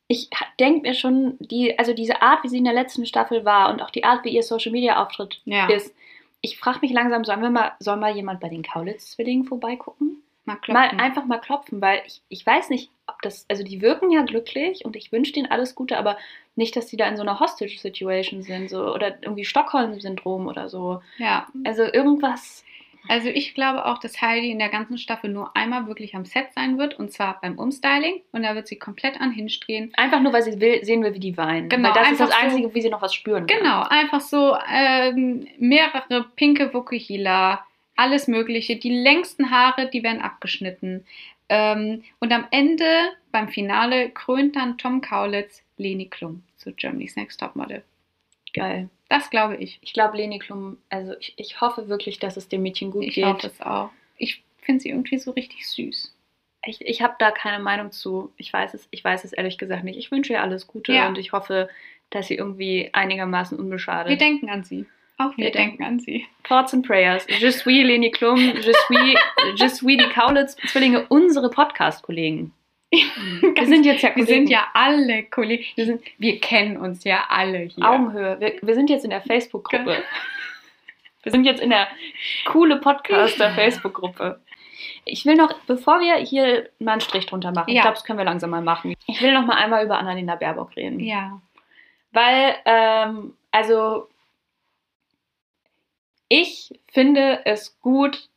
ich 0.08 0.28
denke 0.60 0.82
mir 0.88 0.94
schon, 0.94 1.36
die, 1.40 1.78
also 1.78 1.94
diese 1.94 2.20
Art, 2.20 2.44
wie 2.44 2.48
sie 2.48 2.58
in 2.58 2.64
der 2.64 2.74
letzten 2.74 3.06
Staffel 3.06 3.44
war 3.44 3.72
und 3.72 3.80
auch 3.80 3.90
die 3.90 4.04
Art, 4.04 4.24
wie 4.24 4.30
ihr 4.30 4.42
Social 4.42 4.72
Media 4.72 5.02
Auftritt 5.02 5.40
Ja. 5.46 5.68
ist, 5.70 5.94
ich 6.42 6.58
frage 6.58 6.80
mich 6.82 6.92
langsam, 6.92 7.24
sollen 7.24 7.40
wir 7.40 7.50
mal, 7.50 7.72
soll 7.78 7.96
mal 7.96 8.14
jemand 8.14 8.40
bei 8.40 8.48
den 8.48 8.62
Kaulitz-Zwillingen 8.62 9.44
vorbeigucken? 9.44 10.21
Mal 10.44 10.54
Mal 10.54 10.60
klopfen. 10.60 11.00
einfach 11.00 11.24
mal 11.24 11.38
klopfen, 11.38 11.80
weil 11.80 12.02
ich, 12.06 12.20
ich 12.28 12.44
weiß 12.44 12.70
nicht, 12.70 12.90
ob 13.06 13.20
das, 13.22 13.46
also 13.48 13.62
die 13.62 13.80
wirken 13.80 14.10
ja 14.10 14.22
glücklich 14.22 14.84
und 14.84 14.96
ich 14.96 15.12
wünsche 15.12 15.32
denen 15.32 15.50
alles 15.50 15.74
Gute, 15.74 15.96
aber 15.98 16.16
nicht, 16.56 16.74
dass 16.76 16.86
die 16.86 16.96
da 16.96 17.06
in 17.08 17.16
so 17.16 17.22
einer 17.22 17.38
Hostage-Situation 17.40 18.42
sind, 18.42 18.68
so, 18.68 18.92
oder 18.94 19.22
irgendwie 19.22 19.44
Stockholm-Syndrom 19.44 20.46
oder 20.48 20.68
so. 20.68 21.00
Ja. 21.18 21.46
Also 21.64 21.84
irgendwas. 21.84 22.64
Also 23.08 23.28
ich 23.28 23.54
glaube 23.54 23.84
auch, 23.86 23.98
dass 23.98 24.20
Heidi 24.22 24.50
in 24.52 24.60
der 24.60 24.68
ganzen 24.68 24.96
Staffel 24.96 25.28
nur 25.30 25.56
einmal 25.56 25.88
wirklich 25.88 26.14
am 26.14 26.24
Set 26.24 26.52
sein 26.54 26.78
wird 26.78 26.98
und 26.98 27.10
zwar 27.10 27.40
beim 27.40 27.58
Umstyling 27.58 28.20
und 28.30 28.44
da 28.44 28.54
wird 28.54 28.68
sie 28.68 28.78
komplett 28.78 29.20
an 29.20 29.32
Hinge 29.32 29.50
drehen. 29.64 29.92
Einfach 29.96 30.20
nur, 30.20 30.32
weil 30.32 30.42
sie 30.42 30.60
will, 30.60 30.84
sehen 30.84 31.02
will, 31.02 31.12
wie 31.14 31.18
die 31.18 31.36
weinen. 31.36 31.68
Genau, 31.68 31.88
weil 31.88 31.94
das 31.94 32.12
ist 32.12 32.20
das 32.20 32.30
einfach 32.30 32.42
so- 32.42 32.46
Einzige, 32.56 32.74
wie 32.74 32.80
sie 32.80 32.90
noch 32.90 33.02
was 33.02 33.12
spüren 33.14 33.46
kann. 33.48 33.58
Genau, 33.58 33.82
einfach 33.88 34.20
so 34.20 34.56
ähm, 34.72 35.48
mehrere 35.58 36.26
pinke 36.36 36.72
Vukuhila, 36.72 37.64
alles 37.96 38.28
Mögliche. 38.28 38.76
Die 38.76 38.90
längsten 39.02 39.50
Haare, 39.50 39.88
die 39.90 40.02
werden 40.02 40.20
abgeschnitten. 40.22 41.04
Ähm, 41.48 42.02
und 42.18 42.32
am 42.32 42.46
Ende, 42.50 42.86
beim 43.30 43.48
Finale, 43.48 44.10
krönt 44.10 44.56
dann 44.56 44.78
Tom 44.78 45.00
Kaulitz 45.00 45.62
Leni 45.76 46.06
Klum 46.06 46.42
zu 46.56 46.72
Germany's 46.72 47.16
Next 47.16 47.40
Topmodel. 47.40 47.82
Geil. 48.54 48.88
Das 49.08 49.28
glaube 49.30 49.56
ich. 49.56 49.78
Ich 49.82 49.92
glaube, 49.92 50.16
Leni 50.16 50.38
Klum, 50.38 50.78
also 50.88 51.14
ich, 51.20 51.34
ich 51.36 51.60
hoffe 51.60 51.88
wirklich, 51.88 52.18
dass 52.18 52.36
es 52.36 52.48
dem 52.48 52.62
Mädchen 52.62 52.90
gut 52.90 53.04
Ich 53.04 53.14
geht. 53.14 53.24
hoffe 53.24 53.46
es 53.46 53.60
auch. 53.60 53.90
Ich 54.16 54.42
finde 54.58 54.80
sie 54.80 54.90
irgendwie 54.90 55.18
so 55.18 55.32
richtig 55.32 55.68
süß. 55.68 56.14
Ich, 56.64 56.80
ich 56.80 57.02
habe 57.02 57.14
da 57.18 57.30
keine 57.32 57.62
Meinung 57.62 57.90
zu. 57.90 58.32
Ich 58.36 58.52
weiß 58.52 58.74
es, 58.74 58.86
ich 58.90 59.02
weiß 59.04 59.24
es 59.24 59.32
ehrlich 59.32 59.58
gesagt 59.58 59.84
nicht. 59.84 59.98
Ich 59.98 60.10
wünsche 60.10 60.32
ihr 60.34 60.42
alles 60.42 60.66
Gute 60.66 60.92
Ja. 60.92 61.08
und 61.08 61.18
ich 61.18 61.32
hoffe, 61.32 61.68
dass 62.10 62.28
sie 62.28 62.36
irgendwie 62.36 62.90
einigermaßen 62.92 63.58
unbeschadet. 63.58 64.10
Wir 64.10 64.16
denken 64.18 64.48
an 64.48 64.62
sie. 64.64 64.86
Auch 65.22 65.36
wir, 65.36 65.44
Wir 65.46 65.52
denken 65.52 65.82
an 65.84 65.98
sie. 66.00 66.26
Thoughts 66.44 66.74
and 66.74 66.86
Prayers. 66.86 67.26
Je 67.28 67.50
suis 67.50 67.84
Leni 67.84 68.10
Klum, 68.10 68.36
je 68.38 68.72
suis, 68.72 69.16
je 69.56 69.68
suis 69.68 69.96
die 69.96 70.08
Kaulitz-Zwillinge, 70.08 71.06
unsere 71.08 71.50
Podcast-Kollegen. 71.50 72.52
Wir 72.92 73.66
sind 73.66 73.86
jetzt 73.86 74.02
ja 74.02 74.08
Wir 74.10 74.24
Kollegen. 74.24 74.26
sind 74.46 74.50
ja 74.50 74.66
alle 74.74 75.22
Kollegen. 75.24 75.64
Wir, 75.76 75.86
sind, 75.86 76.02
wir 76.18 76.38
kennen 76.40 76.76
uns 76.76 77.04
ja 77.04 77.24
alle 77.30 77.58
hier. 77.60 77.88
Augenhöhe. 77.88 78.38
Wir, 78.38 78.54
wir 78.60 78.74
sind 78.74 78.90
jetzt 78.90 79.04
in 79.04 79.10
der 79.10 79.22
Facebook-Gruppe. 79.22 80.02
Wir 81.22 81.32
sind 81.32 81.44
jetzt 81.44 81.62
in 81.62 81.70
der 81.70 81.88
coole 82.44 82.76
Podcaster-Facebook-Gruppe. 82.80 84.40
Ich 85.04 85.24
will 85.24 85.36
noch, 85.36 85.54
bevor 85.66 86.00
wir 86.00 86.16
hier 86.16 86.68
mal 86.80 86.92
einen 86.92 87.00
Strich 87.00 87.26
drunter 87.26 87.50
machen, 87.52 87.70
ich 87.70 87.76
Ja. 87.76 87.82
glaube, 87.82 87.94
das 87.94 88.04
können 88.04 88.18
wir 88.18 88.24
langsam 88.26 88.50
mal 88.50 88.60
machen. 88.62 88.94
Ich 89.06 89.22
will 89.22 89.32
noch 89.32 89.46
mal 89.46 89.56
einmal 89.56 89.84
über 89.84 89.98
Annalena 89.98 90.34
Baerbock 90.36 90.76
reden. 90.76 91.00
Ja. 91.00 91.40
Weil, 92.12 92.56
ähm, 92.66 93.32
also, 93.52 94.08
ich 96.32 96.80
finde 96.90 97.40
es 97.44 97.78
gut, 97.80 98.30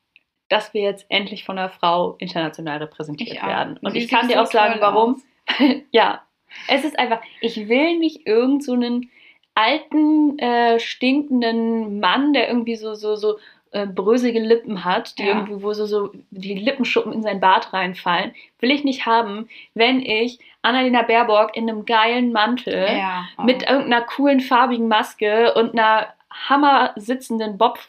dass 0.49 0.73
wir 0.73 0.81
jetzt 0.81 1.05
endlich 1.07 1.45
von 1.45 1.57
einer 1.57 1.69
Frau 1.69 2.15
international 2.19 2.79
repräsentiert 2.79 3.41
werden. 3.41 3.79
Und 3.81 3.91
Sie 3.93 3.99
ich 3.99 4.09
kann 4.09 4.27
dir 4.27 4.41
auch 4.41 4.47
so 4.47 4.51
sagen, 4.51 4.81
warum. 4.81 5.23
ja, 5.91 6.21
es 6.67 6.83
ist 6.83 6.99
einfach, 6.99 7.21
ich 7.39 7.69
will 7.69 7.97
nicht 7.97 8.27
irgend 8.27 8.65
so 8.65 8.73
einen 8.73 9.09
alten, 9.53 10.37
äh, 10.39 10.77
stinkenden 10.81 12.01
Mann, 12.01 12.33
der 12.33 12.49
irgendwie 12.49 12.75
so, 12.75 12.95
so, 12.95 13.15
so 13.15 13.37
äh, 13.71 13.87
bröselige 13.87 14.41
Lippen 14.41 14.83
hat, 14.83 15.17
die 15.17 15.23
Ja. 15.23 15.29
irgendwie, 15.29 15.63
wo 15.63 15.71
so, 15.71 15.85
so 15.85 16.11
die 16.31 16.55
Lippenschuppen 16.55 17.13
in 17.13 17.21
sein 17.23 17.39
Bart 17.39 17.71
reinfallen, 17.71 18.35
will 18.59 18.71
ich 18.71 18.83
nicht 18.83 19.05
haben, 19.05 19.47
wenn 19.73 20.01
ich 20.01 20.39
Annalena 20.63 21.03
Baerbock 21.03 21.55
in 21.55 21.69
einem 21.69 21.85
geilen 21.85 22.33
Mantel 22.33 22.89
Ja. 22.97 23.25
mit 23.41 23.61
irgendeiner 23.69 24.01
coolen 24.01 24.41
farbigen 24.41 24.89
Maske 24.89 25.53
und 25.53 25.71
einer 25.79 26.07
hammer 26.47 26.93
sitzenden 26.95 27.57
Bob 27.57 27.79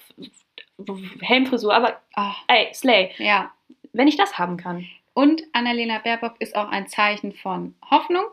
Helmfrisur, 1.20 1.74
aber 1.74 2.00
Ah, 2.14 2.34
ey, 2.48 2.72
Slay, 2.74 3.12
ja. 3.18 3.50
wenn 3.92 4.08
ich 4.08 4.16
das 4.16 4.38
haben 4.38 4.56
kann. 4.56 4.86
Und 5.14 5.42
Annalena 5.52 5.98
Baerbock 5.98 6.34
ist 6.40 6.54
auch 6.56 6.68
ein 6.68 6.88
Zeichen 6.88 7.32
von 7.32 7.74
Hoffnung, 7.90 8.24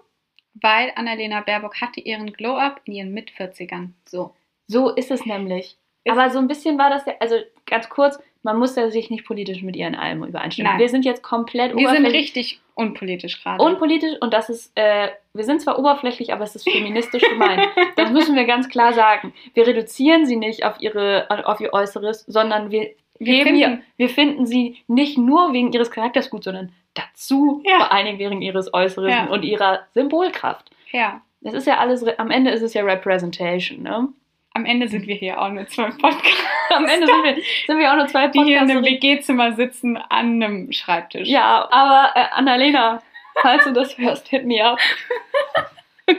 weil 0.56 0.92
Annalena 0.96 1.42
Baerbock 1.42 1.80
hatte 1.82 2.00
ihren 2.02 2.34
Glow-Up 2.34 2.82
in 2.86 2.94
ihren 2.94 3.14
Mit-40ern. 3.14 3.90
So. 4.06 4.34
So 4.68 4.90
ist 4.90 5.12
es 5.12 5.26
nämlich. 5.26 5.78
Ist 6.04 6.12
aber 6.12 6.30
so 6.30 6.40
ein 6.40 6.48
bisschen 6.48 6.78
war 6.78 6.90
das 6.90 7.06
ja, 7.06 7.14
also 7.20 7.36
ganz 7.66 7.88
kurz, 7.90 8.20
man 8.44 8.58
muss 8.60 8.76
ja 8.76 8.90
sich 8.92 9.10
nicht 9.10 9.26
politisch 9.26 9.62
mit 9.62 9.76
ihr 9.76 9.88
in 9.88 9.96
allem 9.96 10.24
übereinstimmen. 10.24 10.72
Nein. 10.74 10.80
Wir 10.80 10.90
sind 10.90 11.06
jetzt 11.06 11.24
komplett 11.24 11.76
Wir 11.76 11.90
sind 11.90 12.06
richtig 12.06 12.60
unpolitisch 12.76 13.42
gerade. 13.42 13.64
unpolitisch 13.64 14.14
und 14.22 14.34
das 14.34 14.50
ist, 14.50 14.72
äh, 14.76 15.10
wir 15.34 15.44
sind 15.46 15.62
zwar 15.62 15.80
oberflächlich, 15.80 16.34
aber 16.34 16.44
es 16.44 16.56
ist 16.56 16.70
feministisch 16.70 17.24
gemeint. 17.24 17.68
Das 17.96 18.12
müssen 18.12 18.36
wir 18.36 18.46
ganz 18.46 18.68
klar 18.70 18.94
sagen. 18.94 19.34
Wir 19.54 19.66
reduzieren 19.68 20.26
sie 20.26 20.36
nicht 20.36 20.66
auf 20.66 20.76
ihre, 20.82 21.28
auf 21.48 21.60
ihr 21.62 21.72
Äußeres, 21.74 22.26
sondern 22.28 22.70
wir, 22.72 22.90
Wir 23.20 23.44
finden- 23.44 23.60
ihr, 23.60 23.80
wir 23.98 24.10
finden 24.10 24.46
sie 24.46 24.78
nicht 24.88 25.18
nur 25.18 25.54
wegen 25.54 25.72
ihres 25.72 25.90
Charakters 25.92 26.30
gut, 26.30 26.44
sondern 26.44 26.72
dazu 26.96 27.62
Ja. 27.66 27.78
vor 27.78 27.92
allen 27.92 28.06
Dingen 28.06 28.20
wegen 28.20 28.42
ihres 28.42 28.74
Äußeren 28.74 29.10
Ja. 29.10 29.26
und 29.28 29.44
ihrer 29.44 29.82
Symbolkraft. 29.94 30.70
ja. 30.92 31.22
Das 31.46 31.54
ist 31.56 31.68
ja 31.68 31.78
alles, 31.80 32.06
am 32.20 32.32
Ende 32.32 32.52
ist 32.52 32.62
es 32.62 32.74
ja 32.74 32.84
Representation, 32.86 33.84
ne? 33.84 34.08
Am 34.56 34.66
Ende 34.66 34.88
sind 34.88 35.08
wir 35.08 35.16
hier 35.16 35.42
auch 35.42 35.50
nur 35.50 35.66
zwei 35.68 35.90
Podcasts, 35.90 36.44
Am 36.70 36.86
Ende 36.86 37.08
sind 37.08 37.24
wir, 37.24 37.36
sind 37.68 37.80
wir 37.80 37.92
auch 37.92 37.96
nur 37.96 38.08
zwei 38.08 38.28
die 38.28 38.44
hier 38.44 38.58
in 38.62 38.70
einem 38.70 38.82
Podcasts. 38.84 39.04
WG-Zimmer 39.04 39.54
sitzen 39.54 39.98
an 39.98 40.44
einem 40.44 40.72
Schreibtisch. 40.72 41.28
Ja, 41.28 41.68
aber 41.72 42.12
äh, 42.16 42.26
Annalena, 42.34 43.02
falls 43.42 43.64
du 43.64 43.74
das 43.74 43.98
hörst, 43.98 44.28
hit 44.28 44.46
me 44.46 44.64
up. 44.64 44.80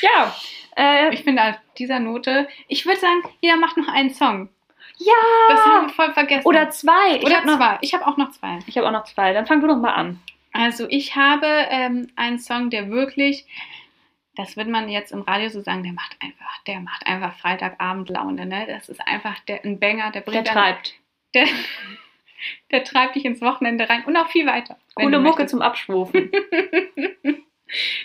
ja, 0.00 0.34
äh, 0.76 1.12
Ich 1.14 1.22
finde 1.22 1.42
auf 1.42 1.54
dieser 1.78 1.98
Note, 2.00 2.48
ich 2.68 2.86
würde 2.86 3.00
sagen, 3.00 3.22
jeder 3.40 3.56
macht 3.56 3.76
noch 3.76 3.88
einen 3.88 4.10
Song. 4.10 4.48
ja. 4.98 5.12
Das 5.48 5.64
haben 5.66 5.86
wir 5.88 5.92
voll 5.94 6.12
vergessen. 6.12 6.46
Oder 6.46 6.70
zwei. 6.70 7.16
Ich 7.16 7.24
Oder 7.24 7.36
habe 7.36 7.46
noch, 7.46 7.56
zwei. 7.58 7.78
Ich 7.82 7.94
habe 7.94 8.06
auch 8.06 8.16
noch 8.16 8.30
zwei. 8.32 8.58
ich 8.66 8.78
hab 8.78 8.84
auch 8.84 8.90
noch 8.90 9.04
zwei. 9.04 9.32
Dann 9.32 9.46
fang 9.46 9.60
du 9.60 9.66
doch 9.66 9.76
mal 9.76 9.92
an. 9.92 10.20
Also 10.54 10.86
ich 10.88 11.16
habe 11.16 11.46
ähm, 11.46 12.08
einen 12.16 12.38
Song, 12.38 12.68
der 12.70 12.90
wirklich, 12.90 13.46
das 14.36 14.56
wird 14.56 14.68
man 14.68 14.88
jetzt 14.88 15.12
im 15.12 15.22
Radio 15.22 15.48
so 15.50 15.60
sagen, 15.60 15.82
der 15.82 15.92
macht 15.92 16.16
einfach, 16.20 16.62
der 16.66 16.80
macht 16.80 17.06
einfach 17.06 17.36
Freitagabend 17.38 18.08
Laune, 18.08 18.46
ne? 18.46 18.66
Das 18.66 18.88
ist 18.88 19.00
einfach 19.06 19.38
der, 19.40 19.64
ein 19.64 19.78
Banger, 19.78 20.10
der 20.10 20.22
Der 20.22 20.30
bringt 20.30 20.46
dann- 20.48 20.54
treibt. 20.54 20.94
der, 21.34 21.46
der 22.70 22.84
treibt 22.84 23.14
dich 23.14 23.24
ins 23.24 23.40
Wochenende 23.40 23.88
rein 23.88 24.04
und 24.04 24.16
auch 24.16 24.28
viel 24.30 24.46
weiter. 24.46 24.78
Coole 24.94 25.18
Mucke 25.18 25.28
möchtest. 25.30 25.50
zum 25.50 25.62
Abschwufen. 25.62 26.30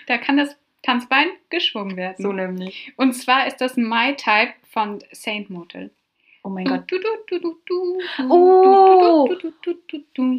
Da 0.05 0.17
kann 0.17 0.37
das 0.37 0.57
Tanzbein 0.81 1.27
geschwungen 1.49 1.97
werden. 1.97 2.15
so 2.23 2.31
nämlich. 2.31 2.93
Und 2.95 3.11
zwar 3.13 3.47
ist 3.47 3.57
das 3.57 3.75
My 3.75 4.15
Type 4.15 4.53
von 4.69 5.03
Saint 5.11 5.49
Motel. 5.49 5.91
Oh 6.47 6.49
mein 6.49 6.63
Gott. 6.63 6.83
Oh. 8.29 9.27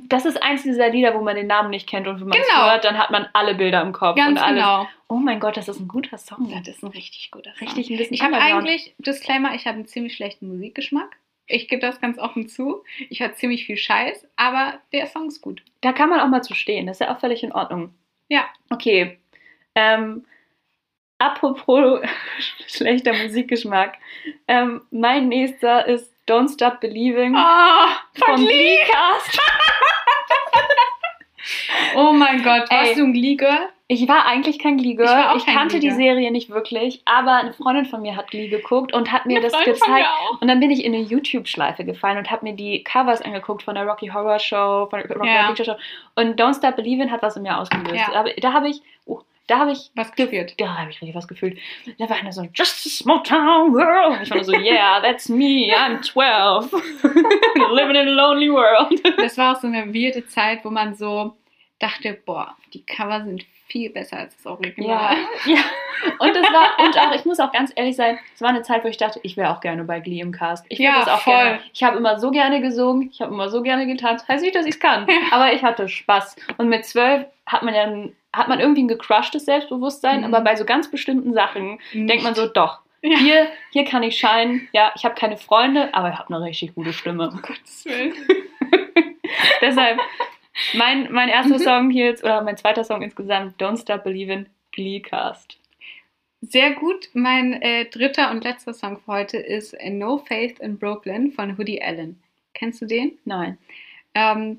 Das 0.09 0.25
ist 0.25 0.43
eins 0.43 0.63
dieser 0.63 0.89
Lieder, 0.89 1.15
wo 1.15 1.21
man 1.23 1.37
den 1.37 1.47
Namen 1.49 1.69
nicht 1.69 1.87
kennt 1.87 2.07
und 2.07 2.19
wenn 2.21 2.29
man 2.29 2.39
es 2.39 2.47
Genau. 2.49 2.65
hört, 2.71 2.85
dann 2.85 2.97
hat 2.97 3.11
man 3.11 3.29
alle 3.35 3.55
Bilder 3.55 3.83
im 3.83 3.93
Kopf. 3.93 4.17
Ganz 4.17 4.31
und 4.41 4.47
alles. 4.47 4.55
genau. 4.63 4.89
Oh 5.09 5.17
mein 5.17 5.39
Gott, 5.39 5.59
das 5.59 5.69
ist 5.69 5.81
ein 5.81 5.89
guter 5.89 6.17
Song. 6.17 6.51
Das 6.51 6.67
ist 6.77 6.83
ein 6.83 6.89
richtig 6.93 7.31
guter 7.31 7.53
Song. 7.59 7.69
Richtig 7.69 7.91
ein 7.91 7.99
bisschen 7.99 8.15
Ich 8.15 8.23
habe 8.23 8.37
eigentlich, 8.39 8.95
Disclaimer, 8.97 9.55
ich 9.55 9.67
habe 9.67 9.77
einen 9.77 9.87
ziemlich 9.87 10.15
schlechten 10.17 10.49
Musikgeschmack. 10.49 11.19
Ich 11.47 11.69
gebe 11.69 11.83
das 11.83 12.01
ganz 12.01 12.19
offen 12.19 12.49
zu. 12.49 12.83
Ich 13.11 13.21
höre 13.21 13.35
ziemlich 13.35 13.67
viel 13.67 13.77
Scheiß, 13.77 14.27
aber 14.37 14.81
der 14.95 15.07
Song 15.09 15.29
ist 15.29 15.43
gut. 15.43 15.63
Da 15.83 15.93
kann 15.93 16.09
man 16.09 16.21
auch 16.21 16.29
mal 16.29 16.43
zu 16.43 16.55
stehen. 16.55 16.87
Das 16.87 16.97
ist 17.01 17.07
ja 17.07 17.15
auch 17.15 17.21
völlig 17.21 17.43
in 17.43 17.53
Ordnung. 17.53 17.93
Ja. 18.29 18.47
Okay. 18.71 19.19
Ähm, 19.75 20.25
apropos 21.19 22.01
schlechter 22.67 23.13
Musikgeschmack. 23.13 23.95
Ähm, 24.47 24.83
mein 24.91 25.29
nächster 25.29 25.87
ist 25.87 26.13
Don't 26.29 26.53
Stop 26.53 26.81
Believing 26.81 27.35
Oh, 27.37 27.89
von 28.25 28.37
Gleecast. 28.37 29.39
Oh 31.97 32.13
mein 32.13 32.43
Gott, 32.43 32.65
Ey. 32.71 32.77
warst 32.77 32.99
du 32.99 33.05
ein 33.05 33.13
Glee-Girl? 33.13 33.69
Ich 33.87 34.07
war 34.07 34.27
eigentlich 34.27 34.59
kein 34.59 34.77
Glee 34.77 34.93
Ich 34.93 34.99
war 34.99 35.07
Girl. 35.07 35.25
auch 35.29 35.37
Ich, 35.37 35.47
kein 35.47 35.55
kannte 35.57 35.79
Glee 35.79 35.89
die. 35.89 35.95
Serie 35.95 36.31
nicht 36.31 36.51
wirklich, 36.51 37.01
aber 37.07 37.33
eine 37.37 37.55
Freundin 37.55 37.87
von 37.87 38.03
mir 38.03 38.17
hat 38.17 38.31
Glee 38.31 38.49
geguckt 38.49 38.93
und 38.93 39.11
hat 39.13 39.25
mir 39.25 39.39
Eine 39.39 39.47
das 39.47 39.55
Freundin 39.55 39.73
gezeigt. 39.75 40.07
Und 40.41 40.49
dann 40.49 40.61
bin 40.61 40.71
ich 40.71 40.85
in 40.85 40.93
eine 40.95 41.03
YouTube-Schleife 41.03 41.85
gefallen 41.85 42.19
und 42.19 42.31
habe 42.31 42.45
mir 42.45 42.53
die 42.55 42.85
Covers 42.85 43.23
angeguckt 43.23 43.63
von 43.63 43.75
der 43.77 43.87
Rocky 43.87 44.09
Horror 44.09 44.39
Show, 44.39 44.87
von 44.91 45.01
der 45.01 45.11
Rocky 45.17 45.27
Ja. 45.29 45.35
Horror 45.45 45.55
Picture 45.55 45.75
Show. 45.77 45.83
Und 46.23 46.39
Don't 46.39 46.55
Stop 46.59 46.77
Believing 46.77 47.11
hat 47.11 47.23
was 47.23 47.37
in 47.37 47.45
mir 47.45 47.57
ausgelöst. 47.57 47.95
Ja. 47.95 48.13
Aber 48.15 48.31
da 48.35 48.53
habe 48.53 48.69
ich, 48.69 48.83
oh, 49.07 49.21
da 49.49 49.59
habe 49.61 49.73
ich 49.73 49.91
Was 49.97 50.13
geführt? 50.13 50.55
Da 50.59 50.77
habe 50.77 50.91
ich 50.91 51.01
richtig 51.01 51.17
was 51.17 51.27
gefühlt. 51.27 51.59
Da 51.99 52.09
war 52.09 52.17
einer 52.17 52.33
so, 52.33 52.43
just 52.55 52.87
a 52.87 52.89
small 52.89 53.23
town 53.23 53.73
girl. 53.73 54.13
Und 54.13 54.23
ich 54.23 54.31
war 54.31 54.45
so, 54.45 54.53
yeah, 54.57 55.01
that's 55.01 55.29
me, 55.29 55.73
I'm 55.75 56.01
12. 56.03 56.73
Living 57.73 57.97
in 57.97 58.09
a 58.09 58.13
lonely 58.13 58.51
world. 58.51 59.03
Das 59.17 59.37
war 59.37 59.57
auch 59.57 59.61
so 59.61 59.67
eine 59.67 59.93
weirde 59.93 60.27
Zeit, 60.27 60.65
wo 60.65 60.71
man 60.71 60.95
so 60.95 61.35
dachte, 61.79 62.19
boah, 62.27 62.57
die 62.75 62.85
Cover 62.85 63.23
sind 63.25 63.45
viel 63.69 63.91
besser 63.91 64.19
als 64.19 64.35
das 64.37 64.45
Ja, 64.45 64.51
Original. 64.53 65.17
ja. 65.45 65.59
Und 66.21 66.31
es 66.37 66.53
war, 66.53 66.85
und 66.85 66.99
auch, 66.99 67.13
ich 67.15 67.25
muss 67.25 67.39
auch 67.39 67.53
ganz 67.53 67.71
ehrlich 67.77 67.97
sein, 67.97 68.19
es 68.35 68.41
war 68.41 68.49
eine 68.49 68.63
Zeit, 68.63 68.83
wo 68.85 68.89
ich 68.89 68.97
dachte, 68.97 69.21
ich 69.23 69.37
wäre 69.37 69.51
auch 69.51 69.61
gerne 69.61 69.85
bei 69.85 70.01
Glee 70.01 70.21
im 70.21 70.33
Cast. 70.33 70.65
Ich 70.69 70.79
Ja, 70.79 71.01
das 71.01 71.09
auch 71.09 71.21
voll. 71.21 71.35
gerne. 71.35 71.61
Ich 71.75 71.83
habe 71.83 71.99
immer 71.99 72.19
so 72.19 72.31
gerne 72.31 72.61
gesungen, 72.63 73.11
ich 73.13 73.21
habe 73.21 73.33
immer 73.35 73.49
so 73.51 73.63
gerne 73.63 73.87
getanzt. 73.87 74.27
Heißt 74.29 74.43
nicht, 74.43 74.55
dass 74.57 74.65
ich 74.67 74.75
es 74.75 74.81
kann, 74.81 75.07
aber 75.31 75.53
ich 75.53 75.63
hatte 75.63 75.89
Spaß. 75.89 76.37
Und 76.57 76.69
mit 76.69 76.85
zwölf 76.87 77.27
hat 77.47 77.63
man 77.63 77.75
ja 77.75 77.89
hat 78.31 78.47
man 78.49 78.61
irgendwie 78.61 78.83
ein 78.83 78.89
gecrushtes 78.89 79.47
Selbstbewusstsein, 79.47 80.19
Mhm. 80.21 80.25
aber 80.35 80.43
bei 80.45 80.55
so 80.55 80.65
ganz 80.67 80.91
bestimmten 80.91 81.33
Sachen 81.33 81.79
denkt 81.95 82.23
man 82.23 82.35
so, 82.35 82.47
doch, 82.47 82.79
Ja. 83.03 83.19
hier, 83.19 83.47
hier 83.73 83.85
kann 83.85 84.03
ich 84.03 84.19
scheinen. 84.19 84.69
Ja, 84.73 84.93
ich 84.97 85.05
habe 85.05 85.15
keine 85.15 85.37
Freunde, 85.39 85.89
aber 85.95 86.11
ich 86.11 86.19
habe 86.19 86.35
eine 86.35 86.45
richtig 86.45 86.75
gute 86.75 86.93
Stimme. 86.93 87.29
Um 87.31 87.41
Gottes 87.43 87.85
Willen. 87.87 88.13
Deshalb, 89.61 89.99
mein, 90.75 91.11
mein 91.13 91.29
erster 91.29 91.59
Mhm. 91.59 91.63
Song 91.63 91.91
hier 91.91 92.07
jetzt, 92.07 92.25
oder 92.25 92.43
mein 92.43 92.57
zweiter 92.57 92.85
Song 92.85 93.03
insgesamt, 93.03 93.61
Don't 93.61 93.81
Stop 93.81 94.05
Believin', 94.05 94.47
Gleecast. 94.73 95.59
Sehr 96.41 96.73
gut. 96.73 97.09
Mein 97.15 97.61
äh, 97.63 97.87
dritter 97.87 98.31
und 98.31 98.45
letzter 98.45 98.73
Song 98.73 98.99
für 98.99 99.13
heute 99.13 99.39
ist 99.39 99.77
No 99.91 100.19
Faith 100.19 100.61
in 100.61 100.79
Brooklyn 100.79 101.33
von 101.33 101.59
Hoodie 101.59 101.83
Allen. 101.83 102.23
Kennst 102.55 102.81
du 102.81 102.87
den? 102.87 103.19
Nein. 103.25 103.59
Ähm, 104.15 104.59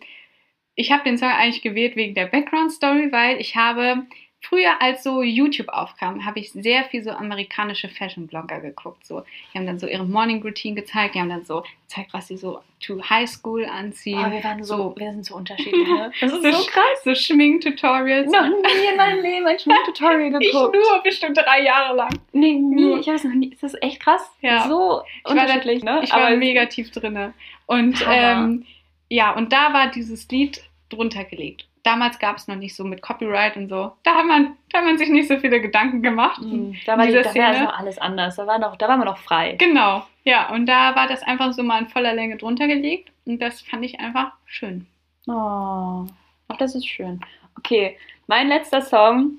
ich 0.75 0.91
habe 0.91 1.03
den 1.03 1.17
Song 1.17 1.29
eigentlich 1.29 1.61
gewählt 1.61 1.95
wegen 1.95 2.15
der 2.15 2.27
Background 2.27 2.71
Story, 2.71 3.11
weil 3.11 3.39
ich 3.39 3.55
habe 3.55 4.05
früher, 4.41 4.81
als 4.81 5.03
so 5.03 5.21
YouTube 5.21 5.67
aufkam, 5.69 6.25
habe 6.25 6.39
ich 6.39 6.51
sehr 6.51 6.85
viel 6.85 7.03
so 7.03 7.11
amerikanische 7.11 7.89
Fashion-Blogger 7.89 8.61
geguckt. 8.61 9.05
So, 9.05 9.23
die 9.53 9.57
haben 9.57 9.65
dann 9.67 9.77
so 9.79 9.85
ihre 9.87 10.05
Morning 10.05 10.41
Routine 10.41 10.75
gezeigt, 10.75 11.15
die 11.15 11.19
haben 11.19 11.29
dann 11.29 11.45
so 11.45 11.63
gezeigt, 11.87 12.13
was 12.13 12.27
sie 12.29 12.37
so 12.37 12.59
to 12.79 13.01
High 13.09 13.29
School 13.29 13.65
anziehen. 13.65 14.23
Oh, 14.25 14.31
wir 14.31 14.43
waren 14.43 14.63
so, 14.63 14.77
so, 14.77 14.95
wir 14.97 15.11
sind 15.11 15.25
so 15.25 15.35
unterschiedlich, 15.35 15.87
ne? 15.87 16.11
Das 16.21 16.31
ist 16.31 16.41
so, 16.41 16.51
so 16.51 16.65
krass. 16.67 17.03
so 17.03 17.13
Schminktutorials. 17.15 18.31
Noch 18.31 18.47
nie 18.47 18.89
in 18.91 18.97
meinem 18.97 19.21
Leben 19.21 19.45
ein 19.45 19.59
Schminktutorial 19.59 20.33
Ich 20.41 20.51
geguckt. 20.51 20.75
nur 20.75 21.03
bestimmt 21.03 21.37
drei 21.37 21.61
Jahre 21.63 21.95
lang. 21.95 22.09
Nee, 22.31 22.53
nie. 22.53 22.99
Ich 22.99 23.07
habe 23.07 23.17
es 23.17 23.23
noch 23.23 23.33
nie. 23.33 23.49
Das 23.59 23.73
ist 23.73 23.83
echt 23.83 23.99
krass. 24.01 24.31
Ja. 24.41 24.67
So 24.67 25.01
Ich 25.25 25.25
war 25.25 25.35
da- 25.35 25.41
unterschiedlich, 25.41 25.83
ne? 25.83 26.01
Ich 26.03 26.11
war 26.11 26.27
Aber- 26.27 26.37
mega 26.37 26.65
tief 26.65 26.91
drinne. 26.91 27.33
Und 27.65 28.03
ähm, 28.09 28.65
ja, 29.09 29.31
und 29.35 29.51
da 29.51 29.73
war 29.73 29.91
dieses 29.91 30.27
Lied 30.29 30.61
drunter 30.89 31.23
gelegt. 31.23 31.65
Damals 31.83 32.19
gab 32.19 32.37
es 32.37 32.47
noch 32.47 32.55
nicht 32.55 32.75
so 32.75 32.83
mit 32.83 33.01
Copyright 33.01 33.55
und 33.55 33.69
so. 33.69 33.93
Da 34.03 34.15
hat 34.15 34.25
man, 34.25 34.57
da 34.71 34.79
hat 34.79 34.85
man 34.85 34.97
sich 34.97 35.09
nicht 35.09 35.27
so 35.29 35.37
viele 35.37 35.61
Gedanken 35.61 36.01
gemacht. 36.01 36.41
Mhm. 36.41 36.75
Da 36.85 36.97
war, 36.97 37.05
die, 37.07 37.13
war 37.13 37.63
noch 37.63 37.77
alles 37.77 37.97
anders. 37.97 38.35
Da 38.35 38.45
war, 38.47 38.59
noch, 38.59 38.75
da 38.75 38.87
war 38.87 38.97
man 38.97 39.07
noch 39.07 39.17
frei. 39.17 39.55
Genau, 39.57 40.03
ja. 40.23 40.49
Und 40.49 40.65
da 40.65 40.95
war 40.95 41.07
das 41.07 41.23
einfach 41.23 41.53
so 41.53 41.63
mal 41.63 41.79
in 41.81 41.87
voller 41.87 42.13
Länge 42.13 42.37
drunter 42.37 42.67
gelegt. 42.67 43.11
Und 43.25 43.39
das 43.41 43.61
fand 43.61 43.85
ich 43.85 43.99
einfach 43.99 44.33
schön. 44.45 44.87
Oh, 45.27 46.05
ach, 46.47 46.57
das 46.57 46.75
ist 46.75 46.87
schön. 46.87 47.19
Okay, 47.57 47.97
mein 48.27 48.47
letzter 48.47 48.81
Song 48.81 49.33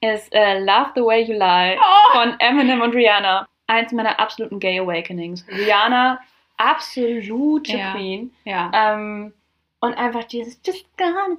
ist 0.00 0.32
äh, 0.34 0.58
Love 0.60 0.90
the 0.94 1.00
Way 1.02 1.22
You 1.24 1.32
Lie 1.38 1.78
Oh, 1.78 2.18
von 2.18 2.34
Eminem 2.38 2.80
und 2.80 2.94
Rihanna. 2.94 3.46
Eins 3.66 3.92
meiner 3.92 4.18
absoluten 4.20 4.60
Gay 4.60 4.78
Awakenings. 4.78 5.44
Rihanna, 5.48 6.20
absolute 6.56 7.76
Ja. 7.76 7.92
Queen. 7.92 8.30
ja. 8.44 8.70
Ähm, 8.72 9.32
und 9.80 9.94
einfach 9.94 10.24
dieses 10.24 10.60
Just 10.64 10.86
gonna. 10.96 11.36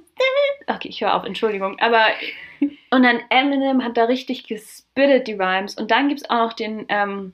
Okay, 0.66 0.88
ich 0.88 1.00
höre 1.00 1.14
auf, 1.14 1.24
Entschuldigung. 1.24 1.78
Aber 1.80 2.06
und 2.90 3.02
dann 3.02 3.20
Eminem 3.30 3.84
hat 3.84 3.96
da 3.96 4.04
richtig 4.04 4.46
gespittet, 4.46 5.26
die 5.28 5.34
Rhymes. 5.34 5.74
Und 5.76 5.90
dann 5.90 6.08
gibt 6.08 6.20
es 6.22 6.30
auch 6.30 6.36
noch 6.46 6.52
den 6.52 6.86
ähm, 6.88 7.32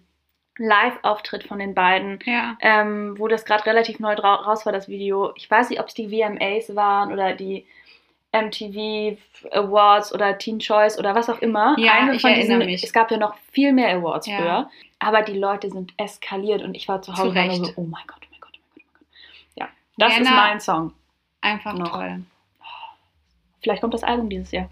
Live-Auftritt 0.58 1.44
von 1.44 1.58
den 1.58 1.74
beiden, 1.74 2.18
Ja. 2.24 2.56
ähm, 2.60 3.18
wo 3.18 3.28
das 3.28 3.44
gerade 3.44 3.66
relativ 3.66 3.98
neu 3.98 4.14
raus 4.14 4.64
war, 4.66 4.72
das 4.72 4.88
Video. 4.88 5.32
Ich 5.36 5.50
weiß 5.50 5.70
nicht, 5.70 5.80
ob 5.80 5.88
es 5.88 5.94
die 5.94 6.08
VMAs 6.08 6.74
waren 6.76 7.12
oder 7.12 7.34
die 7.34 7.66
MTV 8.32 9.16
Awards 9.52 10.12
oder 10.12 10.36
Teen 10.38 10.58
Choice 10.58 10.98
oder 10.98 11.14
was 11.14 11.30
auch 11.30 11.40
immer. 11.40 11.76
Ja, 11.78 12.12
ich 12.12 12.24
erinnere 12.24 12.64
mich. 12.64 12.82
Es 12.82 12.92
gab 12.92 13.10
ja 13.10 13.16
noch 13.16 13.34
viel 13.52 13.72
mehr 13.72 13.96
Awards 13.96 14.26
Ja. 14.26 14.36
früher. 14.36 14.70
Aber 14.98 15.22
die 15.22 15.38
Leute 15.38 15.70
sind 15.70 15.92
eskaliert 15.98 16.62
und 16.62 16.74
ich 16.74 16.88
war 16.88 17.02
zu 17.02 17.12
Hause 17.16 17.32
Zu 17.34 17.40
und 17.40 17.64
so, 17.66 17.72
oh 17.76 17.82
mein 17.82 18.02
Gott. 18.06 18.23
Ja, 19.96 20.08
das 20.08 20.18
ist 20.18 20.26
Rihanna- 20.28 20.34
mein 20.36 20.60
Song. 20.60 20.92
Einfach 21.40 21.74
Noch. 21.74 21.90
toll. 21.92 22.22
Vielleicht 23.62 23.80
kommt 23.80 23.94
das 23.94 24.04
Album 24.04 24.28
dieses 24.28 24.50
Jahr. 24.52 24.68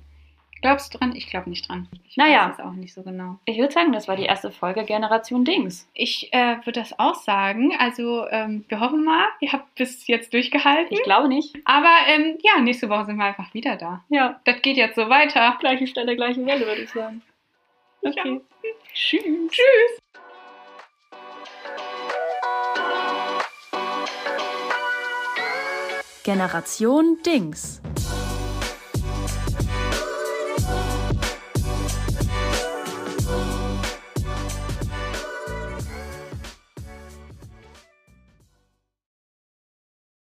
Glaubst 0.60 0.94
du 0.94 0.98
dran? 0.98 1.16
Ich 1.16 1.26
glaube 1.28 1.50
nicht 1.50 1.68
dran. 1.68 1.88
Ich 2.08 2.16
Naja. 2.16 2.46
weiß 2.50 2.54
es 2.58 2.64
auch 2.64 2.72
nicht 2.72 2.94
so 2.94 3.02
genau. 3.02 3.38
Ich 3.46 3.58
würde 3.58 3.72
sagen, 3.72 3.92
das 3.92 4.06
war 4.06 4.14
die 4.14 4.26
erste 4.26 4.52
Folge 4.52 4.84
Generation 4.84 5.44
Dings. 5.44 5.88
Ich 5.92 6.32
äh, 6.32 6.58
würde 6.64 6.78
das 6.80 6.96
auch 7.00 7.16
sagen. 7.16 7.74
Also 7.78 8.28
ähm, 8.28 8.64
wir 8.68 8.78
hoffen 8.78 9.02
mal, 9.04 9.24
ihr 9.40 9.50
habt 9.52 9.74
bis 9.74 10.06
jetzt 10.06 10.32
durchgehalten. 10.32 10.92
Ich 10.92 11.02
glaube 11.02 11.26
nicht. 11.26 11.56
Aber 11.64 11.90
ähm, 12.06 12.38
ja, 12.42 12.60
nächste 12.60 12.88
Woche 12.88 13.06
sind 13.06 13.16
wir 13.16 13.24
einfach 13.24 13.52
wieder 13.54 13.74
da. 13.76 14.04
Ja, 14.08 14.40
Das 14.44 14.62
geht 14.62 14.76
jetzt 14.76 14.94
so 14.94 15.08
weiter. 15.08 15.56
gleiche 15.58 15.88
Stelle, 15.88 16.14
gleiche 16.14 16.46
Welle, 16.46 16.64
würde 16.64 16.82
ich 16.82 16.90
sagen. 16.90 17.22
Okay. 18.02 18.40
Tschüss. 18.94 19.22
Tschüss. 19.24 19.98
Generation 26.24 27.18
Dings. 27.24 27.80